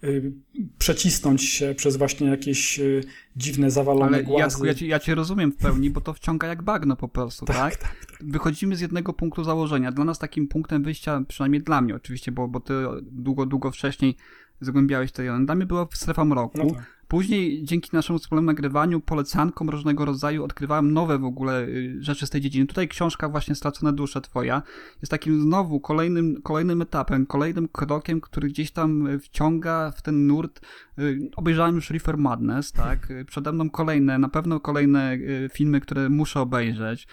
y, 0.05 0.33
przecisnąć 0.79 1.45
się 1.45 1.75
przez 1.75 1.97
właśnie 1.97 2.27
jakieś 2.27 2.79
y, 2.79 3.05
dziwne, 3.37 3.71
zawalone 3.71 4.07
Ale 4.17 4.25
głazy. 4.25 4.41
Jacku, 4.41 4.65
ja 4.65 4.75
cię, 4.75 4.87
ja 4.87 4.99
cię 4.99 5.15
rozumiem 5.15 5.53
w 5.53 5.57
pełni, 5.57 5.91
bo 5.91 6.01
to 6.01 6.15
wciąga 6.15 6.47
jak 6.49 6.63
bagno 6.63 6.97
po 6.97 7.09
prostu, 7.09 7.47
tak? 7.47 7.57
tak, 7.57 7.77
tak, 7.77 8.07
tak. 8.07 8.19
Wychodzimy 8.21 8.77
z 8.77 8.81
jednego 8.81 9.13
punktu 9.13 9.45
założenia. 9.45 9.93
Dla 9.93 10.05
nas 10.05 10.19
takim 10.19 10.49
punktem 10.49 10.83
wyjścia, 10.83 11.23
przynajmniej 11.29 11.63
dla 11.63 11.81
mnie 11.81 11.95
oczywiście, 11.95 12.33
bo, 12.33 12.49
bo 12.49 12.61
ty 12.61 12.75
długo, 13.03 13.47
długo 13.47 13.71
wcześniej 13.71 14.17
zgłębiałeś 14.61 15.13
te 15.13 15.23
rejony, 15.23 15.47
dla 15.47 15.55
mnie 15.55 15.67
była 15.67 15.87
strefa 15.93 16.25
mroku. 16.25 16.59
No 16.59 16.71
tak. 16.71 16.99
Później 17.09 17.65
dzięki 17.65 17.91
naszemu 17.93 18.19
wspólnemu 18.19 18.47
nagrywaniu, 18.47 19.01
polecankom 19.01 19.71
różnego 19.71 20.05
rodzaju 20.05 20.45
odkrywałem 20.45 20.93
nowe 20.93 21.19
w 21.19 21.25
ogóle 21.25 21.63
y, 21.63 21.97
rzeczy 22.01 22.27
z 22.27 22.31
tej 22.31 22.41
dziedziny. 22.41 22.67
Tutaj 22.67 22.89
książka 22.89 23.29
właśnie 23.29 23.55
Stracone 23.55 23.93
dusze 23.93 24.21
twoja 24.21 24.63
jest 25.03 25.11
takim 25.11 25.43
znowu 25.43 25.81
kolejnym, 25.81 26.43
kolejnym 26.43 26.83
etapem, 26.83 27.27
kolejnym 27.27 27.69
krokiem, 27.69 28.21
który 28.21 28.49
gdzieś 28.49 28.71
tam 28.71 29.09
wciąga 29.21 29.91
w 29.97 30.03
ten 30.03 30.27
nurt. 30.27 30.61
Y, 30.99 31.31
Obejrzałem 31.37 31.75
już 31.75 31.91
Reefer 31.91 32.19
Madness, 32.19 32.73
tak? 32.73 33.11
Y, 33.11 33.25
Przede 33.25 33.53
mną 33.53 33.71
kolejne, 33.71 34.19
na 34.19 34.29
pewno 34.29 34.61
kolejne 34.61 35.19
filmy, 35.53 35.81
które 35.81 36.09
muszę 36.09 36.41
obejrzeć. 36.41 37.07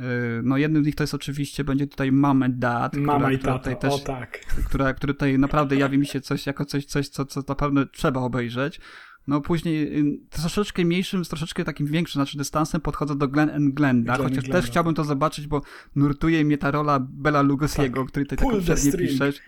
Y, 0.00 0.04
No 0.42 0.56
jednym 0.56 0.82
z 0.82 0.86
nich 0.86 0.94
to 0.94 1.02
jest 1.02 1.14
oczywiście, 1.14 1.64
będzie 1.64 1.86
tutaj 1.86 2.12
Mom 2.12 2.42
and 2.42 2.58
Dad, 2.58 2.96
Mama 2.96 3.14
która, 3.18 3.32
i 3.32 3.38
która 3.38 3.52
tata, 3.52 3.58
tutaj 3.70 3.90
też 3.90 4.00
o 4.00 4.04
tak. 4.04 4.38
która, 4.66 4.94
który 4.94 5.14
tutaj 5.14 5.38
naprawdę 5.38 5.76
jawi 5.76 5.98
mi 5.98 6.06
się 6.06 6.20
coś 6.20 6.46
jako 6.46 6.64
coś, 6.64 6.84
coś 6.84 7.08
co, 7.08 7.24
co 7.26 7.42
naprawdę 7.48 7.86
trzeba 7.86 8.20
obejrzeć. 8.20 8.80
No 9.26 9.40
później 9.40 9.98
y, 10.00 10.18
troszeczkę 10.30 10.84
mniejszym, 10.84 11.24
troszeczkę 11.24 11.64
takim 11.64 11.86
większym, 11.86 12.18
znaczy 12.18 12.38
dystansem 12.38 12.80
podchodzę 12.80 13.16
do 13.16 13.28
Glenn 13.28 13.50
and 13.50 13.74
Glenda, 13.74 14.16
Glenn 14.16 14.28
chociaż 14.28 14.44
Glenda. 14.44 14.60
też 14.60 14.70
chciałbym 14.70 14.94
to 14.94 15.04
zobaczyć, 15.04 15.46
bo 15.46 15.62
nurtuje 15.96 16.44
mnie 16.44 16.58
ta 16.58 16.70
rola 16.70 17.00
Bela 17.00 17.42
Lugosiego, 17.42 18.00
Tak. 18.00 18.10
który 18.10 18.26
tutaj 18.26 18.64
tak 18.66 18.78
string. 18.78 19.10
piszesz. 19.10 19.40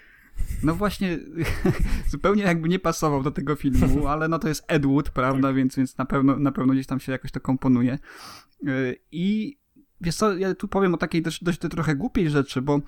No 0.63 0.75
właśnie, 0.75 1.19
zupełnie 2.11 2.43
jakby 2.43 2.69
nie 2.69 2.79
pasował 2.79 3.23
do 3.23 3.31
tego 3.31 3.57
filmu, 3.57 4.07
ale 4.13 4.29
no 4.29 4.39
to 4.39 4.49
jest 4.49 4.65
Ed 4.69 4.87
Wood, 4.87 5.11
prawda, 5.11 5.49
Tak. 5.49 5.57
więc, 5.57 5.77
więc 5.77 5.99
na 5.99 6.05
pewno, 6.05 6.37
na 6.39 6.53
pewno 6.53 6.73
gdzieś 6.73 6.87
tam 6.87 7.01
się 7.01 7.13
jakoś 7.13 7.31
to 7.31 7.41
komponuje. 7.41 7.99
Y, 8.69 8.97
I 9.13 9.57
wiesz 10.01 10.17
co, 10.17 10.37
ja 10.37 10.55
tu 10.55 10.69
powiem 10.69 10.95
o 10.95 10.97
takiej 10.97 11.23
dość, 11.23 11.45
dość 11.45 11.59
trochę 11.59 11.97
głupiej 11.97 12.31
rzeczy, 12.31 12.63
bo 12.63 12.81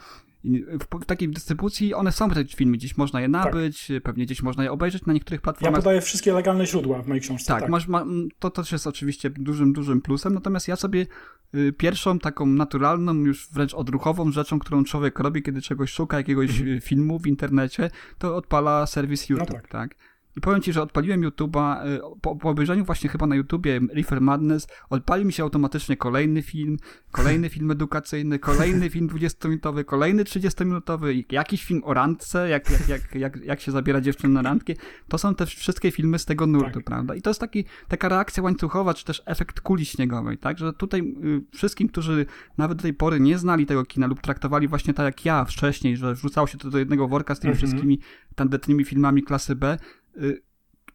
w, 0.81 1.05
takiej 1.07 1.29
dystrybucji 1.29 1.95
one 1.95 2.13
są 2.13 2.31
te 2.31 2.45
filmy, 2.45 2.77
gdzieś 2.77 2.97
można 2.97 3.21
je 3.21 3.29
nabyć, 3.29 3.93
pewnie 4.05 4.25
gdzieś 4.25 4.43
można 4.43 4.65
je 4.65 4.73
obejrzeć 4.73 5.07
na 5.07 5.13
niektórych 5.13 5.41
Ja 5.41 5.43
platformach. 5.43 5.81
podaję 5.81 6.01
wszystkie 6.01 6.33
legalne 6.33 6.67
źródła 6.67 7.03
w 7.03 7.09
mojej 7.09 7.21
książce. 7.21 7.47
Tak, 7.47 7.69
Masz, 7.69 7.89
ma, 7.89 8.05
to 8.39 8.51
też 8.51 8.73
jest 8.73 8.87
oczywiście 8.87 9.31
dużym, 9.31 9.73
dużym 9.73 10.03
plusem, 10.03 10.35
natomiast 10.35 10.69
ja 10.69 10.77
sobie 10.77 11.07
y, 11.55 11.73
pierwszą 11.73 12.19
taką 12.19 12.47
naturalną, 12.47 13.15
już 13.15 13.49
wręcz 13.53 13.75
odruchową 13.75 14.33
rzeczą, 14.33 14.59
którą 14.59 14.85
człowiek 14.85 15.19
robi, 15.19 15.43
kiedy 15.43 15.63
czegoś 15.63 15.91
szuka, 15.91 16.17
jakiegoś 16.17 16.61
y, 16.61 16.81
filmu 16.81 17.19
w 17.19 17.27
internecie, 17.27 17.91
to 18.19 18.37
odpala 18.37 18.87
serwis 18.87 19.29
YouTube, 19.29 19.51
tak. 19.51 19.69
tak. 19.69 19.95
I 20.37 20.41
powiem 20.41 20.62
Ci, 20.62 20.72
że 20.72 20.82
odpaliłem 20.82 21.20
YouTube'a, 21.22 21.87
y, 21.87 22.01
po, 22.20 22.37
po 22.37 22.49
obejrzeniu 22.51 22.84
właśnie 22.84 23.11
chyba 23.11 23.26
na 23.26 23.37
YouTubie 23.37 23.80
Reefer 23.95 24.20
Madness, 24.20 24.66
odpalił 24.91 25.26
mi 25.26 25.32
się 25.32 25.43
automatycznie 25.43 25.97
kolejny 25.97 26.43
film, 26.43 26.76
kolejny 27.12 27.49
film 27.49 27.70
edukacyjny, 27.70 28.39
kolejny 28.39 28.91
film 28.91 29.09
20-minutowy, 29.09 29.84
kolejny 29.84 30.24
30-minutowy, 30.24 31.24
jakiś 31.30 31.64
film 31.64 31.82
o 31.84 31.95
randce, 31.95 32.49
jak, 32.49 32.70
jak, 32.70 32.89
jak, 32.89 33.14
jak, 33.14 33.37
jak 33.45 33.61
się 33.61 33.72
zabiera 33.72 34.01
dziewczynę 34.01 34.34
na 34.34 34.43
randkę. 34.43 34.72
To 35.09 35.18
są 35.18 35.34
te 35.34 35.47
wszystkie 35.47 35.91
filmy 35.91 36.18
z 36.18 36.24
tego 36.24 36.47
nurtu, 36.47 36.74
Tak. 36.74 36.84
prawda? 36.84 37.14
I 37.14 37.22
to 37.22 37.30
jest 37.30 37.41
taki, 37.41 37.64
taka 37.89 38.09
reakcja 38.09 38.43
łańcuchowa, 38.43 38.95
czy 38.95 39.05
też 39.05 39.22
efekt 39.26 39.61
kuli 39.61 39.84
śniegowej, 39.84 40.39
tak? 40.39 40.59
Że 40.59 40.72
tutaj 40.72 41.01
y, 41.01 41.57
wszystkim, 41.57 41.89
którzy 41.89 42.26
nawet 42.59 42.78
do 42.78 42.82
tej 42.82 42.95
pory 42.95 43.20
nie 43.20 43.39
znali 43.39 43.66
tego 43.66 43.84
kina 43.84 44.07
lub 44.07 44.20
traktowali 44.20 44.68
właśnie 44.68 44.95
tak 44.95 45.05
jak 45.07 45.24
ja 45.24 45.45
wcześniej, 45.45 45.97
że 45.97 46.14
wrzucało 46.14 46.47
się 46.47 46.59
to 46.59 46.70
do 46.70 46.78
jednego 46.78 47.09
worka 47.09 47.34
z 47.34 47.41
tymi 47.41 47.53
Mhm. 47.53 47.66
wszystkimi 47.68 48.01
tandetnymi 48.34 48.84
filmami 48.84 49.22
klasy 49.22 49.57
B, 49.57 49.78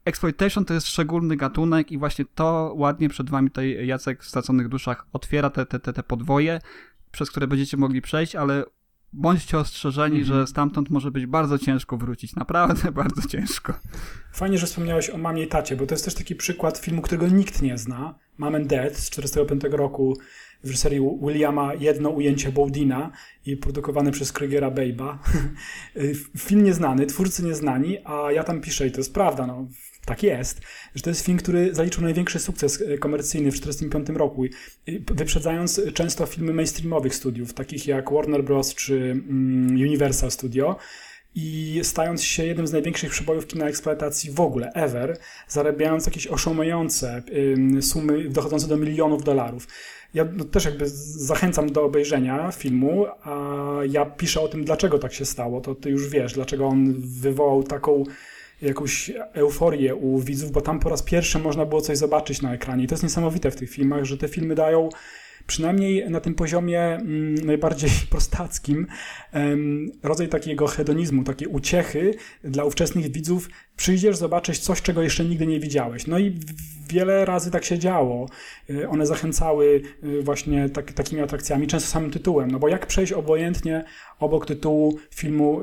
Exploitation 0.06 0.66
to 0.66 0.74
jest 0.74 0.88
szczególny 0.88 1.36
gatunek 1.38 1.92
i 1.92 1.98
właśnie 1.98 2.26
to 2.36 2.74
ładnie 2.78 3.10
przed 3.10 3.30
wami 3.30 3.50
tutaj 3.50 3.88
Jacek 3.88 4.24
w 4.24 4.28
Straconych 4.28 4.68
Duszach 4.68 5.06
otwiera 5.14 5.50
te, 5.50 5.66
te, 5.66 5.80
te, 5.80 5.94
te 5.94 6.04
podwoje, 6.04 6.60
przez 7.12 7.32
które 7.32 7.48
będziecie 7.48 7.78
mogli 7.78 8.02
przejść, 8.02 8.36
ale 8.36 8.64
bądźcie 9.14 9.58
ostrzeżeni, 9.58 10.20
Mhm. 10.20 10.26
że 10.40 10.48
stamtąd 10.48 10.90
może 10.90 11.12
być 11.12 11.26
bardzo 11.26 11.58
ciężko 11.60 11.98
wrócić. 11.98 12.36
Naprawdę 12.36 12.92
bardzo 13.02 13.28
ciężko. 13.28 13.74
Fajnie, 14.34 14.58
że 14.58 14.66
wspomniałeś 14.66 15.10
o 15.10 15.18
mamie 15.18 15.44
i 15.44 15.48
tacie, 15.48 15.76
bo 15.76 15.86
to 15.86 15.94
jest 15.96 16.06
też 16.06 16.16
taki 16.16 16.36
przykład 16.36 16.78
filmu, 16.78 17.02
którego 17.02 17.28
nikt 17.28 17.62
nie 17.62 17.78
zna. 17.78 18.16
Mom 18.38 18.56
and 18.56 18.68
Dad 18.68 18.96
z 18.96 19.10
1945 19.10 19.74
roku 19.78 20.18
w 20.64 20.68
reżyserii 20.68 21.02
Williama 21.22 21.74
Jedno 21.74 22.10
ujęcie 22.10 22.52
Bowdina 22.52 23.12
i 23.46 23.58
produkowany 23.58 24.12
przez 24.12 24.32
Krygera 24.32 24.72
Babe'a. 24.72 25.18
Film 26.38 26.64
nieznany, 26.64 27.06
twórcy 27.06 27.44
nieznani, 27.44 27.98
a 28.04 28.32
ja 28.32 28.44
tam 28.44 28.62
piszę 28.62 28.88
i 28.88 28.92
to 28.92 28.98
jest 28.98 29.14
prawda, 29.14 29.48
no 29.48 29.68
tak 30.06 30.24
jest, 30.24 30.62
że 30.96 31.02
to 31.02 31.10
jest 31.10 31.26
film, 31.26 31.38
który 31.38 31.76
zaliczył 31.76 32.04
największy 32.04 32.40
sukces 32.40 32.82
e, 32.82 32.98
komercyjny 32.98 33.52
w 33.52 33.60
1945 33.60 34.20
roku, 34.20 34.46
i 34.46 34.52
wyprzedzając 35.12 35.82
często 35.94 36.26
filmy 36.26 36.54
mainstreamowych 36.54 37.16
studiów, 37.16 37.54
takich 37.54 37.88
jak 37.88 38.12
Warner 38.12 38.44
Bros. 38.44 38.76
czy 38.76 38.96
mm, 38.96 39.76
Universal 39.76 40.32
Studio 40.32 40.76
i 41.36 41.80
stając 41.84 42.24
się 42.24 42.46
jednym 42.46 42.68
z 42.68 42.72
największych 42.72 43.12
przebojów 43.12 43.48
kina 43.48 43.66
eksploatacji 43.66 44.32
w 44.32 44.40
ogóle, 44.40 44.72
ever, 44.74 45.18
zarabiając 45.48 46.06
jakieś 46.06 46.28
oszałamiające 46.28 47.24
sumy 47.82 48.30
dochodzące 48.30 48.68
do 48.68 48.78
milionów 48.78 49.24
dolarów. 49.24 49.68
Ja 50.14 50.26
no, 50.34 50.46
też 50.46 50.66
jakby 50.66 50.90
zachęcam 50.90 51.72
do 51.72 51.84
obejrzenia 51.84 52.52
filmu, 52.52 53.06
a 53.24 53.56
ja 53.90 54.06
piszę 54.06 54.42
o 54.42 54.48
tym, 54.48 54.66
dlaczego 54.66 55.00
tak 55.00 55.14
się 55.14 55.26
stało. 55.26 55.62
To 55.62 55.76
ty 55.76 55.90
już 55.90 56.10
wiesz, 56.10 56.34
dlaczego 56.34 56.68
on 56.68 56.94
wywołał 56.98 57.64
taką 57.64 58.04
jakąś 58.62 59.12
euforię 59.34 59.96
u 59.96 60.20
widzów, 60.20 60.52
bo 60.52 60.62
tam 60.62 60.80
po 60.80 60.90
raz 60.90 61.04
pierwszy 61.04 61.40
można 61.40 61.66
było 61.66 61.82
coś 61.82 61.98
zobaczyć 61.98 62.42
na 62.42 62.54
ekranie. 62.54 62.84
I 62.84 62.88
to 62.88 62.94
jest 62.94 63.04
niesamowite 63.04 63.52
w 63.52 63.56
tych 63.56 63.70
filmach, 63.70 64.04
że 64.04 64.18
te 64.18 64.28
filmy 64.28 64.56
dają 64.56 64.90
przynajmniej 65.48 66.10
na 66.10 66.20
tym 66.20 66.36
poziomie 66.36 66.82
mm, 66.82 67.36
najbardziej 67.36 67.90
prostackim 68.10 68.88
rodzaj 70.04 70.30
takiego 70.30 70.68
hedonizmu, 70.68 71.24
takiej 71.24 71.48
uciechy 71.48 72.14
dla 72.44 72.64
ówczesnych 72.64 73.12
widzów. 73.12 73.50
Przyjdziesz 73.82 74.18
zobaczyć 74.18 74.60
coś, 74.60 74.82
czego 74.82 75.02
jeszcze 75.02 75.26
nigdy 75.26 75.48
nie 75.48 75.60
widziałeś. 75.60 76.08
No 76.08 76.20
i 76.20 76.40
wiele 76.90 77.26
razy 77.26 77.52
tak 77.52 77.64
się 77.66 77.80
działo. 77.80 78.30
Y, 78.70 78.90
One 78.90 79.06
zachęcały 79.06 79.82
y, 80.04 80.24
właśnie 80.24 80.70
tak, 80.70 80.94
takimi 80.94 81.22
atrakcjami, 81.22 81.68
często 81.68 81.90
samym 81.90 82.12
tytułem. 82.12 82.52
No 82.52 82.60
bo 82.60 82.68
jak 82.68 82.88
przejść 82.88 83.14
obojętnie 83.14 83.84
obok 84.20 84.46
tytułu 84.46 85.00
filmu 85.16 85.62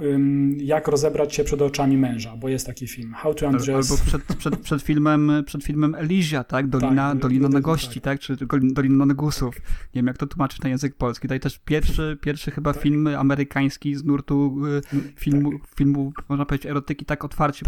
Jak 0.57 0.89
rozebrać 0.89 1.35
się 1.35 1.45
przed 1.45 1.63
oczami 1.63 1.97
męża, 1.97 2.37
bo 2.37 2.49
jest 2.49 2.67
taki 2.67 2.89
film. 2.89 3.15
How 3.15 3.35
to 3.35 3.47
undress... 3.47 3.91
Albo 3.91 4.05
przed, 4.07 4.23
przed, 4.39 4.59
przed, 4.61 4.83
filmem, 4.83 5.33
przed 5.47 5.65
filmem 5.65 5.95
Elysia, 5.95 6.45
tak? 6.45 6.69
Dolina, 6.69 7.11
Tak, 7.11 7.19
Dolina 7.19 7.49
tak, 7.49 7.55
Nagości, 7.55 8.01
tak? 8.01 8.21
Czy 8.21 8.37
Gol- 8.37 8.73
Dolina 8.73 9.07
Negusów. 9.07 9.57
Nie 9.95 9.99
wiem, 9.99 10.07
jak 10.07 10.19
to 10.19 10.27
tłumaczyć 10.27 10.61
na 10.61 10.69
język 10.69 10.95
polski. 10.95 11.23
Tutaj 11.23 11.41
też 11.41 11.59
pierwszy, 11.65 12.19
pierwszy 12.21 12.51
chyba 12.51 12.73
Tak. 12.73 12.83
film 12.83 13.07
amerykański 13.07 13.95
z 13.95 14.05
nurtu 14.05 14.57
y, 14.67 14.81
filmu, 15.17 15.53
tak. 15.53 15.61
filmu, 15.77 16.13
można 16.29 16.47
powiedzieć, 16.47 16.67
erotyki 16.67 17.05
tak 17.05 17.25
otwarcie 17.25 17.65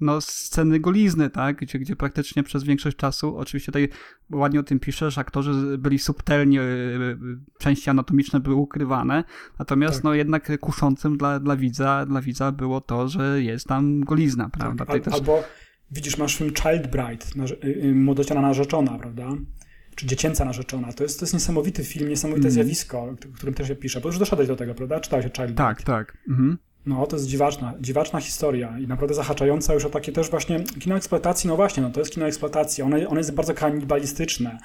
No, 0.00 0.20
sceny 0.20 0.80
golizny, 0.80 1.30
tak? 1.30 1.56
Gdzie, 1.56 1.78
gdzie 1.78 1.96
praktycznie 1.96 2.42
przez 2.42 2.64
większość 2.64 2.96
czasu, 2.96 3.36
oczywiście 3.36 3.72
tutaj 3.72 3.88
ładnie 4.32 4.60
o 4.60 4.62
tym 4.62 4.80
piszesz, 4.80 5.18
aktorzy 5.18 5.78
byli 5.78 5.98
subtelnie, 5.98 6.60
y, 6.60 6.64
y, 6.64 7.16
części 7.58 7.90
anatomiczne 7.90 8.40
były 8.40 8.56
ukrywane, 8.56 9.24
natomiast 9.58 9.94
Tak. 9.94 10.04
no 10.04 10.14
jednak 10.14 10.60
kuszącym 10.60 11.18
dla, 11.18 11.40
dla 11.40 11.56
widza, 11.56 12.06
dla 12.06 12.20
widza 12.20 12.52
było 12.52 12.80
to, 12.80 13.08
że 13.08 13.42
jest 13.42 13.66
tam 13.66 14.00
golizna, 14.00 14.48
prawda? 14.48 14.84
Tak, 14.84 14.94
al, 14.94 15.00
też... 15.00 15.14
Albo 15.14 15.42
widzisz, 15.90 16.18
masz 16.18 16.36
film 16.36 16.50
Child 16.54 16.86
Bride, 16.90 17.26
y, 17.64 17.94
młodociana 17.94 18.40
narzeczona, 18.40 18.98
prawda? 18.98 19.28
Czy 19.94 20.06
dziecięca 20.06 20.44
narzeczona. 20.44 20.92
To 20.92 21.02
jest, 21.02 21.20
to 21.20 21.24
jest 21.24 21.34
niesamowity 21.34 21.84
film, 21.84 22.08
niesamowite 22.08 22.48
Mhm. 22.48 22.52
zjawisko, 22.54 23.02
o 23.02 23.16
którym 23.34 23.54
też 23.54 23.68
ja 23.68 23.74
piszę. 23.76 24.00
Bo 24.00 24.08
już 24.08 24.18
doszedłeś 24.18 24.48
do 24.48 24.56
tego, 24.56 24.74
prawda? 24.74 25.00
Czytałeś 25.00 25.26
o 25.26 25.28
Child 25.28 25.56
Tak, 25.56 25.76
Bride. 25.76 25.86
tak. 25.92 26.18
Mhm. 26.28 26.58
No, 26.86 27.06
to 27.06 27.16
jest 27.16 27.28
dziwaczna, 27.28 27.74
dziwaczna 27.80 28.20
historia 28.20 28.78
i 28.78 28.86
naprawdę 28.86 29.14
zahaczająca 29.14 29.74
już 29.74 29.84
o 29.84 29.90
takie 29.90 30.12
też 30.12 30.30
właśnie 30.30 30.64
kino 30.80 30.96
eksploatacji. 30.96 31.48
No 31.48 31.56
właśnie, 31.56 31.82
no 31.82 31.90
to 31.90 32.00
jest 32.00 32.12
kino 32.12 32.26
eksploatacji. 32.26 32.82
One, 32.82 33.08
one 33.08 33.20
jest 33.20 33.34
bardzo 33.34 33.54
kanibalistyczne 33.54 34.58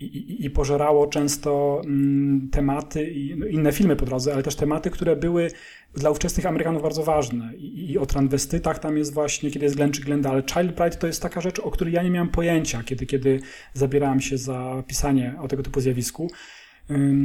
i, 0.00 0.04
i, 0.04 0.46
i 0.46 0.50
pożerało 0.50 1.06
często 1.06 1.82
mm, 1.84 2.48
tematy 2.52 3.10
i 3.10 3.36
no, 3.36 3.46
inne 3.46 3.72
filmy 3.72 3.96
po 3.96 4.06
drodze, 4.06 4.32
ale 4.32 4.42
też 4.42 4.56
tematy, 4.56 4.90
które 4.90 5.16
były 5.16 5.50
dla 5.94 6.10
ówczesnych 6.10 6.46
Amerykanów 6.46 6.82
bardzo 6.82 7.02
ważne. 7.02 7.54
I, 7.56 7.90
i 7.90 7.98
o 7.98 8.06
transwestytach 8.06 8.78
tam 8.78 8.96
jest 8.96 9.14
właśnie, 9.14 9.50
kiedy 9.50 9.64
jest 9.64 9.76
Glenn 9.76 9.92
czy 9.92 10.02
Glenda, 10.02 10.30
ale 10.30 10.42
Child 10.42 10.76
Bride 10.76 10.96
to 10.96 11.06
jest 11.06 11.22
taka 11.22 11.40
rzecz, 11.40 11.58
o 11.58 11.70
której 11.70 11.94
ja 11.94 12.02
nie 12.02 12.10
miałem 12.10 12.28
pojęcia, 12.28 12.82
kiedy, 12.82 13.06
kiedy 13.06 13.40
zabierałem 13.74 14.20
się 14.20 14.38
za 14.38 14.82
pisanie 14.86 15.34
o 15.40 15.48
tego 15.48 15.62
typu 15.62 15.80
zjawisku. 15.80 16.30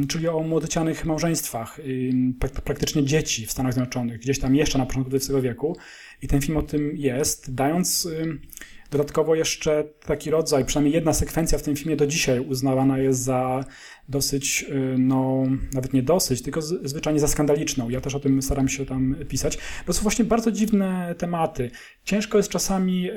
Czyli 0.08 0.28
o 0.28 0.40
młodocianych 0.40 1.06
małżeństwach, 1.06 1.80
praktycznie 2.64 3.04
dzieci 3.04 3.46
w 3.46 3.52
Stanach 3.52 3.74
Zjednoczonych, 3.74 4.20
gdzieś 4.20 4.40
tam 4.40 4.56
jeszcze 4.56 4.78
na 4.78 4.86
początku 4.86 5.16
XX 5.16 5.32
wieku. 5.42 5.78
I 6.22 6.28
ten 6.28 6.42
film 6.42 6.58
o 6.58 6.62
tym 6.62 6.92
jest, 6.96 7.54
dając 7.54 8.08
dodatkowo 8.92 9.36
jeszcze 9.36 9.84
taki 10.06 10.30
rodzaj, 10.30 10.66
przynajmniej 10.66 10.94
jedna 10.94 11.14
sekwencja 11.14 11.58
w 11.58 11.62
tym 11.62 11.76
filmie 11.76 11.96
do 11.96 12.08
dzisiaj 12.08 12.40
uznawana 12.40 12.98
jest 12.98 13.24
za 13.24 13.66
dosyć, 14.10 14.66
no 14.98 15.44
nawet 15.74 15.94
nie 15.94 16.04
dosyć, 16.04 16.42
tylko 16.42 16.62
zwyczajnie 16.62 17.20
za 17.20 17.28
skandaliczną. 17.28 17.90
Ja 17.90 18.02
też 18.02 18.16
o 18.16 18.20
tym 18.20 18.42
staram 18.42 18.70
się 18.70 18.86
tam 18.86 19.16
pisać. 19.30 19.58
To 19.86 19.94
są 19.94 20.02
właśnie 20.02 20.26
bardzo 20.26 20.52
dziwne 20.52 21.16
tematy. 21.18 21.72
Ciężko 22.04 22.38
jest 22.38 22.50
czasami 22.50 23.10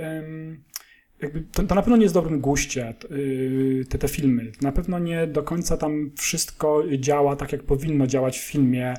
jakby 1.22 1.40
to, 1.40 1.62
to, 1.62 1.74
na 1.74 1.82
pewno 1.82 1.96
nie 1.96 2.02
jest 2.02 2.14
dobrym 2.14 2.40
guście, 2.40 2.94
y, 3.10 3.84
te, 3.88 3.98
te 3.98 4.08
filmy. 4.08 4.52
Na 4.62 4.72
pewno 4.72 4.98
nie 4.98 5.26
do 5.26 5.42
końca 5.42 5.76
tam 5.76 6.10
wszystko 6.16 6.82
działa 6.98 7.36
tak, 7.36 7.52
jak 7.52 7.62
powinno 7.62 8.06
działać 8.06 8.38
w 8.38 8.42
filmie 8.42 8.94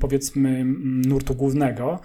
powiedzmy 0.00 0.64
nurtu 1.08 1.34
głównego, 1.34 2.00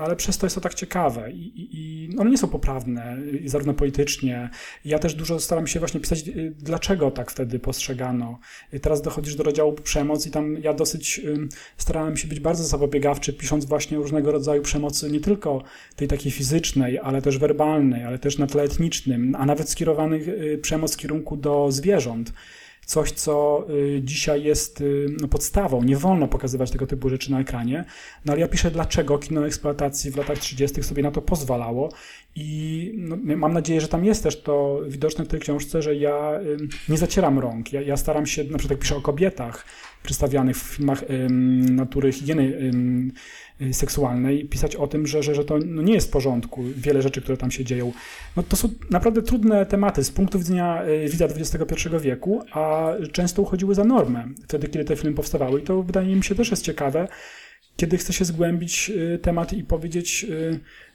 ale 0.00 0.16
przez 0.16 0.38
to 0.38 0.46
jest 0.46 0.54
to 0.54 0.60
tak 0.60 0.74
ciekawe 0.74 1.32
i, 1.32 1.52
i, 1.56 2.18
one 2.18 2.30
nie 2.30 2.38
są 2.38 2.48
poprawne, 2.48 3.16
zarówno 3.44 3.74
politycznie. 3.74 4.50
Ja 4.84 4.98
też 4.98 5.14
dużo 5.14 5.40
staram 5.40 5.66
się 5.66 5.78
właśnie 5.78 6.00
pisać, 6.00 6.28
y, 6.28 6.54
dlaczego 6.58 7.10
tak 7.10 7.30
wtedy 7.30 7.58
postrzegano. 7.58 8.38
Teraz 8.82 9.02
dochodzisz 9.02 9.34
do 9.34 9.42
rozdziału 9.42 9.72
przemoc 9.72 10.26
i 10.26 10.30
tam 10.30 10.56
ja 10.62 10.74
dosyć 10.74 11.20
starałem 11.76 12.16
się 12.16 12.28
być 12.28 12.40
bardzo 12.40 12.64
zapobiegawczy, 12.64 13.32
pisząc 13.32 13.64
właśnie 13.64 13.96
różnego 13.96 14.32
rodzaju 14.32 14.62
przemocy, 14.62 15.10
nie 15.10 15.20
tylko 15.20 15.62
tej 15.96 16.08
takiej 16.08 16.32
fizycznej, 16.32 16.98
ale 16.98 17.22
też 17.22 17.38
werbalnej, 17.38 18.04
ale 18.04 18.18
też 18.18 18.38
na 18.38 18.46
tle 18.46 18.62
etnicznym, 18.62 19.36
a 19.38 19.46
nawet 19.46 19.70
skierowanych 19.70 20.28
y, 20.28 20.58
przemoc 20.62 20.94
w 20.94 20.96
kierunku 20.96 21.36
do 21.36 21.72
zwierząt 21.72 22.32
coś, 22.90 23.12
co 23.12 23.66
y, 23.70 24.00
dzisiaj 24.04 24.44
jest 24.44 24.80
y, 24.80 25.06
no, 25.20 25.28
podstawą. 25.28 25.82
Nie 25.82 25.96
wolno 25.96 26.28
pokazywać 26.28 26.70
tego 26.70 26.86
typu 26.86 27.08
rzeczy 27.08 27.30
na 27.30 27.40
ekranie. 27.40 27.84
No 28.24 28.32
ale 28.32 28.40
ja 28.40 28.48
piszę, 28.48 28.70
dlaczego 28.70 29.18
kino 29.18 29.46
eksploatacji 29.46 30.10
w 30.10 30.16
latach 30.16 30.38
30. 30.38 30.82
sobie 30.82 31.02
na 31.02 31.10
to 31.10 31.22
pozwalało 31.22 31.92
i 32.34 32.92
no, 32.96 33.16
mam 33.36 33.52
nadzieję, 33.52 33.80
że 33.80 33.88
tam 33.88 34.04
jest 34.04 34.22
też 34.22 34.42
to 34.42 34.80
widoczne 34.88 35.24
w 35.24 35.28
tej 35.28 35.40
książce, 35.40 35.82
że 35.82 35.94
ja 35.94 36.40
nie 36.88 36.98
zacieram 36.98 37.38
rąk. 37.38 37.72
Ja, 37.72 37.82
ja 37.82 37.96
staram 37.96 38.26
się, 38.26 38.44
na 38.44 38.58
przykład 38.58 38.70
jak 38.70 38.80
piszę 38.80 38.96
o 38.96 39.00
kobietach 39.00 39.64
przedstawianych 40.02 40.56
w 40.56 40.62
filmach 40.62 41.04
natury 41.70 42.12
higieny 42.12 42.42
Y, 42.42 43.12
seksualnej, 43.72 44.44
pisać 44.44 44.76
o 44.76 44.86
tym, 44.86 45.06
że, 45.06 45.22
że, 45.22 45.34
że 45.34 45.44
to 45.44 45.58
no 45.66 45.82
nie 45.82 45.94
jest 45.94 46.08
w 46.08 46.10
porządku, 46.10 46.64
wiele 46.76 47.02
rzeczy, 47.02 47.22
które 47.22 47.36
tam 47.36 47.50
się 47.50 47.64
dzieją. 47.64 47.92
No 48.36 48.42
to 48.42 48.56
są 48.56 48.68
naprawdę 48.90 49.22
trudne 49.22 49.66
tematy 49.66 50.04
z 50.04 50.10
punktu 50.10 50.38
widzenia 50.38 50.84
y, 50.86 51.08
widza 51.08 51.24
XXI 51.24 51.88
wieku, 52.00 52.42
a 52.52 52.92
często 53.12 53.42
uchodziły 53.42 53.74
za 53.74 53.84
normę 53.84 54.28
wtedy, 54.44 54.68
kiedy 54.68 54.84
te 54.84 54.96
filmy 54.96 55.16
powstawały 55.16 55.60
i 55.60 55.62
to 55.62 55.82
wydaje 55.82 56.16
mi 56.16 56.24
się 56.24 56.34
też 56.34 56.50
jest 56.50 56.64
ciekawe, 56.64 57.08
kiedy 57.76 57.98
chce 57.98 58.12
się 58.12 58.24
zgłębić 58.24 58.90
y, 58.90 59.18
temat 59.18 59.52
i 59.52 59.64
powiedzieć 59.64 60.26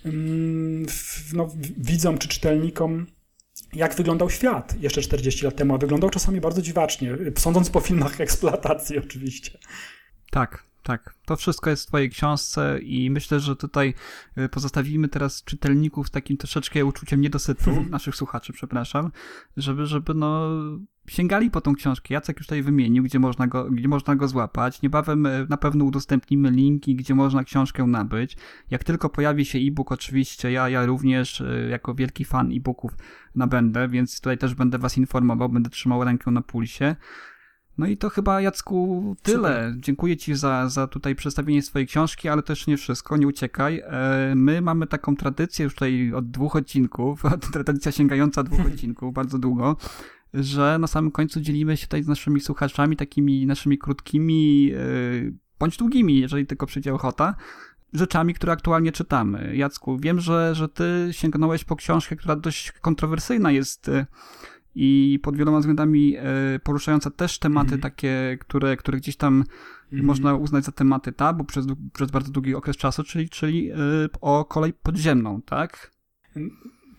mm, 0.06 0.86
no, 1.34 1.50
widzom 1.78 2.18
czy 2.18 2.28
czytelnikom, 2.28 3.06
jak 3.74 3.96
wyglądał 3.96 4.30
świat 4.30 4.76
jeszcze 4.82 5.02
40 5.02 5.46
lat 5.46 5.56
temu, 5.56 5.76
a 5.76 5.78
wyglądał 5.78 6.10
czasami 6.10 6.42
bardzo 6.42 6.62
dziwacznie, 6.62 7.18
sądząc 7.38 7.70
po 7.70 7.80
filmach 7.80 8.22
eksploatacji 8.26 8.98
oczywiście. 8.98 9.58
Tak, 10.32 10.64
tak, 10.86 11.14
to 11.26 11.36
wszystko 11.36 11.70
jest 11.70 11.84
w 11.84 11.88
twojej 11.88 12.10
książce 12.10 12.80
i 12.80 13.10
myślę, 13.10 13.40
że 13.40 13.56
tutaj 13.56 13.94
y, 14.38 14.50
pozostawimy 14.50 15.08
teraz 15.08 15.44
czytelników 15.44 16.08
z 16.08 16.12
takim 16.12 16.38
troszeczkę 16.38 16.86
uczuciem 16.86 17.22
niedosytu, 17.22 17.72
naszych 17.90 18.16
słuchaczy, 18.16 18.54
przepraszam, 18.54 19.12
żeby, 19.58 19.86
żeby 19.86 20.14
no 20.14 20.50
sięgali 21.08 21.52
po 21.52 21.62
tą 21.62 21.76
książkę. 21.76 22.14
Jacek 22.14 22.38
już 22.38 22.48
tutaj 22.48 22.64
wymienił, 22.64 23.04
gdzie 23.04 23.20
można 23.20 23.48
go, 23.48 23.72
gdzie 23.72 23.88
można 23.88 24.16
go 24.16 24.28
złapać. 24.28 24.82
Niebawem 24.82 25.26
y, 25.26 25.48
na 25.50 25.58
pewno 25.58 25.86
udostępnimy 25.86 26.52
linki, 26.52 26.96
gdzie 26.96 27.16
można 27.16 27.44
książkę 27.44 27.84
nabyć. 27.84 28.38
Jak 28.70 28.84
tylko 28.84 29.10
pojawi 29.10 29.46
się 29.46 29.60
e-book, 29.60 29.92
oczywiście 29.92 30.52
ja, 30.52 30.70
ja 30.70 30.86
również 30.86 31.42
y, 31.42 31.68
jako 31.72 31.96
wielki 31.96 32.26
fan 32.26 32.52
e-booków 32.52 32.92
nabędę, 33.36 33.88
więc 33.88 34.16
tutaj 34.16 34.38
też 34.38 34.56
będę 34.56 34.78
was 34.78 34.98
informował, 34.98 35.50
będę 35.50 35.70
trzymał 35.70 36.04
rękę 36.04 36.32
na 36.32 36.42
pulsie. 36.42 36.96
No 37.78 37.88
i 37.88 37.98
to 37.98 38.10
chyba, 38.10 38.42
Jacku, 38.42 39.16
tyle. 39.22 39.38
Super. 39.38 39.74
Dziękuję 39.78 40.18
Ci 40.18 40.36
za, 40.36 40.70
za 40.70 40.88
tutaj 40.88 41.16
przedstawienie 41.16 41.62
swojej 41.62 41.88
książki, 41.88 42.30
ale 42.30 42.44
też 42.44 42.68
nie 42.68 42.78
wszystko, 42.78 43.18
nie 43.18 43.28
uciekaj. 43.28 43.82
E, 43.86 44.34
my 44.36 44.62
mamy 44.62 44.88
taką 44.88 45.16
tradycję 45.16 45.64
już 45.64 45.74
tutaj 45.74 46.14
od 46.14 46.32
dwóch 46.32 46.56
odcinków, 46.56 47.24
tradycja 47.54 47.92
sięgająca 47.92 48.44
dwóch 48.44 48.66
odcinków, 48.74 49.14
bardzo 49.14 49.40
długo, 49.40 49.78
że 50.34 50.78
na 50.80 50.88
samym 50.88 51.12
końcu 51.12 51.42
dzielimy 51.42 51.78
się 51.78 51.86
tutaj 51.86 52.04
z 52.04 52.08
naszymi 52.08 52.42
słuchaczami 52.42 52.96
takimi 52.96 53.46
naszymi 53.46 53.78
krótkimi, 53.78 54.72
e, 54.74 54.78
bądź 55.60 55.78
długimi, 55.78 56.20
jeżeli 56.20 56.46
tylko 56.46 56.66
przyjdzie 56.66 56.94
ochota, 56.94 57.36
rzeczami, 57.94 58.34
które 58.34 58.54
aktualnie 58.54 58.92
czytamy. 58.92 59.56
Jacku, 59.56 59.98
wiem, 59.98 60.20
że, 60.20 60.56
że 60.56 60.70
ty 60.70 61.08
sięgnąłeś 61.12 61.64
po 61.64 61.76
książkę, 61.76 62.16
która 62.16 62.36
dość 62.36 62.72
kontrowersyjna 62.72 63.52
jest 63.52 63.90
e, 63.90 64.06
i 64.76 65.20
pod 65.24 65.38
wieloma 65.38 65.60
względami 65.60 66.16
e, 66.18 66.24
poruszająca 66.64 67.12
też 67.12 67.40
tematy 67.40 67.70
mm. 67.70 67.82
takie, 67.82 68.38
które, 68.40 68.78
które 68.78 68.98
gdzieś 68.98 69.16
tam 69.16 69.44
mm. 69.94 70.06
można 70.06 70.36
uznać 70.36 70.66
za 70.66 70.72
tematy 70.72 71.12
tabu 71.12 71.44
przez, 71.44 71.66
przez 71.94 72.12
bardzo 72.12 72.32
długi 72.32 72.56
okres 72.56 72.78
czasu, 72.78 73.04
czyli, 73.04 73.30
czyli 73.30 73.72
e, 73.72 73.76
o 74.22 74.46
kolej 74.46 74.74
podziemną, 74.74 75.42
tak? 75.42 75.92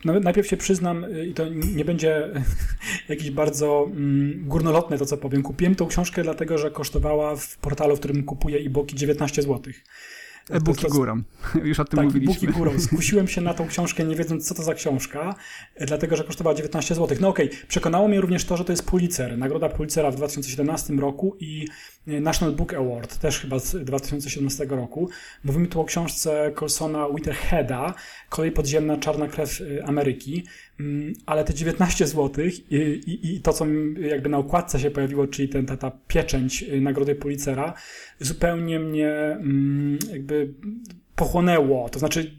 No, 0.05 0.21
najpierw 0.21 0.49
się 0.49 0.57
przyznam, 0.57 1.05
e, 1.05 1.27
i 1.27 1.35
to 1.35 1.49
nie 1.49 1.85
będzie 1.85 2.31
jakieś 3.09 3.31
bardzo 3.31 3.91
mm, 3.91 4.49
górnolotne 4.49 4.99
to, 4.99 5.07
co 5.07 5.17
powiem. 5.17 5.43
Kupiłem 5.43 5.75
tą 5.75 5.87
książkę 5.87 6.23
dlatego, 6.23 6.59
że 6.59 6.71
kosztowała 6.71 7.37
w 7.37 7.59
portalu, 7.59 7.97
w 7.97 7.99
którym 7.99 8.25
kupuję 8.25 8.59
e-booki 8.59 8.97
19 8.97 9.43
złotych. 9.43 9.85
E-booki 10.51 10.89
górą. 10.89 11.23
Już 11.65 11.81
o 11.81 11.85
tym 11.85 11.97
tak, 11.97 12.07
mówiliśmy. 12.07 12.35
e-booki 12.35 12.59
górą. 12.59 12.81
Skusiłem 12.87 13.29
się 13.29 13.41
na 13.41 13.55
tą 13.55 13.67
książkę, 13.67 14.05
nie 14.05 14.17
wiedząc, 14.17 14.49
co 14.49 14.55
to 14.55 14.63
za 14.63 14.75
książka, 14.75 15.35
e, 15.75 15.87
dlatego, 15.87 16.17
że 16.17 16.25
kosztowała 16.25 16.55
19 16.55 16.95
zł. 16.95 17.19
No 17.21 17.29
okej, 17.29 17.47
okay. 17.47 17.59
przekonało 17.69 18.09
mnie 18.09 18.21
również 18.21 18.45
to, 18.45 18.57
że 18.57 18.65
to 18.65 18.73
jest 18.73 18.87
Pulitzer. 18.87 19.39
Nagroda 19.39 19.69
Pulitzera 19.69 20.11
w 20.11 20.17
2017 20.17 20.95
roku 20.95 21.37
i 21.41 21.69
e, 22.07 22.21
National 22.21 22.55
Book 22.55 22.75
Award, 22.75 23.19
też 23.19 23.41
chyba 23.41 23.59
z 23.59 23.85
2017 23.85 24.65
roku. 24.65 25.09
Mówimy 25.45 25.67
tu 25.67 25.81
o 25.81 25.85
książce 25.85 26.53
Colsona 26.55 27.07
Whiteheada, 27.07 27.95
Kolej 28.29 28.53
podziemna, 28.53 28.97
czarna 28.97 29.29
krew 29.29 29.61
e, 29.61 29.87
Ameryki. 29.87 30.47
Mm, 30.81 31.13
ale 31.27 31.45
te 31.45 31.55
19 31.55 32.07
zł 32.07 32.45
i, 32.45 32.77
i, 32.77 33.35
i, 33.35 33.41
to, 33.41 33.53
co 33.53 33.67
jakby 34.01 34.29
na 34.29 34.39
układce 34.39 34.81
się 34.81 34.91
pojawiło, 34.91 35.27
czyli 35.27 35.49
ten, 35.49 35.67
ta, 35.67 35.77
ta 35.77 35.91
pieczęć 36.09 36.63
y, 36.63 36.81
nagrody 36.81 37.15
Pulitzera, 37.15 37.75
zupełnie 38.21 38.81
mnie 38.81 39.11
mm, 39.11 39.99
jakby 40.13 40.55
pochłonęło. 41.15 41.89
To 41.89 41.99
znaczy, 41.99 42.37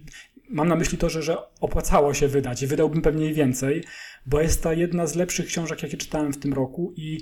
mam 0.50 0.68
na 0.68 0.76
myśli 0.76 0.98
to, 0.98 1.10
że, 1.10 1.24
że 1.24 1.38
opłacało 1.62 2.14
się 2.14 2.28
wydać 2.28 2.62
i 2.62 2.68
wydałbym 2.68 3.02
pewnie 3.02 3.34
więcej, 3.34 3.84
bo 4.26 4.42
jest 4.42 4.64
to 4.64 4.74
jedna 4.74 5.08
z 5.08 5.16
lepszych 5.16 5.46
książek, 5.46 5.84
jakie 5.84 5.98
czytałem 5.98 6.34
w 6.34 6.38
tym 6.38 6.54
roku 6.54 6.94
i 6.96 7.20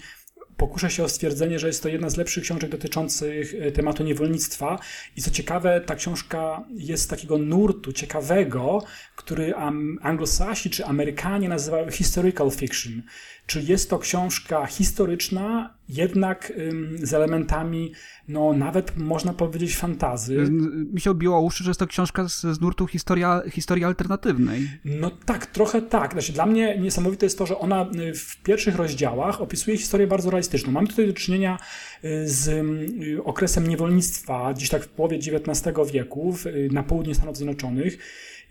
pokuszę 0.58 0.90
się 0.90 1.04
o 1.04 1.10
stwierdzenie, 1.10 1.60
że 1.60 1.68
jest 1.68 1.84
to 1.84 1.90
jedna 1.90 2.10
z 2.10 2.18
lepszych 2.18 2.44
książek 2.44 2.70
dotyczących 2.70 3.54
e, 3.60 3.72
tematu 3.72 4.04
niewolnictwa. 4.04 4.80
I 5.18 5.22
co 5.22 5.32
ciekawe, 5.32 5.82
ta 5.86 5.96
książka 5.96 6.64
jest 6.76 7.04
z 7.04 7.08
takiego 7.08 7.38
nurtu 7.38 7.94
ciekawego, 7.94 8.84
który 9.16 9.54
anglosasi 10.02 10.70
czy 10.70 10.86
Amerykanie 10.86 11.50
nazywają 11.50 11.92
historical 11.92 12.52
fiction. 12.52 13.02
Czyli 13.48 13.68
jest 13.68 13.90
to 13.90 14.00
książka 14.00 14.66
historyczna, 14.66 15.74
jednak 15.90 16.54
z 17.04 17.14
elementami, 17.14 17.92
no 18.28 18.54
nawet 18.54 18.98
można 18.98 19.34
powiedzieć 19.34 19.78
fantazy. 19.78 20.48
Mi 20.94 21.02
się 21.02 21.12
obiło 21.12 21.42
uszy, 21.42 21.64
że 21.64 21.70
jest 21.70 21.80
to 21.80 21.88
książka 21.88 22.30
z, 22.30 22.42
z 22.42 22.62
nurtu 22.62 22.88
historia, 22.88 23.42
historii 23.52 23.84
alternatywnej. 23.84 24.70
No 24.86 25.12
tak, 25.26 25.46
trochę 25.46 25.82
tak. 25.82 26.12
Znaczy, 26.12 26.34
dla 26.34 26.46
mnie 26.46 26.78
niesamowite 26.80 27.26
jest 27.26 27.38
to, 27.38 27.46
że 27.46 27.60
ona 27.60 27.86
y, 27.96 28.14
w 28.14 28.38
pierwszych 28.38 28.76
rozdziałach 28.76 29.42
opisuje 29.42 29.78
historię 29.78 30.08
bardzo 30.08 30.30
realistyczną. 30.30 30.45
Mamy 30.68 30.88
tutaj 30.88 31.08
do 31.08 31.14
czynienia 31.14 31.60
y, 32.04 32.30
z 32.30 32.48
y, 32.48 33.24
okresem 33.24 33.68
niewolnictwa, 33.68 34.54
gdzieś 34.54 34.70
tak 34.70 34.84
w 34.84 34.88
połowie 34.88 35.18
XIX 35.18 35.76
wieku 35.92 36.36
na 36.72 36.84
południe 36.84 37.16
Stanów 37.16 37.38
Zjednoczonych 37.38 37.98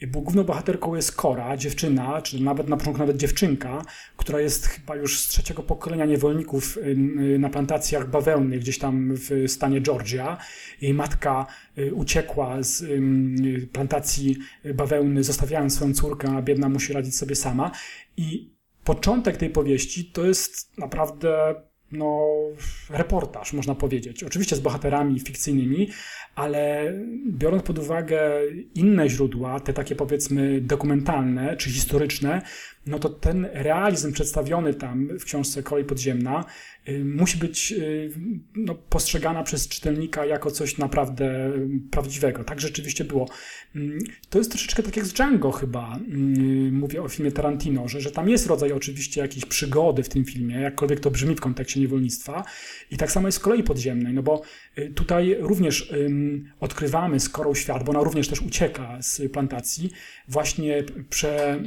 bo 0.06 0.20
główną 0.20 0.44
bohaterką 0.44 0.94
jest 0.94 1.12
Kora, 1.12 1.56
dziewczyna, 1.56 2.22
czy 2.22 2.42
nawet 2.42 2.68
na 2.68 2.76
początku 2.76 3.00
nawet 3.00 3.16
dziewczynka, 3.16 3.84
która 4.16 4.40
jest 4.40 4.66
chyba 4.66 4.96
już 4.96 5.20
z 5.20 5.28
trzeciego 5.28 5.62
pokolenia 5.62 6.04
niewolników 6.04 6.76
y, 6.76 6.80
y, 6.80 7.38
na 7.38 7.50
plantacjach 7.50 8.10
bawełny 8.10 8.58
gdzieś 8.58 8.78
tam 8.78 9.14
w 9.14 9.44
stanie 9.46 9.80
Georgia. 9.80 10.38
Jej 10.80 10.94
matka 10.94 11.46
y, 11.78 11.94
uciekła 11.94 12.62
z 12.62 12.84
plantacji 13.72 14.38
bawełny, 14.74 15.24
zostawiając 15.24 15.74
swoją 15.74 15.94
córkę, 15.94 16.28
a 16.36 16.42
biedna 16.42 16.68
musi 16.68 16.92
radzić 16.92 17.16
sobie 17.16 17.34
sama. 17.34 17.70
I 18.16 18.54
początek 18.84 19.36
tej 19.36 19.50
powieści 19.50 20.04
to 20.04 20.26
jest 20.26 20.78
naprawdę 20.78 21.54
no, 21.94 22.28
reportaż, 22.90 23.52
można 23.52 23.74
powiedzieć. 23.74 24.24
Oczywiście 24.24 24.56
z 24.56 24.60
bohaterami 24.60 25.20
fikcyjnymi, 25.20 25.88
ale 26.34 26.92
biorąc 27.26 27.62
pod 27.62 27.78
uwagę 27.78 28.20
inne 28.74 29.08
źródła, 29.08 29.60
te 29.60 29.72
takie 29.72 29.94
powiedzmy 29.94 30.60
dokumentalne 30.60 31.56
czy 31.56 31.70
historyczne, 31.70 32.42
no 32.86 32.98
to 32.98 33.08
ten 33.08 33.48
realizm 33.52 34.12
przedstawiony 34.12 34.74
tam 34.74 35.08
w 35.18 35.24
książce 35.24 35.62
Kolej 35.62 35.84
Podziemna 35.84 36.44
y, 36.88 37.04
musi 37.04 37.38
być 37.38 37.72
y, 37.72 38.10
no, 38.56 38.74
postrzegana 38.74 39.42
przez 39.42 39.68
czytelnika 39.68 40.26
jako 40.26 40.50
coś 40.50 40.78
naprawdę 40.78 41.52
prawdziwego. 41.90 42.44
Tak 42.44 42.60
rzeczywiście 42.60 43.04
było. 43.04 43.28
Mm, 43.76 43.98
to 44.30 44.38
jest 44.38 44.50
troszeczkę 44.50 44.82
tak 44.82 44.96
jak 44.96 45.06
z 45.06 45.12
Django 45.12 45.52
chyba, 45.52 45.96
mm, 45.96 46.74
mówię 46.74 47.02
o 47.02 47.08
filmie 47.08 47.32
Tarantino, 47.32 47.88
że, 47.88 48.00
że 48.00 48.10
tam 48.10 48.28
jest 48.28 48.46
rodzaj 48.46 48.72
oczywiście 48.72 49.20
jakiejś 49.20 49.44
przygody 49.44 50.02
w 50.02 50.08
tym 50.08 50.24
filmie, 50.24 50.60
jakkolwiek 50.60 51.00
to 51.00 51.10
brzmi 51.10 51.34
w 51.34 51.40
kontekście 51.40 51.80
niewolnictwa. 51.80 52.44
I 52.90 52.96
tak 52.96 53.12
samo 53.12 53.28
jest 53.28 53.38
w 53.38 53.42
Kolei 53.42 53.62
Podziemnej, 53.62 54.14
no 54.14 54.22
bo 54.22 54.42
y, 54.78 54.90
tutaj 54.94 55.36
również 55.40 55.94
odkrywamy 56.60 57.20
skorą 57.20 57.54
świat, 57.54 57.84
bo 57.84 57.90
ona 57.90 58.02
również 58.02 58.28
też 58.28 58.42
ucieka 58.42 58.98
z 59.02 59.32
plantacji, 59.32 59.90
właśnie 60.28 60.84
prze 61.10 61.60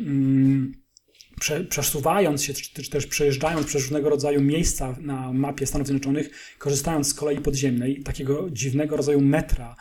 prze, 1.40 1.64
przesuwając 1.64 2.44
się, 2.44 2.54
czy 2.54 2.90
też 2.90 3.08
przejeżdżając 3.08 3.68
przez 3.68 3.82
różnego 3.82 4.10
rodzaju 4.10 4.42
miejsca 4.42 4.96
na 5.02 5.34
mapie 5.34 5.66
Stanów 5.66 5.88
Zjednoczonych, 5.88 6.30
korzystając 6.58 7.08
z 7.08 7.14
kolei 7.14 7.38
podziemnej, 7.38 8.04
takiego 8.04 8.50
dziwnego 8.50 8.98
rodzaju 8.98 9.22
metra 9.22 9.76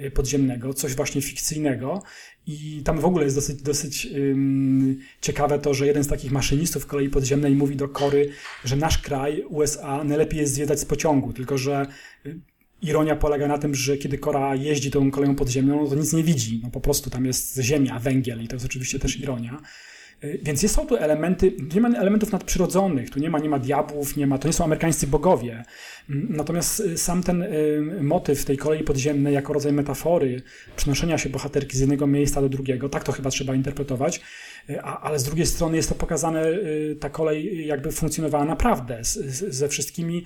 y, 0.00 0.10
podziemnego, 0.10 0.74
coś 0.74 0.94
właśnie 0.94 1.22
fikcyjnego. 1.22 2.02
I 2.46 2.82
tam 2.84 3.00
w 3.00 3.04
ogóle 3.04 3.24
jest 3.24 3.36
dosyć, 3.36 3.62
dosyć 3.62 4.06
um, 4.06 5.00
ciekawe 5.20 5.58
to, 5.58 5.74
że 5.74 5.86
jeden 5.86 6.04
z 6.04 6.08
takich 6.08 6.32
maszynistów 6.32 6.86
kolei 6.86 7.08
podziemnej 7.08 7.54
mówi 7.54 7.76
do 7.76 7.88
Kory, 7.88 8.30
że 8.64 8.76
nasz 8.76 8.98
kraj, 8.98 9.44
USA, 9.48 10.04
najlepiej 10.04 10.40
jest 10.40 10.54
zwiedzać 10.54 10.80
z 10.80 10.84
pociągu, 10.84 11.32
tylko 11.32 11.58
że 11.58 11.86
y, 12.26 12.40
ironia 12.82 13.16
polega 13.16 13.48
na 13.48 13.58
tym, 13.58 13.74
że 13.74 13.96
kiedy 13.96 14.18
Kora 14.18 14.54
jeździ 14.54 14.90
tą 14.90 15.10
koleją 15.10 15.34
podziemną, 15.34 15.82
no 15.82 15.88
to 15.88 15.94
nic 15.94 16.12
nie 16.12 16.22
widzi. 16.22 16.60
No 16.62 16.70
po 16.70 16.80
prostu 16.80 17.10
tam 17.10 17.26
jest 17.26 17.58
ziemia, 17.60 17.98
węgiel 17.98 18.42
i 18.42 18.48
to 18.48 18.56
jest 18.56 18.66
oczywiście 18.66 18.98
też 18.98 19.20
ironia. 19.20 19.62
Y, 20.24 20.40
więc 20.42 20.72
są 20.72 20.86
tu 20.86 20.96
elementy, 20.96 21.52
nie 21.74 21.80
ma 21.80 21.88
elementów 21.88 22.32
nadprzyrodzonych, 22.32 23.10
tu 23.10 23.20
nie 23.20 23.30
ma, 23.30 23.38
nie 23.38 23.48
ma 23.48 23.58
diabłów, 23.58 24.16
nie 24.16 24.26
ma, 24.26 24.38
to 24.38 24.48
nie 24.48 24.52
są 24.52 24.64
amerykańscy 24.64 25.06
bogowie. 25.06 25.64
Mm, 26.10 26.26
natomiast 26.30 26.80
y, 26.80 26.98
sam 26.98 27.22
ten 27.22 27.42
y, 27.42 27.98
motyw 28.02 28.44
tej 28.44 28.56
kolei 28.56 28.82
podziemnej 28.84 29.34
jako 29.34 29.52
rodzaj 29.52 29.72
metafory 29.72 30.42
przenoszenia 30.76 31.18
się 31.18 31.28
bohaterki 31.28 31.76
z 31.76 31.80
jednego 31.80 32.06
miejsca 32.06 32.40
do 32.40 32.48
drugiego, 32.48 32.88
tak 32.88 33.04
to 33.04 33.12
chyba 33.12 33.30
trzeba 33.30 33.54
interpretować, 33.54 34.20
a, 34.82 35.00
ale 35.00 35.18
z 35.18 35.24
drugiej 35.24 35.46
strony 35.46 35.76
jest 35.76 35.88
to 35.88 35.94
pokazane, 35.94 36.44
ta 37.00 37.10
kolej 37.10 37.66
jakby 37.66 37.92
funkcjonowała 37.92 38.44
naprawdę 38.44 39.04
z, 39.04 39.14
z, 39.14 39.54
ze 39.54 39.68
wszystkimi 39.68 40.24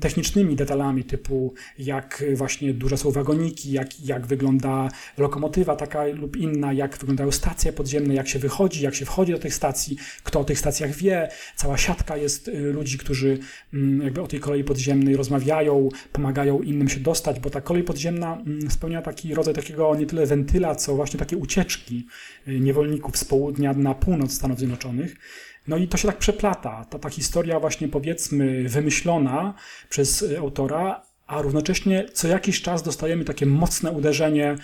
technicznymi 0.00 0.56
detalami 0.56 1.04
typu 1.04 1.54
jak 1.78 2.24
właśnie 2.34 2.74
duże 2.74 2.96
są 2.96 3.10
wagoniki, 3.10 3.72
jak, 3.72 4.00
jak 4.00 4.26
wygląda 4.26 4.88
lokomotywa 5.18 5.76
taka 5.76 6.04
lub 6.04 6.36
inna, 6.36 6.72
jak 6.72 6.96
wyglądają 6.98 7.30
stacje 7.30 7.72
podziemne, 7.72 8.14
jak 8.14 8.28
się 8.28 8.38
wychodzi, 8.38 8.82
jak 8.82 8.94
się 8.94 9.04
wchodzi 9.04 9.32
do 9.32 9.38
tych 9.38 9.54
stacji, 9.54 9.96
kto 10.22 10.40
o 10.40 10.44
tych 10.44 10.58
stacjach 10.58 10.90
wie. 10.94 11.28
Cała 11.56 11.76
siatka 11.76 12.16
jest 12.16 12.48
y, 12.48 12.52
ludzi, 12.52 12.98
którzy 12.98 13.38
mm, 13.74 14.02
jakby 14.02 14.22
o 14.22 14.26
tej 14.26 14.40
kolei 14.40 14.64
podziemnej 14.64 15.16
rozmawiają, 15.16 15.88
pomagają 16.12 16.62
innym 16.62 16.88
się 16.88 17.00
dostać, 17.00 17.40
bo 17.40 17.50
ta 17.50 17.60
kolej 17.60 17.82
podziemna 17.82 18.42
mm, 18.46 18.70
spełnia 18.70 19.02
taki 19.02 19.34
rodzaj 19.34 19.54
takiego 19.54 19.94
nie 19.96 20.06
tyle 20.06 20.26
wentyla, 20.26 20.74
co 20.74 20.94
właśnie 20.94 21.18
takie 21.18 21.36
ucieczki 21.36 22.06
niewolników 22.46 23.16
z 23.16 23.24
południa 23.24 23.74
na 23.76 23.94
północ 23.94 24.32
Stanów 24.32 24.58
Zjednoczonych. 24.58 25.16
No 25.68 25.76
i 25.76 25.88
to 25.88 25.96
się 25.96 26.08
tak 26.08 26.18
przeplata. 26.18 26.84
Ta, 26.90 26.98
ta 26.98 27.10
historia 27.10 27.60
właśnie 27.60 27.88
powiedzmy 27.88 28.68
wymyślona 28.68 29.54
przez 29.88 30.22
y, 30.22 30.38
autora, 30.38 31.02
a 31.26 31.42
równocześnie 31.42 32.06
co 32.12 32.28
jakiś 32.28 32.62
czas 32.62 32.82
dostajemy 32.82 33.24
takie 33.24 33.46
mocne 33.46 33.90
uderzenie 33.90 34.56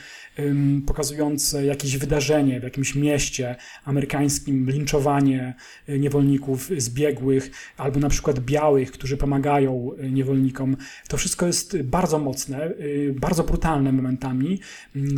pokazujące 0.87 1.64
jakieś 1.64 1.97
wydarzenie 1.97 2.61
w 2.61 2.62
jakimś 2.62 2.95
mieście 2.95 3.57
amerykańskim, 3.85 4.70
linczowanie 4.70 5.55
y, 5.89 5.99
niewolników 5.99 6.70
zbiegłych, 6.76 7.51
albo 7.76 8.01
na 8.01 8.09
przykład 8.09 8.41
białych, 8.41 8.93
którzy 8.93 9.16
pomagają 9.16 9.91
y, 10.05 10.11
niewolnikom. 10.11 10.76
To 11.09 11.16
wszystko 11.16 11.47
jest 11.47 11.83
bardzo 11.83 12.18
mocne, 12.18 12.70
y, 12.70 13.14
bardzo 13.20 13.45
brutalne 13.45 13.93
momentami. 13.93 14.61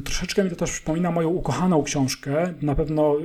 Troszeczkę 0.04 0.44
mi 0.44 0.50
to 0.50 0.56
też 0.56 0.70
przypomina 0.70 1.10
moją 1.10 1.28
ukochaną 1.28 1.82
książkę, 1.82 2.54
na 2.62 2.74
pewno 2.74 3.16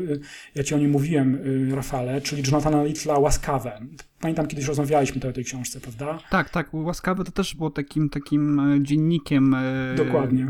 ja 0.55 0.63
Ci 0.63 0.75
o 0.75 0.77
niej 0.77 0.87
mówiłem, 0.87 1.39
Rafale, 1.75 2.21
czyli 2.21 2.43
Jonathana 2.45 2.83
Littla 2.83 3.19
Łaskawe. 3.19 3.81
Pamiętam, 4.19 4.47
kiedyś 4.47 4.65
rozmawialiśmy 4.65 5.29
o 5.29 5.33
tej 5.33 5.43
książce, 5.43 5.79
prawda? 5.79 6.19
Tak, 6.29 6.49
tak. 6.49 6.73
Łaskawe 6.73 7.23
to 7.23 7.31
też 7.31 7.55
było 7.55 7.69
takim, 7.69 8.09
takim 8.09 8.59
e, 8.59 8.83
dziennikiem. 8.83 9.53
E, 9.53 9.95
Dokładnie 9.97 10.47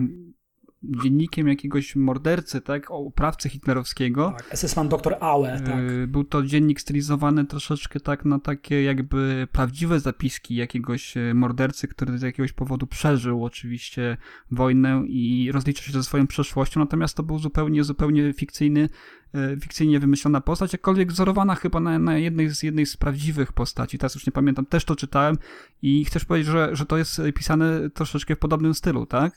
dziennikiem 0.83 1.47
jakiegoś 1.47 1.95
mordercy, 1.95 2.61
tak, 2.61 2.91
o 2.91 2.97
oprawcy 2.97 3.49
hitlerowskiego. 3.49 4.33
Tak, 4.37 4.57
SS-man 4.57 4.89
dr 4.89 5.15
Aue, 5.19 5.45
e, 5.45 5.61
tak. 5.61 6.07
Był 6.07 6.23
to 6.23 6.43
dziennik 6.43 6.81
stylizowany 6.81 7.45
troszeczkę 7.45 7.99
tak 7.99 8.25
na 8.25 8.39
takie 8.39 8.83
jakby 8.83 9.47
prawdziwe 9.51 9.99
zapiski 9.99 10.55
jakiegoś 10.55 11.17
e, 11.17 11.33
mordercy, 11.33 11.87
który 11.87 12.17
z 12.17 12.21
jakiegoś 12.21 12.53
powodu 12.53 12.87
przeżył 12.87 13.45
oczywiście 13.45 14.17
wojnę 14.51 15.03
i 15.07 15.51
rozliczył 15.51 15.85
się 15.85 15.91
ze 15.91 16.03
swoją 16.03 16.27
przeszłością, 16.27 16.79
natomiast 16.79 17.17
to 17.17 17.23
był 17.23 17.39
zupełnie, 17.39 17.83
zupełnie 17.83 18.33
fikcyjny 18.33 18.89
e, 19.33 19.57
fikcyjnie 19.61 19.99
wymyślona 19.99 20.41
postać, 20.41 20.73
jakkolwiek 20.73 21.11
wzorowana 21.11 21.55
chyba 21.55 21.79
na, 21.79 21.99
na 21.99 22.17
jednej, 22.17 22.49
z, 22.49 22.63
jednej 22.63 22.85
z 22.85 22.97
prawdziwych 22.97 23.53
postaci. 23.53 23.97
Teraz 23.97 24.15
już 24.15 24.25
nie 24.25 24.31
pamiętam, 24.31 24.65
też 24.65 24.85
to 24.85 24.95
czytałem 24.95 25.37
i 25.81 26.05
chcesz 26.05 26.25
powiedzieć, 26.25 26.51
że, 26.51 26.69
że 26.75 26.85
to 26.85 26.97
jest 26.97 27.21
pisane 27.35 27.89
troszeczkę 27.89 28.35
w 28.35 28.39
podobnym 28.39 28.73
stylu, 28.73 29.05
tak? 29.05 29.33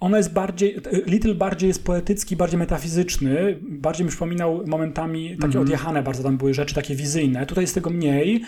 Ona 0.00 0.16
jest 0.16 0.32
bardziej, 0.32 0.80
Little 1.06 1.34
bardziej 1.34 1.68
jest 1.68 1.84
poetycki, 1.84 2.36
bardziej 2.36 2.58
metafizyczny, 2.58 3.58
bardziej 3.62 4.04
mi 4.04 4.10
przypominał 4.10 4.66
momentami 4.66 5.30
takie 5.30 5.44
mm 5.44 5.52
-hmm. 5.52 5.60
odjechane 5.60 6.02
bardzo 6.02 6.22
tam 6.22 6.36
były 6.36 6.54
rzeczy, 6.54 6.74
takie 6.74 6.94
wizyjne. 6.94 7.46
Tutaj 7.46 7.64
jest 7.64 7.74
tego 7.74 7.90
mniej, 7.90 8.44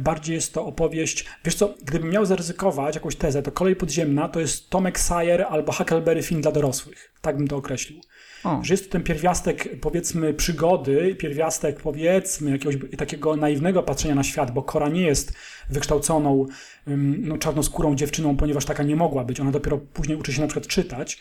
bardziej 0.00 0.34
jest 0.34 0.54
to 0.54 0.66
opowieść, 0.66 1.24
wiesz 1.44 1.54
co, 1.54 1.74
gdybym 1.84 2.10
miał 2.10 2.26
zaryzykować 2.26 2.94
jakąś 2.94 3.16
tezę, 3.16 3.42
to 3.42 3.52
Kolej 3.52 3.76
Podziemna 3.76 4.28
to 4.28 4.40
jest 4.40 4.70
Tomek 4.70 5.00
Sayer 5.00 5.46
albo 5.50 5.72
Huckleberry 5.72 6.22
Finn 6.22 6.40
dla 6.40 6.52
dorosłych. 6.52 7.12
Tak 7.20 7.36
bym 7.36 7.48
to 7.48 7.56
określił. 7.56 8.00
O. 8.44 8.60
Że 8.62 8.74
jest 8.74 8.86
to 8.86 8.92
ten 8.92 9.02
pierwiastek, 9.02 9.80
powiedzmy, 9.80 10.34
przygody, 10.34 11.14
pierwiastek, 11.14 11.80
powiedzmy, 11.80 12.50
jakiegoś 12.50 12.76
takiego 12.98 13.36
naiwnego 13.36 13.82
patrzenia 13.82 14.14
na 14.14 14.24
świat, 14.24 14.50
bo 14.50 14.62
Kora 14.62 14.88
nie 14.88 15.02
jest 15.02 15.32
wykształconą, 15.70 16.46
no, 17.18 17.38
czarnoskórą 17.38 17.94
dziewczyną, 17.94 18.36
ponieważ 18.36 18.64
taka 18.64 18.82
nie 18.82 18.96
mogła 18.96 19.24
być. 19.24 19.40
Ona 19.40 19.50
dopiero 19.50 19.78
później 19.78 20.18
uczy 20.18 20.32
się 20.32 20.40
na 20.40 20.46
przykład 20.46 20.66
czytać. 20.66 21.20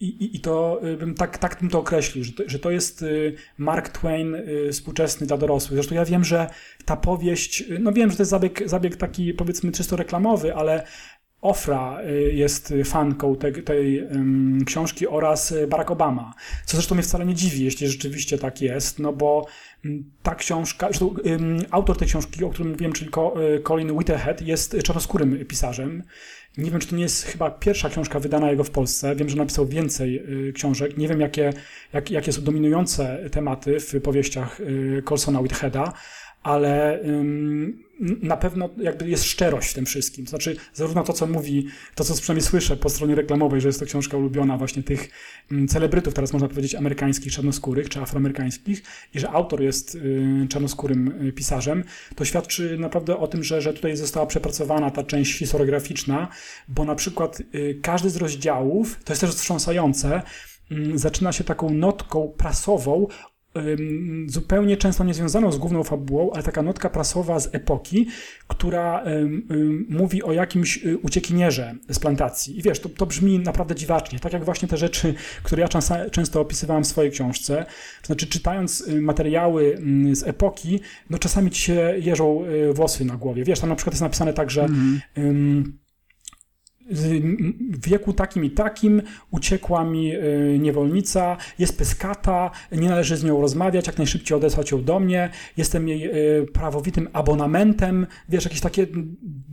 I, 0.00 0.06
i, 0.06 0.36
I 0.36 0.40
to 0.40 0.80
y, 0.84 0.96
bym 0.96 1.14
tak, 1.14 1.38
tak 1.38 1.60
bym 1.60 1.70
to 1.70 1.78
określił, 1.78 2.24
że 2.24 2.32
to, 2.32 2.42
że 2.46 2.58
to 2.58 2.70
jest 2.70 3.02
y, 3.02 3.34
Mark 3.58 3.88
Twain 3.88 4.34
y, 4.34 4.68
współczesny 4.72 5.26
dla 5.26 5.36
dorosłych. 5.36 5.74
Zresztą 5.74 5.94
ja 5.94 6.04
wiem, 6.04 6.24
że 6.24 6.50
ta 6.84 6.96
powieść, 6.96 7.64
no 7.80 7.92
wiem, 7.92 8.10
że 8.10 8.16
to 8.16 8.22
jest 8.22 8.30
zabieg, 8.30 8.62
zabieg 8.66 8.96
taki 8.96 9.34
powiedzmy 9.34 9.72
czysto 9.72 9.96
reklamowy, 9.96 10.54
ale 10.54 10.86
Ofra 11.40 12.00
y, 12.02 12.32
jest 12.32 12.74
fanką 12.84 13.36
tej, 13.36 13.62
tej 13.62 14.02
um, 14.02 14.64
książki 14.66 15.06
oraz 15.06 15.54
Barack 15.68 15.90
Obama. 15.90 16.34
Co 16.64 16.76
zresztą 16.76 16.94
mnie 16.94 17.04
wcale 17.04 17.26
nie 17.26 17.34
dziwi, 17.34 17.64
jeśli 17.64 17.88
rzeczywiście 17.88 18.38
tak 18.38 18.62
jest, 18.62 18.98
no 18.98 19.12
bo 19.12 19.46
ta 20.22 20.34
książka, 20.34 20.86
zresztą 20.86 21.06
um, 21.06 21.58
autor 21.70 21.96
tej 21.98 22.08
książki, 22.08 22.44
o 22.44 22.50
którym 22.50 22.72
mówiłem, 22.72 22.92
czyli 22.92 23.10
y, 23.56 23.62
Colin 23.62 23.90
Whitehead, 23.90 24.42
jest 24.42 24.76
czarnoskórym 24.82 25.46
pisarzem. 25.46 26.02
Nie 26.56 26.70
wiem, 26.70 26.80
czy 26.80 26.88
to 26.88 26.96
nie 26.96 27.02
jest 27.02 27.24
chyba 27.24 27.50
pierwsza 27.50 27.88
książka 27.88 28.20
wydana 28.20 28.50
jego 28.50 28.64
w 28.64 28.70
Polsce. 28.70 29.16
Wiem, 29.16 29.28
że 29.28 29.36
napisał 29.36 29.66
więcej 29.66 30.22
y, 30.48 30.52
książek. 30.52 30.96
Nie 30.96 31.08
wiem, 31.08 31.20
jakie, 31.20 31.52
jak, 31.92 32.10
jakie 32.10 32.32
są 32.32 32.42
dominujące 32.42 33.30
tematy 33.30 33.80
w 33.80 34.02
powieściach 34.02 34.60
Colsona 35.04 35.40
Whiteheada, 35.40 35.92
ale 36.42 37.00
na 38.22 38.36
pewno 38.36 38.68
jakby 38.76 39.08
jest 39.08 39.24
szczerość 39.24 39.70
w 39.70 39.74
tym 39.74 39.86
wszystkim. 39.86 40.24
To 40.24 40.30
znaczy, 40.30 40.56
zarówno 40.74 41.02
to, 41.02 41.12
co 41.12 41.26
mówi, 41.26 41.66
to, 41.94 42.04
co 42.04 42.14
przynajmniej 42.14 42.46
słyszę 42.46 42.76
po 42.76 42.88
stronie 42.88 43.14
reklamowej, 43.14 43.60
że 43.60 43.68
jest 43.68 43.80
to 43.80 43.86
książka 43.86 44.16
ulubiona 44.16 44.56
właśnie 44.56 44.82
tych 44.82 45.10
celebrytów, 45.68 46.14
teraz 46.14 46.32
można 46.32 46.48
powiedzieć 46.48 46.74
amerykańskich, 46.74 47.32
czarnoskórych 47.32 47.88
czy 47.88 48.00
afroamerykańskich 48.00 48.82
i 49.14 49.20
że 49.20 49.30
autor 49.30 49.62
jest 49.62 49.94
y, 49.94 50.46
czarnoskórym 50.48 51.26
y, 51.26 51.32
pisarzem, 51.32 51.84
to 52.16 52.24
świadczy 52.24 52.78
naprawdę 52.78 53.16
o 53.16 53.26
tym, 53.26 53.44
że, 53.44 53.62
że 53.62 53.74
tutaj 53.74 53.96
została 53.96 54.26
przepracowana 54.26 54.90
ta 54.90 55.02
część 55.02 55.38
historiograficzna, 55.38 56.28
bo 56.68 56.84
na 56.84 56.94
przykład 56.94 57.40
y, 57.40 57.80
każdy 57.82 58.10
z 58.10 58.16
rozdziałów, 58.16 59.04
to 59.04 59.12
jest 59.12 59.20
też 59.20 59.30
wstrząsające, 59.30 60.22
zaczyna 60.94 61.32
się 61.32 61.44
taką 61.44 61.70
notką 61.70 62.34
prasową 62.36 63.06
zupełnie 64.26 64.76
często 64.76 65.04
niezwiązaną 65.04 65.52
z 65.52 65.58
główną 65.58 65.84
fabułą, 65.84 66.30
ale 66.32 66.42
taka 66.42 66.62
notka 66.62 66.90
prasowa 66.90 67.40
z 67.40 67.54
epoki, 67.54 68.06
która 68.48 69.04
mówi 69.88 70.22
o 70.22 70.32
jakimś 70.32 70.84
y, 70.84 70.98
uciekinierze 70.98 71.74
z 71.88 71.98
plantacji. 71.98 72.58
I 72.58 72.62
wiesz, 72.62 72.80
to, 72.80 72.88
to 72.88 73.06
brzmi 73.06 73.38
naprawdę 73.38 73.74
dziwacznie, 73.74 74.18
tak 74.18 74.32
jak 74.32 74.44
właśnie 74.44 74.68
te 74.68 74.76
rzeczy, 74.76 75.14
które 75.42 75.62
ja 75.62 75.68
często, 75.68 75.94
często 76.10 76.40
opisywałem 76.40 76.84
w 76.84 76.86
swojej 76.86 77.10
książce. 77.10 77.66
To 78.00 78.06
znaczy, 78.06 78.26
czytając 78.26 78.80
y, 78.80 79.00
materiały 79.00 79.76
mm, 79.76 80.16
z 80.16 80.22
epoki, 80.22 80.80
no 81.10 81.18
czasami 81.18 81.50
ci 81.50 81.62
się 81.62 81.94
jeżą 81.98 82.44
y, 82.44 82.72
włosy 82.72 83.04
na 83.04 83.16
głowie. 83.16 83.44
Wiesz, 83.44 83.60
tam 83.60 83.68
na 83.68 83.76
przykład 83.76 83.94
jest 83.94 84.02
napisane 84.02 84.32
tak, 84.32 84.50
że 84.50 84.68
ym, 85.18 85.78
w 86.90 87.88
wieku 87.88 88.12
takim 88.12 88.44
i 88.44 88.50
takim 88.50 89.02
uciekła 89.30 89.84
mi 89.84 90.14
y, 90.14 90.58
niewolnica, 90.60 91.36
jest 91.58 91.78
pyskata, 91.78 92.50
nie 92.72 92.88
należy 92.88 93.16
z 93.16 93.24
nią 93.24 93.40
rozmawiać, 93.40 93.86
jak 93.86 93.98
najszybciej 93.98 94.36
odesłać 94.36 94.70
ją 94.70 94.84
do 94.84 95.00
mnie, 95.00 95.30
jestem 95.56 95.88
jej 95.88 96.10
y, 96.40 96.46
prawowitym 96.52 97.08
abonamentem, 97.12 98.06
wiesz, 98.28 98.44
jakieś 98.44 98.60
takie 98.60 98.86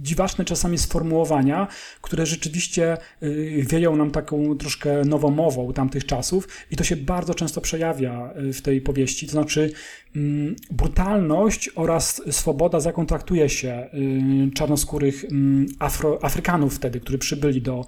dziwaczne 0.02 0.46
czasami 0.46 0.78
sformułowania, 0.78 1.68
które 2.02 2.26
rzeczywiście 2.26 2.98
y, 3.24 3.66
wieją 3.70 3.96
nam 3.96 4.12
taką 4.12 4.58
troszkę 4.58 5.02
nowomową 5.06 5.74
tamtych 5.74 6.06
czasów 6.06 6.48
i 6.72 6.76
to 6.76 6.84
się 6.84 6.96
bardzo 6.96 7.34
często 7.34 7.62
przejawia 7.62 8.34
w 8.54 8.62
tej 8.62 8.82
powieści, 8.82 9.26
to 9.26 9.32
znaczy 9.32 9.72
mm, 10.16 10.56
brutalność 10.72 11.70
oraz 11.76 12.22
swoboda, 12.32 12.80
z 12.80 12.86
jaką 12.86 13.06
traktuje 13.06 13.50
się 13.50 13.90
czarnoskórych 14.54 15.26
mm, 15.26 15.66
Afro, 15.80 16.20
Afrykanów 16.22 16.76
wtedy, 16.76 17.00
którzy 17.00 17.18
przybyli 17.26 17.62
do, 17.62 17.86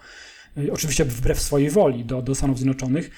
y, 0.57 0.73
oczywiście 0.73 1.05
wbrew 1.05 1.39
swojej 1.39 1.69
woli, 1.69 2.05
do, 2.05 2.21
do 2.21 2.35
Stanów 2.35 2.57
Zjednoczonych. 2.57 3.11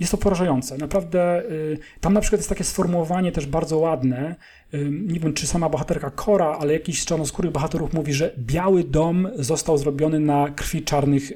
Jest 0.00 0.12
to 0.12 0.18
porażające. 0.18 0.78
Naprawdę, 0.78 1.42
y, 1.50 1.78
tam 2.00 2.12
na 2.12 2.20
przykład 2.20 2.38
jest 2.38 2.48
takie 2.48 2.64
sformułowanie 2.64 3.32
też 3.32 3.46
bardzo 3.46 3.78
ładne. 3.78 4.36
Y, 4.74 4.90
nie 4.90 5.20
wiem, 5.20 5.32
czy 5.32 5.46
sama 5.46 5.68
bohaterka 5.68 6.10
Kora, 6.10 6.56
ale 6.60 6.72
jakiś 6.72 7.02
z 7.02 7.04
czarnoskórych 7.04 7.52
bohaterów 7.52 7.92
mówi, 7.92 8.12
że 8.12 8.34
Biały 8.38 8.84
Dom 8.84 9.28
został 9.38 9.78
zrobiony 9.78 10.20
na 10.20 10.50
krwi 10.50 10.82
czarnych 10.82 11.32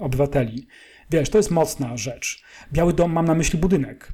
obywateli. 0.00 0.66
Wiesz, 1.10 1.30
to 1.30 1.38
jest 1.38 1.50
mocna 1.50 1.96
rzecz. 1.96 2.42
Biały 2.72 2.92
Dom 2.92 3.12
mam 3.12 3.26
na 3.26 3.34
myśli 3.34 3.58
budynek 3.58 4.12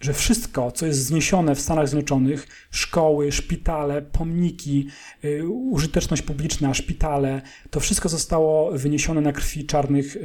że 0.00 0.12
wszystko, 0.12 0.72
co 0.72 0.86
jest 0.86 1.04
zniesione 1.04 1.54
w 1.54 1.60
Stanach 1.60 1.88
Zjednoczonych, 1.88 2.46
szkoły, 2.70 3.32
szpitale, 3.32 4.02
pomniki, 4.02 4.86
y, 5.24 5.48
użyteczność 5.48 6.22
publiczna, 6.22 6.74
szpitale, 6.74 7.42
to 7.70 7.80
wszystko 7.80 8.08
zostało 8.08 8.72
wyniesione 8.72 9.20
na 9.20 9.32
krwi 9.32 9.66
czarnych 9.66 10.16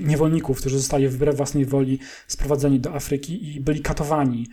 niewolników, 0.00 0.60
którzy 0.60 0.78
zostali 0.78 1.08
wbrew 1.08 1.36
własnej 1.36 1.64
woli 1.66 1.98
sprowadzeni 2.26 2.80
do 2.80 2.94
Afryki 2.94 3.54
i 3.54 3.60
byli 3.60 3.80
katowani. 3.80 4.46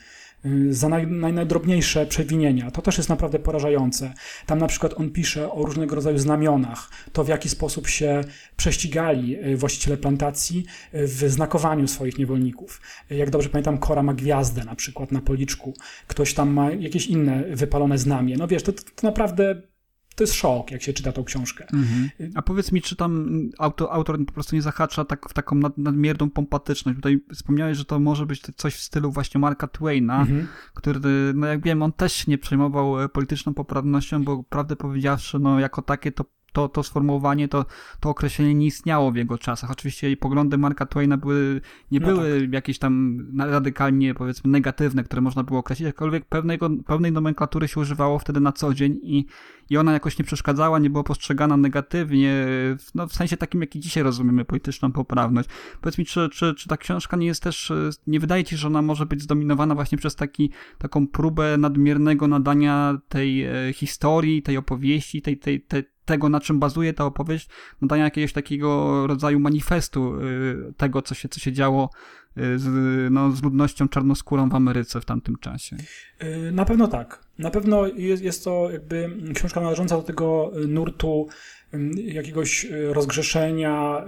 Y, 0.45 0.73
za 0.73 0.89
naj, 0.89 1.07
naj, 1.07 1.33
najdrobniejsze 1.33 2.05
przewinienia. 2.05 2.71
To 2.71 2.81
też 2.81 2.97
jest 2.97 3.09
naprawdę 3.09 3.39
porażające. 3.39 4.13
Tam 4.45 4.59
na 4.59 4.67
przykład 4.67 4.93
on 4.97 5.09
pisze 5.09 5.51
o 5.51 5.65
różnego 5.65 5.95
rodzaju 5.95 6.17
znamionach, 6.17 6.89
to 7.13 7.23
w 7.23 7.27
jaki 7.27 7.49
sposób 7.49 7.87
się 7.87 8.21
prześcigali 8.57 9.45
y, 9.45 9.57
właściciele 9.57 9.97
plantacji 9.97 10.65
y, 10.93 11.07
w 11.07 11.19
znakowaniu 11.27 11.87
swoich 11.87 12.17
niewolników. 12.17 12.81
Jak 13.09 13.29
dobrze 13.29 13.49
pamiętam, 13.49 13.77
Kora 13.77 14.03
ma 14.03 14.13
gwiazdę 14.13 14.63
na 14.63 14.75
przykład 14.75 15.11
na 15.11 15.21
policzku, 15.21 15.73
ktoś 16.07 16.33
tam 16.33 16.49
ma 16.49 16.71
jakieś 16.71 17.07
inne 17.07 17.43
wypalone 17.55 17.97
znamie. 17.97 18.37
No 18.37 18.47
wiesz, 18.47 18.63
to, 18.63 18.73
to, 18.73 18.83
to 18.95 19.07
naprawdę 19.07 19.61
to 20.15 20.23
jest 20.23 20.33
szok, 20.33 20.71
jak 20.71 20.81
się 20.81 20.93
czyta 20.93 21.11
tą 21.11 21.23
książkę. 21.23 21.65
Mhm. 21.73 22.09
A 22.35 22.41
powiedz 22.41 22.71
mi, 22.71 22.81
czy 22.81 22.95
tam 22.95 23.29
autor, 23.59 23.87
autor 23.91 24.25
po 24.25 24.33
prostu 24.33 24.55
nie 24.55 24.61
zahacza 24.61 25.05
tak, 25.05 25.29
w 25.29 25.33
taką 25.33 25.55
nad, 25.55 25.77
nadmierną 25.77 26.29
pompatyczność? 26.29 26.95
Tutaj 26.95 27.19
wspomniałeś, 27.33 27.77
że 27.77 27.85
to 27.85 27.99
może 27.99 28.25
być 28.25 28.41
coś 28.55 28.75
w 28.75 28.83
stylu 28.83 29.11
właśnie 29.11 29.39
Marka 29.39 29.67
Twaina, 29.67 30.21
mhm. 30.21 30.47
który, 30.73 30.99
no 31.33 31.47
jak 31.47 31.63
wiem, 31.63 31.83
on 31.83 31.93
też 31.93 32.27
nie 32.27 32.37
przejmował 32.37 33.01
e, 33.01 33.09
polityczną 33.09 33.53
poprawnością, 33.53 34.23
bo 34.23 34.43
prawdę 34.43 34.75
powiedziawszy, 34.75 35.39
no 35.39 35.59
jako 35.59 35.81
takie 35.81 36.11
to 36.11 36.25
to, 36.51 36.69
to 36.69 36.83
sformułowanie, 36.83 37.47
to, 37.47 37.65
to 37.99 38.09
określenie 38.09 38.53
nie 38.53 38.65
istniało 38.65 39.11
w 39.11 39.15
jego 39.15 39.37
czasach. 39.37 39.71
Oczywiście 39.71 40.17
poglądy 40.17 40.57
Marka 40.57 40.85
Twaina 40.85 41.17
były, 41.17 41.61
nie 41.91 41.99
no 41.99 42.07
były 42.07 42.41
tak. 42.41 42.53
jakieś 42.53 42.79
tam 42.79 43.19
radykalnie, 43.39 44.13
powiedzmy, 44.13 44.51
negatywne, 44.51 45.03
które 45.03 45.21
można 45.21 45.43
było 45.43 45.59
określić, 45.59 45.85
jakkolwiek 45.85 46.25
pewnego, 46.25 46.69
pewnej 46.85 47.11
nomenklatury 47.11 47.67
się 47.67 47.79
używało 47.79 48.19
wtedy 48.19 48.39
na 48.39 48.51
co 48.51 48.73
dzień 48.73 48.99
i, 49.03 49.25
i 49.69 49.77
ona 49.77 49.93
jakoś 49.93 50.19
nie 50.19 50.25
przeszkadzała, 50.25 50.79
nie 50.79 50.89
była 50.89 51.03
postrzegana 51.03 51.57
negatywnie, 51.57 52.45
no, 52.95 53.07
w 53.07 53.13
sensie 53.13 53.37
takim, 53.37 53.61
jaki 53.61 53.79
dzisiaj 53.79 54.03
rozumiemy 54.03 54.45
polityczną 54.45 54.91
poprawność. 54.91 55.49
Powiedz 55.81 55.97
mi, 55.97 56.05
czy, 56.05 56.29
czy, 56.29 56.55
czy 56.55 56.69
ta 56.69 56.77
książka 56.77 57.17
nie 57.17 57.27
jest 57.27 57.43
też, 57.43 57.71
nie 58.07 58.19
wydaje 58.19 58.43
ci, 58.43 58.57
że 58.57 58.67
ona 58.67 58.81
może 58.81 59.05
być 59.05 59.21
zdominowana 59.21 59.75
właśnie 59.75 59.97
przez 59.97 60.15
taki, 60.15 60.51
taką 60.77 61.07
próbę 61.07 61.57
nadmiernego 61.57 62.27
nadania 62.27 62.97
tej 63.09 63.43
e, 63.43 63.73
historii, 63.73 64.41
tej 64.41 64.57
opowieści, 64.57 65.21
tej, 65.21 65.37
tej, 65.37 65.61
tej 65.61 65.83
tego, 66.05 66.29
na 66.29 66.39
czym 66.39 66.59
bazuje 66.59 66.93
ta 66.93 67.05
opowieść, 67.05 67.49
nadania 67.81 68.03
jakiegoś 68.03 68.33
takiego 68.33 69.07
rodzaju 69.07 69.39
manifestu 69.39 70.15
y, 70.15 70.73
tego, 70.77 71.01
co 71.01 71.15
się, 71.15 71.29
co 71.29 71.39
się 71.39 71.53
działo 71.53 71.89
y, 72.37 72.59
z, 72.59 72.67
no, 73.11 73.31
z 73.31 73.43
ludnością 73.43 73.87
czarnoskórą 73.87 74.49
w 74.49 74.55
Ameryce 74.55 75.01
w 75.01 75.05
tamtym 75.05 75.35
czasie. 75.37 75.77
Y, 76.23 76.51
na 76.51 76.65
pewno 76.65 76.87
tak. 76.87 77.25
Na 77.39 77.51
pewno 77.51 77.87
jest, 77.87 78.23
jest 78.23 78.43
to 78.43 78.69
jakby 78.71 79.17
książka 79.35 79.61
należąca 79.61 79.97
do 79.97 80.03
tego 80.03 80.51
nurtu 80.67 81.27
jakiegoś 81.95 82.67
rozgrzeszenia, 82.89 84.05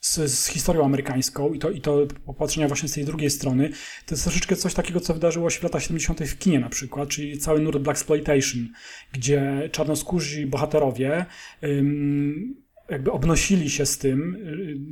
z, 0.00 0.30
z, 0.30 0.46
historią 0.46 0.84
amerykańską 0.84 1.52
i 1.52 1.58
to, 1.58 1.70
i 1.70 1.80
to 1.80 2.06
popatrzenia 2.26 2.68
właśnie 2.68 2.88
z 2.88 2.92
tej 2.92 3.04
drugiej 3.04 3.30
strony, 3.30 3.70
to 4.06 4.14
jest 4.14 4.24
troszeczkę 4.24 4.56
coś 4.56 4.74
takiego, 4.74 5.00
co 5.00 5.14
wydarzyło 5.14 5.50
się 5.50 5.60
w 5.60 5.62
latach 5.62 5.82
70. 5.82 6.20
w 6.20 6.38
kinie 6.38 6.60
na 6.60 6.68
przykład, 6.68 7.08
czyli 7.08 7.38
cały 7.38 7.60
nurt 7.60 7.78
Black 7.78 7.98
Exploitation, 7.98 8.68
gdzie 9.12 9.68
czarnoskórzy 9.72 10.46
bohaterowie 10.46 11.26
ym, 11.64 12.68
jakby 12.90 13.12
obnosili 13.12 13.70
się 13.70 13.86
z 13.86 13.98
tym, 13.98 14.36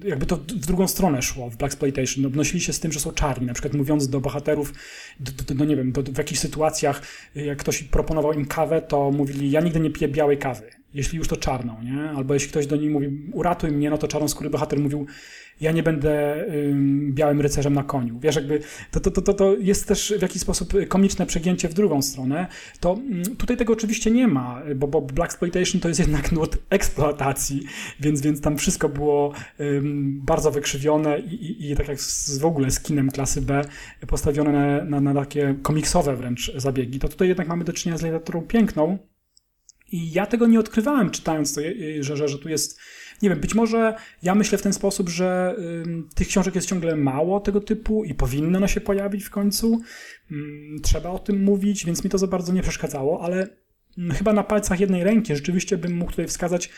y, 0.05 0.09
jakby 0.09 0.27
to 0.27 0.37
w 0.37 0.67
drugą 0.67 0.89
stronę 0.89 1.23
szło 1.23 1.51
w 1.51 1.57
Black 1.57 1.73
Exploitation, 1.73 2.27
obnosili 2.27 2.61
się 2.61 2.73
z 2.73 2.81
tym, 2.81 2.93
że 2.93 3.01
są 3.01 3.13
czarni, 3.13 3.47
na 3.47 3.53
przykład 3.53 3.75
mówiąc 3.75 4.09
do 4.09 4.21
bohaterów, 4.21 4.73
do, 5.21 5.33
do, 5.33 5.55
no 5.55 5.65
nie 5.65 5.77
wiem, 5.77 5.93
do, 5.93 6.03
w 6.03 6.19
jakichś 6.19 6.41
sytuacjach, 6.41 7.03
jak 7.35 7.59
ktoś 7.59 7.83
proponował 7.83 8.33
im 8.33 8.47
kawę, 8.47 8.83
to 8.83 9.11
mówili, 9.11 9.51
ja 9.51 9.61
nigdy 9.61 9.81
nie 9.81 9.91
piję 9.91 10.09
białej 10.09 10.39
kawy 10.39 10.71
jeśli 10.97 11.19
już 11.19 11.29
to 11.29 11.37
czarną, 11.37 11.83
nie? 11.83 12.11
Albo 12.11 12.35
jeśli 12.35 12.49
ktoś 12.49 12.67
do 12.67 12.77
niej 12.77 12.91
mówi, 12.91 13.09
uratuj 13.33 13.71
mnie, 13.71 13.91
no 13.91 13.99
to 13.99 14.09
czarnoskóry 14.09 14.51
bohater 14.51 14.81
mówił, 14.81 15.07
ja 15.61 15.73
nie 15.73 15.83
będę 15.83 16.45
ym, 16.55 17.13
białym 17.15 17.41
rycerzem 17.41 17.75
na 17.75 17.85
koniu. 17.85 18.19
Wiesz, 18.21 18.37
jakby 18.37 18.61
to, 18.91 19.01
to, 19.01 19.11
to, 19.11 19.35
to 19.35 19.57
jest 19.57 19.89
też 19.89 20.15
w 20.19 20.23
jakiś 20.23 20.43
sposób 20.43 20.73
komiczne 20.89 21.27
przegięcie 21.27 21.69
w 21.69 21.75
drugą 21.75 22.03
stronę. 22.03 22.47
To 22.81 22.99
ym, 23.13 23.37
tutaj 23.37 23.57
tego 23.57 23.73
oczywiście 23.73 24.11
nie 24.11 24.29
ma, 24.29 24.63
bo, 24.77 24.89
bo 24.89 25.01
Black 25.01 25.33
Exploitation 25.33 25.81
to 25.81 25.89
jest 25.89 26.01
jednak 26.01 26.33
nurt 26.33 26.59
eksploatacji, 26.71 27.63
więc, 28.01 28.21
więc 28.21 28.41
tam 28.41 28.57
wszystko 28.59 28.89
było 28.89 29.33
ym, 29.61 30.21
bardzo 30.25 30.51
wykrzywione 30.51 31.19
i, 31.19 31.35
i, 31.35 31.71
i, 31.71 31.77
tak 31.77 31.89
jak 31.89 32.01
z, 32.01 32.39
w 32.39 32.45
ogóle 32.45 32.71
z 32.71 32.81
kinem 32.81 33.11
klasy 33.11 33.43
B 33.43 33.65
postawione 34.07 34.53
na, 34.53 34.85
na, 34.85 35.01
na 35.01 35.21
takie 35.21 35.55
komiksowe 35.63 36.17
wręcz 36.17 36.53
zabiegi. 36.57 36.99
To 36.99 37.09
tutaj 37.09 37.29
jednak 37.29 37.49
mamy 37.49 37.65
do 37.65 37.73
czynienia 37.73 37.99
z 37.99 38.03
literaturą 38.03 38.43
piękną, 38.43 38.99
i 39.93 40.13
ja 40.13 40.27
tego 40.27 40.47
nie 40.47 40.61
odkrywałem 40.61 41.11
czytając 41.11 41.55
to, 41.55 41.61
że, 42.01 42.17
że, 42.17 42.29
że 42.29 42.39
tu 42.39 42.49
jest, 42.49 42.79
nie 43.23 43.29
wiem, 43.29 43.41
być 43.41 43.55
może 43.55 43.95
ja 44.23 44.35
myślę 44.35 44.59
w 44.59 44.63
ten 44.63 44.73
sposób, 44.73 45.09
że 45.09 45.57
y, 45.59 46.15
tych 46.15 46.29
książek 46.29 46.55
jest 46.55 46.69
ciągle 46.69 46.97
mało 46.97 47.41
tego 47.41 47.61
typu 47.61 48.05
i 48.05 48.15
powinno 48.15 48.59
one 48.59 48.69
się 48.69 48.81
pojawić 48.81 49.25
w 49.25 49.31
końcu. 49.31 49.81
Y, 50.31 50.35
trzeba 50.83 51.11
o 51.11 51.19
tym 51.19 51.43
mówić, 51.43 51.87
więc 51.87 52.05
mi 52.05 52.11
to 52.11 52.19
za 52.19 52.27
bardzo 52.27 52.53
nie 52.53 52.63
przeszkadzało, 52.63 53.23
ale 53.23 53.49
y, 53.99 54.15
chyba 54.15 54.33
na 54.33 54.45
palcach 54.45 54.81
jednej 54.81 55.05
ręki 55.05 55.37
rzeczywiście 55.37 55.79
bym 55.79 55.97
mógł 55.97 56.11
tutaj 56.11 56.27
wskazać 56.27 56.71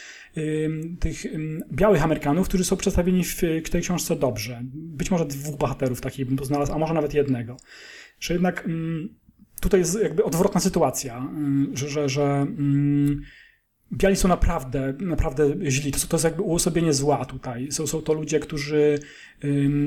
tych 1.01 1.25
białych 1.73 2.03
Amerykanów, 2.03 2.49
którzy 2.49 2.65
są 2.65 2.77
przedstawieni 2.77 3.25
w, 3.25 3.35
w 3.65 3.71
tej 3.71 3.83
książce 3.83 4.17
dobrze. 4.17 4.61
Być 4.73 5.11
może 5.11 5.25
dwóch 5.27 5.57
bohaterów 5.57 6.01
takich 6.01 6.27
bym 6.27 6.39
tu 6.39 6.45
znalazł, 6.45 6.73
a 6.73 6.79
może 6.79 6.95
nawet 6.95 7.15
jednego. 7.15 7.57
Że 8.21 8.35
jednak 8.35 8.69
tutaj 9.61 9.81
jest 9.81 10.03
jakby 10.03 10.25
odwrotna 10.25 10.61
sytuacja, 10.61 11.29
y, 11.73 11.77
że, 11.77 11.89
że, 11.89 12.09
że 12.09 12.23
mm, 12.23 13.21
biali 13.93 14.17
są 14.17 14.29
naprawdę, 14.29 14.95
naprawdę 15.01 15.71
źli. 15.71 15.93
To, 15.93 15.99
to 16.09 16.17
jest 16.17 16.25
jakby 16.25 16.43
uosobienie 16.43 16.93
zła 16.93 17.25
tutaj. 17.25 17.73
Są, 17.73 17.87
są 17.87 18.03
to 18.03 18.13
ludzie, 18.13 18.41
którzy 18.41 18.99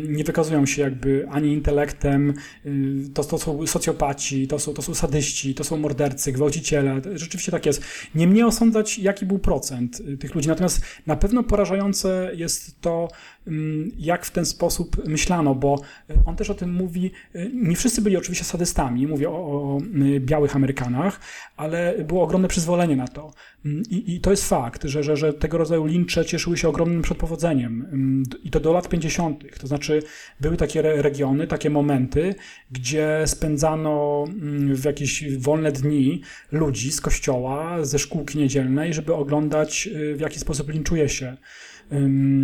nie 0.08 0.24
wykazują 0.24 0.66
się 0.66 0.82
jakby 0.82 1.28
ani 1.30 1.54
intelektem, 1.54 2.34
to, 3.14 3.24
to 3.24 3.38
są 3.38 3.68
socjopaci, 3.68 4.48
to 4.48 4.60
są, 4.60 4.74
to 4.74 4.82
są 4.82 4.94
sadyści, 4.94 5.56
to 5.56 5.64
są 5.64 5.78
mordercy, 5.78 6.32
gwałciciele. 6.32 7.02
Rzeczywiście 7.14 7.52
tak 7.52 7.66
jest. 7.66 7.84
Nie 8.16 8.28
mnie 8.28 8.48
osądzać, 8.48 9.00
jaki 9.00 9.26
był 9.26 9.40
procent 9.40 10.00
y, 10.00 10.18
tych 10.18 10.36
ludzi. 10.36 10.48
Natomiast 10.48 10.82
na 11.08 11.16
pewno 11.16 11.44
porażające 11.44 12.32
jest 12.36 12.82
to, 12.82 13.08
jak 13.98 14.26
w 14.26 14.32
ten 14.32 14.46
sposób 14.46 15.08
myślano, 15.08 15.56
bo 15.56 15.82
y, 16.10 16.14
on 16.26 16.36
też 16.36 16.50
o 16.50 16.54
tym 16.54 16.74
mówi. 16.74 17.12
Y, 17.36 17.52
nie 17.54 17.76
wszyscy 17.76 18.02
byli 18.02 18.18
oczywiście 18.18 18.46
sadystami, 18.46 19.08
mówię 19.08 19.30
o, 19.30 19.34
o 19.34 19.82
białych 20.20 20.56
Amerykanach, 20.56 21.20
ale 21.58 21.96
było 22.08 22.24
ogromne 22.24 22.48
przyzwolenie 22.48 22.96
na 22.96 23.08
to. 23.08 23.34
I, 23.92 24.20
to 24.20 24.32
jest 24.32 24.50
fakt, 24.50 24.84
że, 24.84 25.04
że, 25.04 25.18
że 25.18 25.34
tego 25.34 25.58
rodzaju 25.58 25.86
lincze 25.86 26.26
cieszyły 26.26 26.58
się 26.58 26.70
ogromnym 26.70 27.02
przedpowodzeniem. 27.02 27.88
I 28.44 28.50
to 28.52 28.60
do 28.60 28.74
lat 28.74 28.90
50. 28.90 29.44
To 29.60 29.68
znaczy, 29.68 30.04
były 30.40 30.58
takie 30.58 30.82
regiony, 30.82 31.48
takie 31.48 31.70
momenty, 31.70 32.36
gdzie 32.72 33.24
spędzano 33.26 34.26
w 34.74 34.86
jakieś 34.86 35.38
wolne 35.38 35.72
dni 35.72 36.22
ludzi 36.52 36.92
z 36.92 37.02
kościoła, 37.02 37.86
ze 37.86 38.00
szkółki 38.00 38.38
niedzielnej, 38.38 38.94
żeby 38.94 39.14
oglądać, 39.14 39.90
y, 39.96 40.16
w 40.16 40.20
jaki 40.20 40.40
sposób 40.40 40.70
linczuje 40.70 41.10
się 41.10 41.38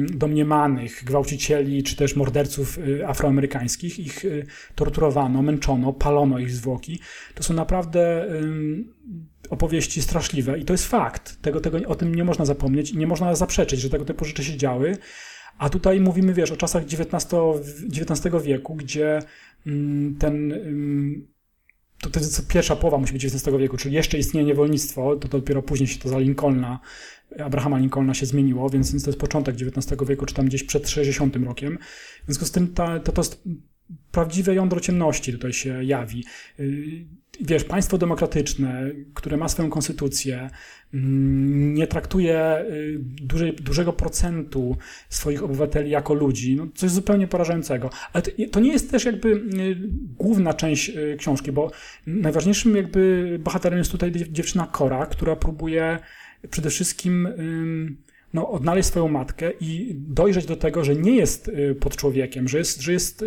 domniemanych 0.09 1.03
gwałcicieli 1.03 1.83
czy 1.83 1.95
też 1.95 2.15
morderców 2.15 2.77
y, 2.77 3.07
afroamerykańskich. 3.07 3.99
Ich 3.99 4.25
y, 4.25 4.45
torturowano, 4.75 5.41
męczono, 5.41 5.93
palono 5.93 6.39
ich 6.39 6.51
zwłoki. 6.51 6.99
To 7.35 7.43
są 7.43 7.53
naprawdę 7.53 8.27
opowieści 9.49 10.01
straszliwe 10.01 10.59
i 10.59 10.65
to 10.65 10.73
jest 10.73 10.87
fakt. 10.87 11.41
Tego, 11.41 11.61
tego, 11.61 11.77
o 11.87 11.95
tym 11.95 12.15
nie 12.15 12.23
można 12.23 12.45
zapomnieć 12.45 12.91
i 12.91 12.97
nie 12.97 13.07
można 13.07 13.35
zaprzeczyć, 13.35 13.79
że 13.79 13.89
tego 13.89 14.05
typu 14.05 14.25
rzeczy 14.25 14.43
się 14.43 14.57
działy. 14.57 14.97
A 15.57 15.69
tutaj 15.69 16.01
mówimy, 16.01 16.33
wiesz, 16.33 16.51
o 16.51 16.57
czasach 16.57 16.83
XIX, 16.83 17.27
XIX 17.91 18.43
wieku, 18.43 18.75
gdzie 18.75 19.19
ten 20.19 20.53
to, 22.01 22.09
to 22.09 22.19
jest 22.19 22.47
pierwsza 22.47 22.75
połowa 22.75 22.97
musi 22.97 23.13
być 23.13 23.25
XIX 23.25 23.57
wieku, 23.57 23.77
czyli 23.77 23.95
jeszcze 23.95 24.17
istnieje 24.17 24.47
niewolnictwo, 24.47 25.15
to, 25.15 25.27
to 25.27 25.37
dopiero 25.37 25.61
później 25.61 25.87
się 25.87 25.99
to 25.99 26.09
za 26.09 26.19
Lincolna, 26.19 26.79
Abrahama 27.39 27.77
Lincolna 27.77 28.13
się 28.13 28.25
zmieniło, 28.25 28.69
więc, 28.69 28.91
więc 28.91 29.03
to 29.03 29.09
jest 29.09 29.19
początek 29.19 29.55
XIX 29.55 30.01
wieku, 30.07 30.25
czy 30.25 30.33
tam 30.33 30.45
gdzieś 30.45 30.63
przed 30.63 30.89
60 30.89 31.35
rokiem. 31.35 31.77
W 32.21 32.25
związku 32.25 32.45
z 32.45 32.51
tym 32.51 32.73
ta, 32.73 32.99
to, 32.99 33.11
to 33.11 33.21
jest 33.21 33.43
prawdziwe 34.11 34.55
jądro 34.55 34.79
ciemności 34.79 35.31
tutaj 35.31 35.53
się 35.53 35.83
jawi. 35.83 36.25
Y, 37.41 37.45
wiesz, 37.45 37.63
państwo 37.63 37.97
demokratyczne, 37.97 38.91
które 39.13 39.37
ma 39.37 39.49
swoją 39.49 39.69
konstytucję, 39.69 40.49
mm, 40.93 41.73
nie 41.73 41.87
traktuje 41.87 42.65
y, 42.71 42.99
dużej, 43.01 43.53
dużego 43.53 43.93
procentu 43.93 44.77
swoich 45.09 45.43
obywateli 45.43 45.89
jako 45.89 46.13
ludzi, 46.13 46.55
no 46.55 46.67
coś 46.75 46.91
zupełnie 46.91 47.27
porażającego. 47.27 47.89
Ale 48.13 48.21
to, 48.21 48.31
to 48.51 48.59
nie 48.59 48.71
jest 48.71 48.91
też 48.91 49.05
jakby 49.05 49.29
y, 49.29 49.41
główna 50.17 50.53
część 50.53 50.91
książki, 51.17 51.51
bo 51.51 51.71
najważniejszym 52.07 52.75
jakby 52.75 53.37
bohaterem 53.43 53.79
jest 53.79 53.91
tutaj 53.91 54.11
dziewczyna 54.11 54.67
Kora, 54.71 55.05
która 55.05 55.35
próbuje 55.35 55.99
przede 56.49 56.69
wszystkim 56.69 57.27
no, 58.33 58.49
odnaleźć 58.51 58.89
swoją 58.89 59.07
matkę 59.07 59.51
i 59.61 59.95
dojrzeć 59.95 60.45
do 60.45 60.55
tego, 60.55 60.83
że 60.83 60.95
nie 60.95 61.15
jest 61.15 61.51
pod 61.79 61.95
człowiekiem, 61.95 62.47
że 62.47 62.57
jest, 62.57 62.81
że 62.81 62.93
jest 62.93 63.25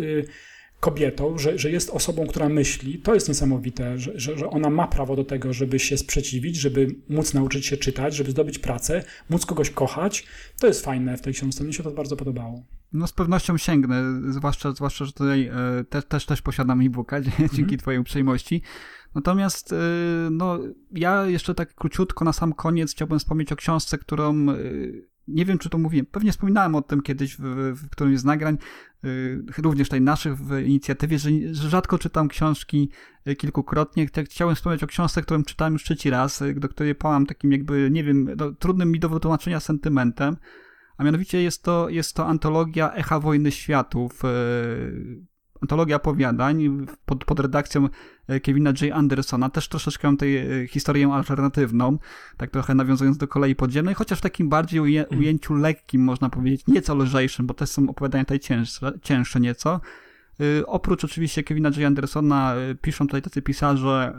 kobietą, 0.81 1.39
że, 1.39 1.59
że 1.59 1.71
jest 1.71 1.91
osobą, 1.91 2.27
która 2.27 2.49
myśli, 2.49 2.99
to 2.99 3.15
jest 3.15 3.29
niesamowite, 3.29 3.99
że, 3.99 4.13
że, 4.15 4.39
że 4.39 4.51
ona 4.51 4.71
ma 4.71 4.89
prawo 4.89 5.17
do 5.17 5.25
tego, 5.25 5.53
żeby 5.53 5.79
się 5.79 5.97
sprzeciwić, 5.97 6.57
żeby 6.57 6.97
móc 7.09 7.35
nauczyć 7.35 7.67
się 7.67 7.77
czytać, 7.77 8.15
żeby 8.15 8.31
zdobyć 8.31 8.59
pracę, 8.59 9.05
móc 9.31 9.47
kogoś 9.47 9.71
kochać. 9.71 10.27
To 10.61 10.67
jest 10.67 10.85
fajne 10.85 11.17
w 11.17 11.21
tej 11.21 11.33
książce, 11.33 11.65
mi 11.65 11.75
się 11.75 11.83
to 11.83 11.91
bardzo 11.91 12.17
podobało. 12.17 12.65
No 12.93 13.07
z 13.07 13.13
pewnością 13.13 13.59
sięgnę, 13.59 14.03
zwłaszcza, 14.29 14.73
zwłaszcza 14.73 15.05
że 15.05 15.13
tutaj 15.13 15.47
e, 15.47 15.85
te, 15.85 16.03
też, 16.03 16.27
też 16.27 16.43
posiadam 16.43 16.81
e-booka 16.81 17.21
dzięki 17.23 17.57
mm 17.59 17.67
-hmm. 17.67 17.79
twojej 17.79 18.01
uprzejmości. 18.01 18.63
Natomiast 19.15 19.73
e, 19.73 19.77
no, 20.31 20.59
ja 20.93 21.27
jeszcze 21.27 21.55
tak 21.55 21.75
króciutko 21.75 22.25
na 22.25 22.33
sam 22.33 22.53
koniec 22.53 22.93
chciałbym 22.93 23.19
wspomnieć 23.19 23.53
o 23.53 23.57
książce, 23.57 23.99
którą 23.99 24.51
e, 24.51 24.57
nie 25.31 25.45
wiem, 25.45 25.59
czy 25.59 25.71
to 25.71 25.79
mówiłem, 25.79 26.07
pewnie 26.07 26.33
wspominałem 26.33 26.75
o 26.75 26.83
tym 26.83 27.03
kiedyś 27.03 27.37
w, 27.37 27.43
w 27.77 27.91
którymś 27.91 28.19
z 28.19 28.25
nagrań, 28.25 28.59
y, 29.05 29.45
również 29.59 29.89
tej 29.89 30.01
naszych 30.01 30.37
w 30.37 30.59
inicjatywie, 30.59 31.19
że, 31.19 31.31
że 31.53 31.69
rzadko 31.69 31.99
czytam 31.99 32.29
książki 32.29 32.91
y, 33.29 33.37
kilkukrotnie. 33.37 34.07
Chciałem 34.25 34.57
wspomnieć 34.57 34.83
o 34.83 34.87
książce, 34.87 35.23
którą 35.23 35.43
czytałem 35.43 35.73
już 35.73 35.85
trzeci 35.85 36.11
raz, 36.11 36.43
y, 36.43 36.55
do 36.55 36.69
której 36.69 36.95
pałam 36.95 37.27
takim 37.27 37.53
jakby, 37.53 37.89
nie 37.91 38.05
wiem, 38.05 38.29
no, 38.37 38.53
trudnym 38.53 38.93
mi 38.93 39.01
do 39.01 39.09
wytłumaczenia 39.09 39.61
sentymentem. 39.61 40.37
A 40.97 41.05
mianowicie 41.05 41.43
jest 41.43 41.63
to, 41.63 41.89
jest 41.89 42.15
to 42.15 42.27
antologia 42.27 42.93
Echa 42.93 43.21
Wojny 43.21 43.53
Światów 43.53 44.23
antologia 45.61 45.97
opowiadań 45.97 46.87
pod, 47.07 47.25
pod 47.25 47.41
redakcją 47.41 47.89
Kevina 48.43 48.71
J. 48.71 48.93
Andersona, 48.93 49.51
też 49.51 49.69
troszeczkę 49.69 50.17
tej 50.17 50.37
e, 50.37 50.67
historię 50.67 51.09
alternatywną, 51.09 51.99
tak 52.37 52.51
trochę 52.51 52.75
nawiązując 52.75 53.17
do 53.17 53.29
kolei 53.29 53.55
podziemnej, 53.55 53.95
chociaż 53.95 54.19
w 54.19 54.23
takim 54.23 54.49
bardziej 54.49 54.99
mhm. 54.99 55.21
ujęciu 55.21 55.55
lekkim, 55.55 56.05
można 56.05 56.31
powiedzieć, 56.31 56.67
nieco 56.67 56.95
lżejszym, 56.95 57.47
bo 57.47 57.55
też 57.55 57.71
są 57.71 57.91
opowiadania 57.91 58.25
tutaj 58.25 58.41
cięższe, 58.41 58.93
cięższe 59.03 59.41
nieco. 59.41 59.81
Y, 60.41 60.67
oprócz 60.67 61.05
oczywiście 61.05 61.43
Kevina 61.43 61.69
J. 61.69 61.79
Andersona 61.87 62.55
piszą 62.83 63.07
tutaj 63.07 63.23
tacy 63.23 63.43
pisarze 63.43 64.15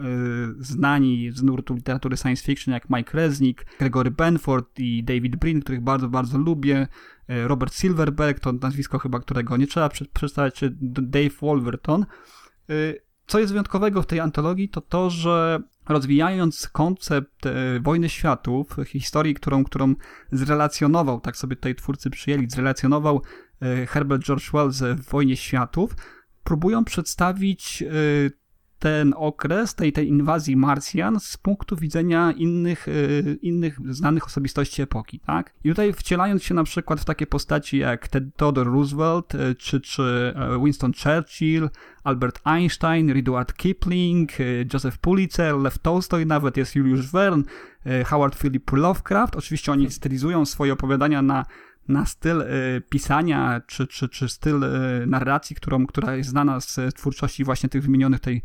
znani 0.60 1.32
z 1.32 1.44
nurtu 1.44 1.74
literatury 1.74 2.18
science 2.18 2.44
fiction 2.44 2.74
jak 2.74 2.90
Mike 2.90 3.18
Resnick, 3.18 3.66
Gregory 3.80 4.12
Benford 4.12 4.80
i 4.80 5.04
David 5.04 5.36
Brin, 5.36 5.62
których 5.62 5.82
bardzo, 5.82 6.10
bardzo 6.10 6.38
lubię. 6.38 6.88
Robert 7.28 7.74
Silverberg, 7.74 8.40
to 8.40 8.54
nazwisko 8.54 9.00
chyba, 9.00 9.20
którego 9.20 9.58
nie 9.58 9.68
trzeba 9.68 9.90
przedstawiać, 10.14 10.56
czy 10.56 10.78
Dave 10.82 11.36
Wolverton. 11.42 12.06
Co 13.32 13.40
jest 13.40 13.52
wyjątkowego 13.52 14.02
w 14.02 14.06
tej 14.06 14.20
antologii, 14.20 14.70
to 14.70 14.82
to, 14.82 15.10
że 15.10 15.60
rozwijając 15.90 16.68
koncept 16.68 17.44
wojny 17.82 18.10
światów, 18.10 18.76
historii, 18.88 19.34
którą, 19.34 19.64
którą 19.64 19.96
zrelacjonował, 20.32 21.20
tak 21.20 21.38
sobie 21.38 21.56
tutaj 21.56 21.76
twórcy 21.76 22.10
przyjęli, 22.10 22.50
zrelacjonował 22.50 23.22
E, 23.62 23.86
Herbert 23.86 24.24
George 24.24 24.52
Wells 24.52 24.82
w 24.82 25.10
Wojnie 25.10 25.38
Światów, 25.38 25.96
próbują 26.44 26.86
przedstawić 26.86 27.84
e, 27.84 27.88
ten 28.82 29.14
okres 29.18 29.76
tej, 29.76 29.94
tej 29.94 30.08
inwazji 30.08 30.58
Marsjan 30.58 31.20
z 31.20 31.38
punktu 31.38 31.76
widzenia 31.76 32.32
innych, 32.32 32.88
e, 32.88 32.92
innych 33.42 33.78
znanych 33.90 34.26
osobistości 34.26 34.82
epoki, 34.82 35.20
tak? 35.20 35.54
I 35.64 35.70
tutaj 35.70 35.94
wcielając 35.94 36.44
się 36.44 36.54
na 36.54 36.64
przykład 36.64 37.00
w 37.00 37.06
takie 37.06 37.28
postaci 37.28 37.78
jak 37.78 38.08
Theodore 38.08 38.72
Roosevelt, 38.72 39.34
czy, 39.58 39.82
czy 39.82 40.34
Winston 40.64 40.92
Churchill, 41.04 41.70
Albert 42.04 42.42
Einstein, 42.44 43.14
Rudyard 43.14 43.54
Kipling, 43.54 44.32
Joseph 44.74 44.98
Pulitzer, 44.98 45.56
Lew 45.56 45.80
Tolstoy, 45.80 46.26
nawet 46.26 46.58
jest 46.58 46.76
Juliusz 46.76 47.12
Verne, 47.12 47.44
Howard 48.06 48.36
Philip 48.36 48.72
Lovecraft. 48.72 49.36
Oczywiście 49.36 49.72
oni 49.72 49.92
stylizują 49.92 50.46
swoje 50.46 50.74
opowiadania 50.74 51.22
na 51.22 51.46
na 51.88 52.06
styl 52.06 52.42
y, 52.42 52.82
pisania, 52.90 53.62
czy, 53.68 53.88
czy, 53.88 54.10
czy 54.10 54.30
styl 54.30 54.64
y, 54.64 55.08
narracji, 55.08 55.56
którą, 55.56 55.88
która 55.88 56.16
jest 56.16 56.30
znana 56.30 56.60
z 56.60 56.96
twórczości 56.96 57.44
właśnie 57.44 57.70
tych 57.70 57.84
wymienionych 57.84 58.20
tej 58.20 58.38
y, 58.38 58.42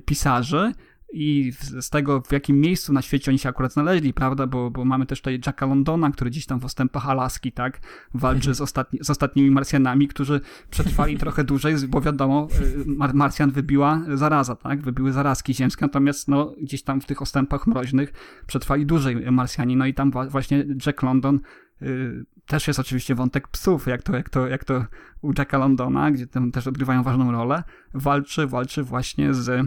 pisarzy 0.00 0.72
i 1.12 1.52
z 1.80 1.90
tego, 1.90 2.20
w 2.20 2.32
jakim 2.32 2.60
miejscu 2.60 2.92
na 2.92 3.02
świecie 3.02 3.30
oni 3.30 3.38
się 3.38 3.48
akurat 3.48 3.72
znaleźli, 3.72 4.14
prawda, 4.14 4.46
bo, 4.46 4.70
bo 4.70 4.84
mamy 4.84 5.06
też 5.06 5.20
tutaj 5.20 5.40
Jacka 5.46 5.66
Londona, 5.66 6.10
który 6.10 6.30
gdzieś 6.30 6.46
tam 6.46 6.60
w 6.60 6.64
ostępach 6.64 7.08
Alaski, 7.08 7.52
tak, 7.52 7.80
walczy 8.14 8.54
z, 8.54 8.60
ostatni, 8.60 8.98
z 9.02 9.10
ostatnimi 9.10 9.50
Marsjanami, 9.50 10.08
którzy 10.08 10.40
przetrwali 10.70 11.18
trochę 11.22 11.44
dłużej, 11.44 11.74
bo 11.88 12.00
wiadomo, 12.00 12.48
Mar 12.86 13.14
Marsjan 13.14 13.50
wybiła 13.50 14.00
zaraza, 14.14 14.56
tak, 14.56 14.82
wybiły 14.82 15.12
zarazki 15.12 15.54
ziemskie, 15.54 15.84
natomiast 15.84 16.28
no, 16.28 16.54
gdzieś 16.62 16.82
tam 16.82 17.00
w 17.00 17.06
tych 17.06 17.22
ostępach 17.22 17.66
mroźnych 17.66 18.12
przetrwali 18.46 18.86
dłużej 18.86 19.32
Marsjani, 19.32 19.76
no 19.76 19.86
i 19.86 19.94
tam 19.94 20.10
właśnie 20.30 20.64
Jack 20.86 21.02
London 21.02 21.40
Y, 21.82 22.24
też 22.46 22.66
jest 22.68 22.80
oczywiście 22.80 23.14
wątek 23.14 23.48
psów, 23.48 23.86
jak 23.86 24.02
to, 24.02 24.16
jak 24.16 24.30
to, 24.30 24.48
jak 24.48 24.64
to 24.64 24.84
u 25.22 25.32
Jacka 25.38 25.58
Londona, 25.58 26.10
gdzie 26.10 26.26
tam 26.26 26.52
też 26.52 26.66
odgrywają 26.66 27.02
ważną 27.02 27.32
rolę, 27.32 27.62
walczy, 27.94 28.46
walczy 28.46 28.82
właśnie 28.82 29.34
z, 29.34 29.66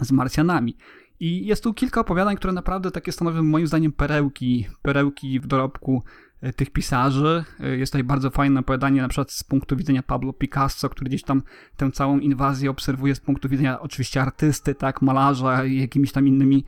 z 0.00 0.12
Marsjanami. 0.12 0.76
I 1.20 1.46
jest 1.46 1.64
tu 1.64 1.74
kilka 1.74 2.00
opowiadań, 2.00 2.36
które 2.36 2.52
naprawdę 2.52 2.90
takie 2.90 3.12
stanowią 3.12 3.42
moim 3.42 3.66
zdaniem 3.66 3.92
perełki, 3.92 4.66
perełki 4.82 5.40
w 5.40 5.46
dorobku 5.46 6.02
y, 6.42 6.52
tych 6.52 6.70
pisarzy. 6.70 7.44
Y, 7.64 7.78
jest 7.78 7.92
tutaj 7.92 8.04
bardzo 8.04 8.30
fajne 8.30 8.60
opowiadanie 8.60 9.02
na 9.02 9.08
przykład 9.08 9.32
z 9.32 9.44
punktu 9.44 9.76
widzenia 9.76 10.02
Pablo 10.02 10.32
Picasso, 10.32 10.88
który 10.88 11.08
gdzieś 11.08 11.22
tam 11.22 11.42
tę 11.76 11.90
całą 11.90 12.18
inwazję 12.18 12.70
obserwuje 12.70 13.14
z 13.14 13.20
punktu 13.20 13.48
widzenia 13.48 13.80
oczywiście 13.80 14.22
artysty, 14.22 14.74
tak, 14.74 15.02
malarza 15.02 15.64
i 15.64 15.80
jakimiś 15.80 16.12
tam 16.12 16.28
innymi 16.28 16.64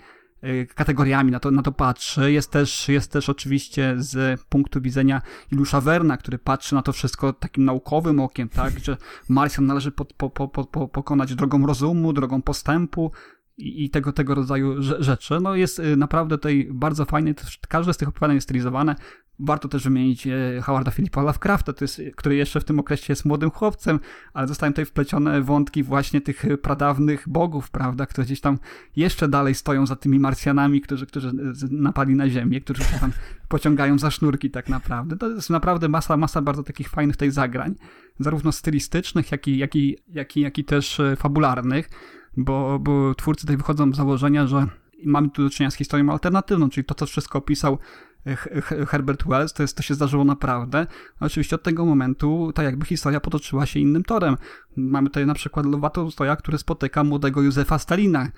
kategoriami 0.74 1.32
na 1.32 1.40
to, 1.40 1.50
na 1.50 1.62
to 1.62 1.72
patrzy. 1.72 2.32
Jest 2.32 2.50
też, 2.50 2.88
jest 2.88 3.12
też 3.12 3.28
oczywiście 3.28 3.94
z 3.98 4.40
punktu 4.40 4.80
widzenia 4.80 5.22
Ilusza 5.52 5.80
Werna, 5.80 6.16
który 6.16 6.38
patrzy 6.38 6.74
na 6.74 6.82
to 6.82 6.92
wszystko 6.92 7.32
takim 7.32 7.64
naukowym 7.64 8.20
okiem, 8.20 8.48
tak, 8.48 8.78
że 8.78 8.96
Marsjan 9.28 9.66
należy 9.66 9.92
po, 9.92 10.04
po, 10.04 10.48
po, 10.48 10.88
pokonać 10.88 11.34
drogą 11.34 11.66
rozumu, 11.66 12.12
drogą 12.12 12.42
postępu, 12.42 13.12
i 13.60 13.90
tego, 13.90 14.12
tego 14.12 14.34
rodzaju 14.34 14.82
rzeczy. 14.98 15.40
No 15.40 15.54
jest 15.54 15.78
y, 15.78 15.96
naprawdę 15.96 16.38
tutaj 16.38 16.68
bardzo 16.72 17.04
fajny, 17.04 17.34
każde 17.68 17.94
z 17.94 17.96
tych 17.96 18.08
opowiadań 18.08 18.36
jest 18.36 18.46
stylizowane 18.46 18.96
Warto 19.40 19.68
też 19.68 19.84
wymienić 19.84 20.26
e, 20.26 20.60
Howarda 20.62 20.90
Philippa 20.90 21.22
Lovecrafta, 21.22 21.72
jest, 21.80 22.02
który 22.16 22.36
jeszcze 22.36 22.60
w 22.60 22.64
tym 22.64 22.78
okresie 22.78 23.04
jest 23.08 23.24
młodym 23.24 23.50
chłopcem, 23.50 24.00
ale 24.32 24.48
zostają 24.48 24.72
tutaj 24.72 24.84
wplecione 24.84 25.42
wątki 25.42 25.82
właśnie 25.82 26.20
tych 26.20 26.44
pradawnych 26.62 27.28
bogów, 27.28 27.70
prawda, 27.70 28.06
które 28.06 28.24
gdzieś 28.24 28.40
tam 28.40 28.58
jeszcze 28.96 29.28
dalej 29.28 29.54
stoją 29.54 29.86
za 29.86 29.96
tymi 29.96 30.18
Marsjanami, 30.18 30.80
którzy, 30.80 31.06
którzy 31.06 31.32
napadli 31.70 32.14
na 32.14 32.28
Ziemię, 32.28 32.60
którzy 32.60 32.84
się 32.84 32.98
tam 32.98 33.12
pociągają 33.48 33.98
za 33.98 34.10
sznurki 34.10 34.50
tak 34.50 34.68
naprawdę. 34.68 35.16
To 35.16 35.28
jest 35.28 35.50
naprawdę 35.50 35.88
masa, 35.88 36.16
masa 36.16 36.42
bardzo 36.42 36.62
takich 36.62 36.88
fajnych 36.88 37.16
tej 37.16 37.30
zagrań, 37.30 37.74
zarówno 38.18 38.52
stylistycznych, 38.52 39.32
jak 39.32 39.48
i, 39.48 39.58
jak 39.58 39.76
i, 39.76 39.96
jak 40.08 40.36
i, 40.36 40.40
jak 40.40 40.58
i 40.58 40.64
też 40.64 41.00
e, 41.00 41.16
fabularnych, 41.16 41.90
bo, 42.36 42.78
bo 42.78 43.14
twórcy 43.14 43.40
tutaj 43.40 43.56
wychodzą 43.56 43.92
z 43.92 43.96
założenia, 43.96 44.46
że 44.46 44.66
mamy 45.04 45.30
tu 45.30 45.42
do 45.42 45.50
czynienia 45.50 45.70
z 45.70 45.74
historią 45.74 46.10
alternatywną, 46.12 46.70
czyli 46.70 46.84
to, 46.84 46.94
co 46.94 47.06
wszystko 47.06 47.38
opisał 47.38 47.78
Herbert 48.88 49.24
Wells, 49.26 49.52
to, 49.52 49.62
jest, 49.62 49.76
to 49.76 49.82
się 49.82 49.94
zdarzyło 49.94 50.24
naprawdę. 50.24 50.86
Oczywiście 51.20 51.56
od 51.56 51.62
tego 51.62 51.86
momentu 51.86 52.52
ta 52.54 52.62
jakby 52.62 52.86
historia 52.86 53.20
potoczyła 53.20 53.66
się 53.66 53.80
innym 53.80 54.04
torem. 54.04 54.36
Mamy 54.76 55.08
tutaj 55.08 55.26
na 55.26 55.34
przykład 55.34 55.66
Lowato 55.66 56.10
Stoja, 56.10 56.36
który 56.36 56.58
spotyka 56.58 57.04
młodego 57.04 57.42
Józefa 57.42 57.78
Stalina. 57.78 58.28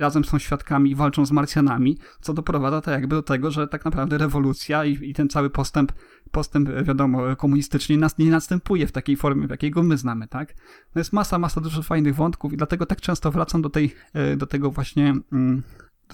Razem 0.00 0.24
są 0.24 0.38
świadkami 0.38 0.90
i 0.90 0.94
walczą 0.94 1.26
z 1.26 1.32
Marsjanami, 1.32 1.98
co 2.20 2.34
doprowadza 2.34 2.80
tak 2.80 2.94
jakby 2.94 3.16
do 3.16 3.22
tego, 3.22 3.50
że 3.50 3.68
tak 3.68 3.84
naprawdę 3.84 4.18
rewolucja 4.18 4.84
i, 4.84 5.10
i 5.10 5.14
ten 5.14 5.28
cały 5.28 5.50
postęp, 5.50 5.92
postęp, 6.30 6.68
wiadomo, 6.82 7.36
komunistyczny 7.36 7.96
nas 7.96 8.18
nie 8.18 8.30
następuje 8.30 8.86
w 8.86 8.92
takiej 8.92 9.16
formie, 9.16 9.46
w 9.46 9.50
jakiej 9.50 9.70
go 9.70 9.82
my 9.82 9.96
znamy, 9.96 10.28
tak? 10.28 10.54
No 10.94 11.00
jest 11.00 11.12
masa, 11.12 11.38
masa 11.38 11.60
dużo 11.60 11.82
fajnych 11.82 12.14
wątków 12.14 12.52
i 12.52 12.56
dlatego 12.56 12.86
tak 12.86 13.00
często 13.00 13.30
wracam 13.30 13.62
do 13.62 13.70
tej, 13.70 13.94
e, 14.12 14.36
do 14.36 14.46
tego 14.46 14.70
właśnie 14.70 15.14
mm, 15.32 15.62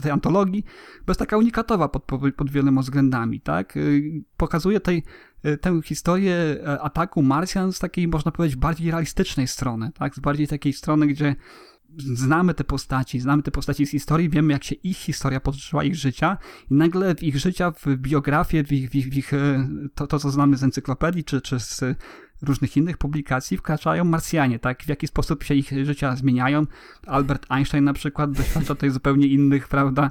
tej 0.03 0.13
antologii, 0.13 0.65
bo 1.07 1.11
jest 1.11 1.19
taka 1.19 1.37
unikatowa 1.37 1.89
pod, 1.89 2.03
pod, 2.37 2.51
wieloma 2.51 2.81
względami, 2.81 3.41
tak? 3.41 3.77
Y, 3.77 4.25
pokazuje 4.37 4.81
tej, 4.81 5.03
y, 5.47 5.59
tę 5.59 5.81
historię 5.85 6.35
e, 6.35 6.81
ataku 6.81 7.23
Marsjan 7.23 7.73
z 7.73 7.79
takiej, 7.79 8.09
można 8.09 8.33
powiedzieć, 8.33 8.57
bardziej 8.57 8.91
realistycznej 8.91 9.49
strony, 9.49 9.91
tak? 9.95 10.15
Z 10.15 10.19
bardziej 10.19 10.49
takiej 10.49 10.73
strony, 10.73 11.07
gdzie 11.07 11.37
znamy 11.97 12.55
te 12.55 12.65
postaci, 12.65 13.21
znamy 13.21 13.43
te 13.43 13.51
postaci 13.51 13.87
z 13.87 13.91
historii, 13.91 14.29
wiemy 14.29 14.53
jak 14.53 14.65
się 14.65 14.75
ich 14.75 14.97
historia 14.97 15.41
potoczyła, 15.41 15.85
ich 15.85 15.95
życia 15.95 16.39
i 16.71 16.75
nagle 16.75 17.15
w 17.15 17.23
ich 17.23 17.37
życia, 17.37 17.71
w 17.71 17.97
biografię, 17.97 18.65
w 18.65 18.73
ich, 18.73 18.91
w 18.91 18.95
ich, 18.95 19.09
w 19.09 19.17
ich 19.17 19.35
e, 19.35 19.69
to, 19.95 20.07
to, 20.07 20.19
co 20.19 20.31
znamy 20.31 20.57
z 20.57 20.63
encyklopedii, 20.63 21.25
czy, 21.25 21.41
czy 21.41 21.61
z 21.61 21.85
różnych 22.43 22.77
innych 22.77 22.99
publikacji 22.99 23.57
wkraczają 23.57 24.05
Marsjanie, 24.05 24.59
tak? 24.59 24.83
W 24.83 24.89
jaki 24.89 25.07
sposób 25.07 25.45
się 25.45 25.55
ich 25.55 25.73
życia 25.85 26.17
zmieniają. 26.17 26.67
Albert 27.07 27.47
Einstein 27.49 27.85
na 27.85 27.93
przykład 27.93 28.33
doświadcza 28.33 28.75
tutaj 28.75 28.91
zupełnie 28.91 29.27
innych, 29.27 29.69
prawda, 29.69 30.11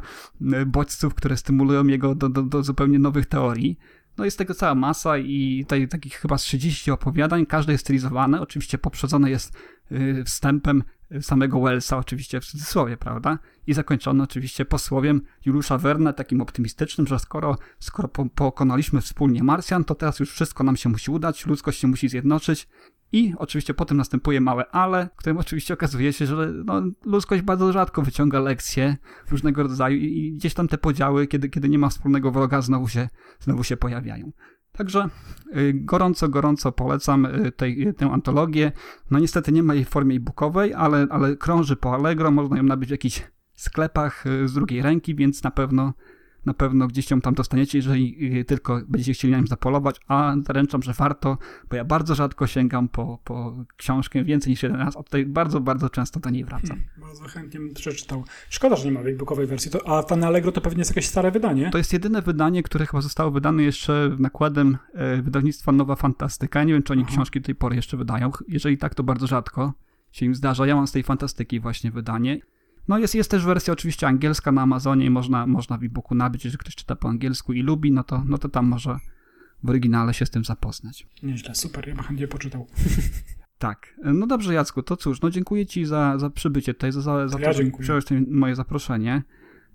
bodźców, 0.66 1.16
które 1.16 1.38
stymulują 1.38 1.88
jego 1.88 2.16
do, 2.16 2.30
do, 2.30 2.44
do 2.44 2.64
zupełnie 2.64 3.00
nowych 3.00 3.26
teorii. 3.26 3.78
No 4.18 4.26
jest 4.26 4.38
tego 4.38 4.54
cała 4.54 4.76
masa 4.76 5.18
i 5.18 5.60
tutaj 5.64 5.88
takich 5.88 6.14
chyba 6.14 6.38
z 6.38 6.42
30 6.42 6.92
opowiadań, 6.92 7.46
każde 7.46 7.72
jest 7.72 7.84
stylizowane, 7.84 8.42
oczywiście 8.42 8.78
poprzedzone 8.78 9.30
jest 9.30 9.58
y, 9.92 10.24
wstępem 10.26 10.84
samego 11.22 11.62
Wellsa, 11.62 11.98
oczywiście 11.98 12.42
w 12.42 12.46
cudzysłowie, 12.46 12.98
prawda? 12.98 13.40
I 13.68 13.74
zakończone 13.74 14.24
oczywiście 14.24 14.66
posłowiem 14.66 15.22
Juliusza 15.46 15.78
Werna, 15.78 16.14
takim 16.14 16.42
optymistycznym, 16.42 17.08
że 17.08 17.20
skoro, 17.20 17.58
skoro 17.80 18.08
po, 18.08 18.26
pokonaliśmy 18.26 19.02
wspólnie 19.02 19.44
Marsjan, 19.44 19.84
to 19.84 19.96
teraz 19.96 20.20
już 20.20 20.32
wszystko 20.32 20.64
nam 20.64 20.78
się 20.78 20.90
musi 20.90 21.12
udać, 21.12 21.46
ludzkość 21.46 21.80
się 21.80 21.88
musi 21.88 22.10
zjednoczyć. 22.10 22.68
I 23.12 23.34
oczywiście 23.38 23.74
potem 23.74 23.98
następuje 23.98 24.42
małe 24.42 24.70
ale, 24.72 25.10
w 25.16 25.18
którym 25.18 25.38
oczywiście 25.38 25.74
okazuje 25.74 26.14
się, 26.14 26.26
że 26.26 26.54
no, 26.66 26.82
ludzkość 27.06 27.42
bardzo 27.42 27.74
rzadko 27.74 28.02
wyciąga 28.02 28.40
lekcje 28.40 28.98
różnego 29.32 29.64
rodzaju 29.64 29.98
i 29.98 30.34
gdzieś 30.34 30.54
tam 30.54 30.68
te 30.68 30.78
podziały, 30.78 31.28
kiedy, 31.28 31.50
kiedy 31.50 31.70
nie 31.70 31.80
ma 31.80 31.90
wspólnego 31.90 32.32
wroga, 32.32 32.62
znowu 32.62 32.88
się, 32.88 33.10
znowu 33.40 33.64
się 33.64 33.78
pojawiają. 33.78 34.32
Także 34.78 35.10
y, 35.58 35.74
gorąco, 35.74 36.30
gorąco 36.30 36.72
polecam 36.72 37.26
y, 37.26 37.52
tej, 37.52 37.94
tę 37.94 38.12
antologię. 38.12 38.72
No 39.12 39.20
niestety 39.20 39.52
nie 39.52 39.64
ma 39.64 39.74
jej 39.74 39.86
w 39.86 39.90
formie 39.90 40.16
e-bookowej, 40.16 40.74
ale, 40.74 41.08
ale 41.10 41.36
krąży 41.36 41.76
po 41.76 41.94
Allegro, 41.94 42.32
można 42.32 42.58
ją 42.58 42.64
nabyć 42.64 42.90
w 42.90 42.92
jakichś 42.92 43.24
sklepach 43.56 44.26
y, 44.28 44.48
z 44.48 44.54
drugiej 44.54 44.82
ręki, 44.82 45.16
więc 45.16 45.44
na 45.44 45.52
pewno 45.52 45.94
na 46.48 46.54
pewno 46.54 46.88
gdzieś 46.88 47.12
ją 47.12 47.22
tam 47.22 47.34
dostaniecie, 47.34 47.78
jeżeli 47.78 48.38
y, 48.40 48.46
tylko 48.46 48.82
będziecie 48.88 49.14
chcieli 49.14 49.32
na 49.32 49.38
nim 49.38 49.48
zapolować, 49.48 50.00
a 50.08 50.36
zaręczam, 50.46 50.84
że 50.84 50.94
warto, 50.94 51.38
bo 51.70 51.76
ja 51.76 51.86
bardzo 51.86 52.16
rzadko 52.16 52.48
sięgam 52.48 52.90
po, 52.90 53.20
po 53.24 53.66
książkę 53.78 54.24
więcej 54.24 54.52
niż 54.52 54.64
jeden 54.64 54.80
raz, 54.80 54.98
a 54.98 55.04
tutaj 55.04 55.26
bardzo, 55.26 55.60
bardzo 55.60 55.90
często 55.90 56.20
do 56.20 56.30
niej 56.30 56.46
wracam. 56.46 56.70
Hmm, 56.70 56.88
bardzo 56.98 57.24
chętnie 57.24 57.60
bym 57.60 57.74
przeczytał. 57.74 58.24
Szkoda, 58.50 58.76
że 58.76 58.86
nie 58.86 58.92
ma 58.92 59.00
e-bookowej 59.00 59.48
wersji, 59.48 59.72
to, 59.72 59.88
a 59.98 60.04
ta 60.04 60.16
na 60.16 60.28
Allegro 60.28 60.52
to 60.52 60.62
pewnie 60.62 60.80
jest 60.80 60.92
jakieś 60.92 61.08
stare 61.08 61.32
wydanie? 61.32 61.70
To 61.72 61.78
jest 61.78 61.94
jedyne 61.94 62.22
wydanie, 62.22 62.64
które 62.64 62.86
chyba 62.86 63.02
zostało 63.02 63.32
wydane 63.32 63.64
jeszcze 63.64 64.16
nakładem 64.20 64.78
e, 64.94 65.22
wydawnictwa 65.22 65.72
Nowa 65.72 65.96
Fantastyka. 65.96 66.64
nie 66.64 66.74
wiem, 66.74 66.84
czy 66.84 66.94
oni 66.94 67.04
Aha. 67.04 67.12
książki 67.12 67.42
do 67.42 67.46
tej 67.46 67.56
pory 67.56 67.76
jeszcze 67.76 67.98
wydają. 67.98 68.32
Jeżeli 68.48 68.78
tak, 68.78 68.96
to 68.96 69.04
bardzo 69.04 69.28
rzadko 69.28 69.74
się 70.12 70.26
im 70.26 70.36
zdarza. 70.36 70.68
Ja 70.68 70.76
mam 70.76 70.88
z 70.88 70.92
tej 70.92 71.04
fantastyki 71.04 71.60
właśnie 71.60 71.92
wydanie. 71.92 72.40
No 72.88 72.98
jest, 72.98 73.16
jest 73.16 73.32
też 73.32 73.46
wersja 73.46 73.74
oczywiście 73.74 74.08
angielska 74.08 74.52
na 74.52 74.62
Amazonie 74.62 75.06
i 75.06 75.10
można, 75.10 75.48
można 75.48 75.78
w 75.78 75.84
e-booku 75.84 76.16
nabyć, 76.16 76.46
jeżeli 76.46 76.58
ktoś 76.58 76.76
czyta 76.76 76.96
po 76.96 77.10
angielsku 77.10 77.54
i 77.54 77.62
lubi, 77.62 77.92
no 77.92 78.04
to, 78.04 78.24
no 78.28 78.38
to 78.38 78.50
tam 78.50 78.66
może 78.66 79.00
w 79.64 79.70
oryginale 79.70 80.14
się 80.14 80.26
z 80.26 80.30
tym 80.30 80.46
zapoznać. 80.46 81.08
Nieźle, 81.24 81.56
super, 81.56 81.88
ja 81.88 81.96
bym 81.96 82.04
chętnie 82.04 82.28
poczytał. 82.28 82.68
Tak. 83.58 83.96
No 84.04 84.28
dobrze, 84.28 84.54
Jacku, 84.54 84.84
to 84.84 84.98
cóż, 84.98 85.22
no 85.22 85.30
dziękuję 85.30 85.66
Ci 85.66 85.86
za, 85.86 86.18
za 86.18 86.30
przybycie 86.30 86.74
tutaj, 86.74 86.92
za, 86.92 87.02
za, 87.02 87.28
za 87.28 87.40
ja 87.40 87.48
to, 87.48 87.54
że 87.54 87.64
przyjąłeś 87.80 88.06
moje 88.28 88.56
zaproszenie. 88.56 89.24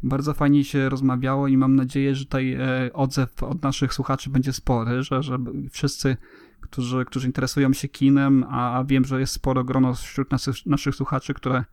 Bardzo 0.03 0.35
fajnie 0.35 0.65
się 0.65 0.89
rozmawiało 0.89 1.49
i 1.49 1.57
mam 1.57 1.77
nadzieję, 1.77 2.15
że 2.15 2.25
tutaj 2.25 2.53
e, 2.53 2.93
odzew 2.93 3.43
od 3.43 3.63
naszych 3.63 3.95
słuchaczy 3.95 4.31
będzie 4.31 4.53
spory, 4.53 5.03
że, 5.03 5.23
że 5.23 5.39
wszyscy, 5.71 6.17
którzy, 6.61 7.05
którzy 7.05 7.27
interesują 7.27 7.73
się 7.73 7.89
kinem, 7.89 8.45
a, 8.49 8.79
a 8.79 8.85
wiem, 8.85 9.05
że 9.05 9.21
jest 9.21 9.33
sporo 9.33 9.65
grono 9.65 9.95
wśród 9.95 10.31
naszych, 10.31 10.67
naszych 10.67 10.95
słuchaczy, 10.95 11.35
które 11.35 11.65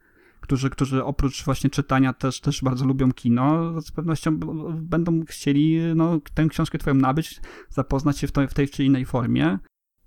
którzy, 0.41 0.69
którzy 0.69 1.03
oprócz 1.03 1.45
właśnie 1.45 1.69
czytania 1.69 2.13
też, 2.13 2.41
też 2.41 2.61
bardzo 2.63 2.85
lubią 2.85 3.11
kino, 3.11 3.81
z 3.81 3.91
pewnością 3.91 4.39
będą 4.73 5.25
chcieli 5.25 5.79
no, 5.95 6.19
tę 6.33 6.47
książkę 6.47 6.77
twoją 6.77 6.95
nabyć, 6.95 7.41
zapoznać 7.69 8.17
się 8.17 8.27
w, 8.27 8.31
to, 8.31 8.47
w 8.47 8.53
tej 8.53 8.69
czy 8.69 8.83
innej 8.83 9.05
formie. 9.05 9.59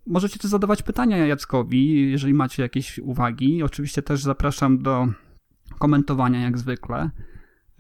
Możecie 0.07 0.39
też 0.39 0.51
zadawać 0.51 0.83
pytania 0.83 1.27
Jackowi, 1.27 2.11
jeżeli 2.11 2.35
macie 2.35 2.63
jakieś 2.63 2.99
uwagi. 2.99 3.63
Oczywiście 3.63 4.03
też 4.03 4.23
zapraszam 4.23 4.79
do 4.79 5.09
komentowania 5.79 6.41
jak 6.41 6.59
zwykle. 6.59 7.11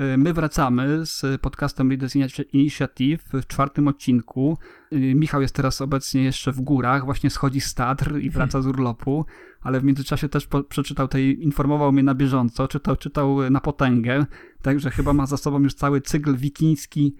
Y, 0.00 0.18
my 0.18 0.32
wracamy 0.32 1.06
z 1.06 1.40
podcastem 1.40 1.90
Readers 1.90 2.14
Initiative 2.52 3.24
w 3.32 3.46
czwartym 3.46 3.88
odcinku. 3.88 4.58
Y, 4.92 5.14
Michał 5.14 5.42
jest 5.42 5.54
teraz 5.54 5.80
obecnie 5.80 6.22
jeszcze 6.22 6.52
w 6.52 6.60
górach, 6.60 7.04
właśnie 7.04 7.30
schodzi 7.30 7.60
z 7.60 7.74
Tatr 7.74 8.18
i 8.20 8.30
wraca 8.30 8.62
z 8.62 8.66
urlopu, 8.66 9.26
ale 9.60 9.80
w 9.80 9.84
międzyczasie 9.84 10.28
też 10.28 10.46
po, 10.46 10.62
przeczytał 10.62 11.08
tej, 11.08 11.44
informował 11.44 11.92
mnie 11.92 12.02
na 12.02 12.14
bieżąco, 12.14 12.68
czytał, 12.68 12.96
czytał 12.96 13.50
na 13.50 13.60
potęgę, 13.60 14.26
także 14.62 14.90
chyba 14.90 15.12
ma 15.12 15.26
za 15.26 15.36
sobą 15.36 15.60
już 15.60 15.74
cały 15.74 16.00
cykl 16.00 16.36
wikiński 16.36 17.16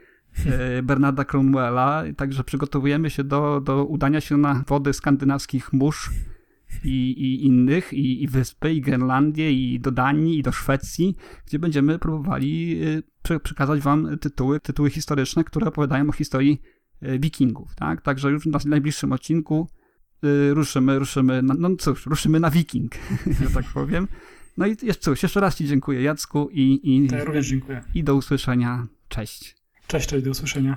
y, 0.79 0.83
Bernarda 0.89 1.25
Cromwella, 1.25 2.05
także 2.17 2.45
przygotowujemy 2.45 3.11
się 3.11 3.25
do, 3.25 3.61
do 3.61 3.85
udania 3.85 4.21
się 4.21 4.37
na 4.37 4.65
wody 4.69 4.93
skandynawskich 4.93 5.73
mórz 5.73 6.11
i, 6.85 7.11
i 7.11 7.47
innych, 7.47 7.93
i, 7.93 8.23
i 8.23 8.29
wyspy, 8.29 8.73
i 8.73 8.81
Grenlandię, 8.81 9.53
i 9.53 9.81
do 9.81 9.91
Danii, 9.91 10.39
i 10.39 10.43
do 10.43 10.53
Szwecji, 10.53 11.17
gdzie 11.47 11.59
będziemy 11.59 11.99
próbowali 11.99 12.83
y, 13.29 13.41
przekazać 13.41 13.81
wam 13.81 14.19
tytuły, 14.19 14.61
tytuły 14.61 14.91
historyczne, 14.91 15.45
które 15.45 15.67
opowiadają 15.67 16.09
o 16.09 16.13
historii 16.13 16.63
y, 17.03 17.19
wikingów, 17.19 17.75
tak? 17.75 18.03
Także 18.03 18.31
już 18.31 18.45
w 18.45 18.67
najbliższym 18.67 19.13
odcinku 19.13 19.69
y, 20.25 20.55
ruszymy, 20.55 20.99
ruszymy, 20.99 21.43
na, 21.43 21.55
no 21.59 21.77
cóż, 21.77 22.07
ruszymy 22.07 22.41
na 22.41 22.51
wiking, 22.51 22.93
że 23.43 23.51
tak 23.55 23.65
powiem. 23.75 24.09
No 24.57 24.67
i 24.67 24.71
jeszcze 24.83 25.03
cóż, 25.03 25.23
jeszcze 25.23 25.41
raz 25.41 25.57
ci 25.57 25.67
dziękuję 25.67 26.03
Jacku 26.03 26.49
i, 26.53 26.81
i, 26.83 27.09
ja 27.13 27.25
również 27.25 27.47
dziękuję. 27.47 27.83
i 27.95 28.05
do 28.05 28.15
usłyszenia. 28.15 28.87
Cześć. 29.09 29.57
Cześć, 29.87 30.09
cześć, 30.09 30.25
do 30.25 30.31
usłyszenia. 30.31 30.77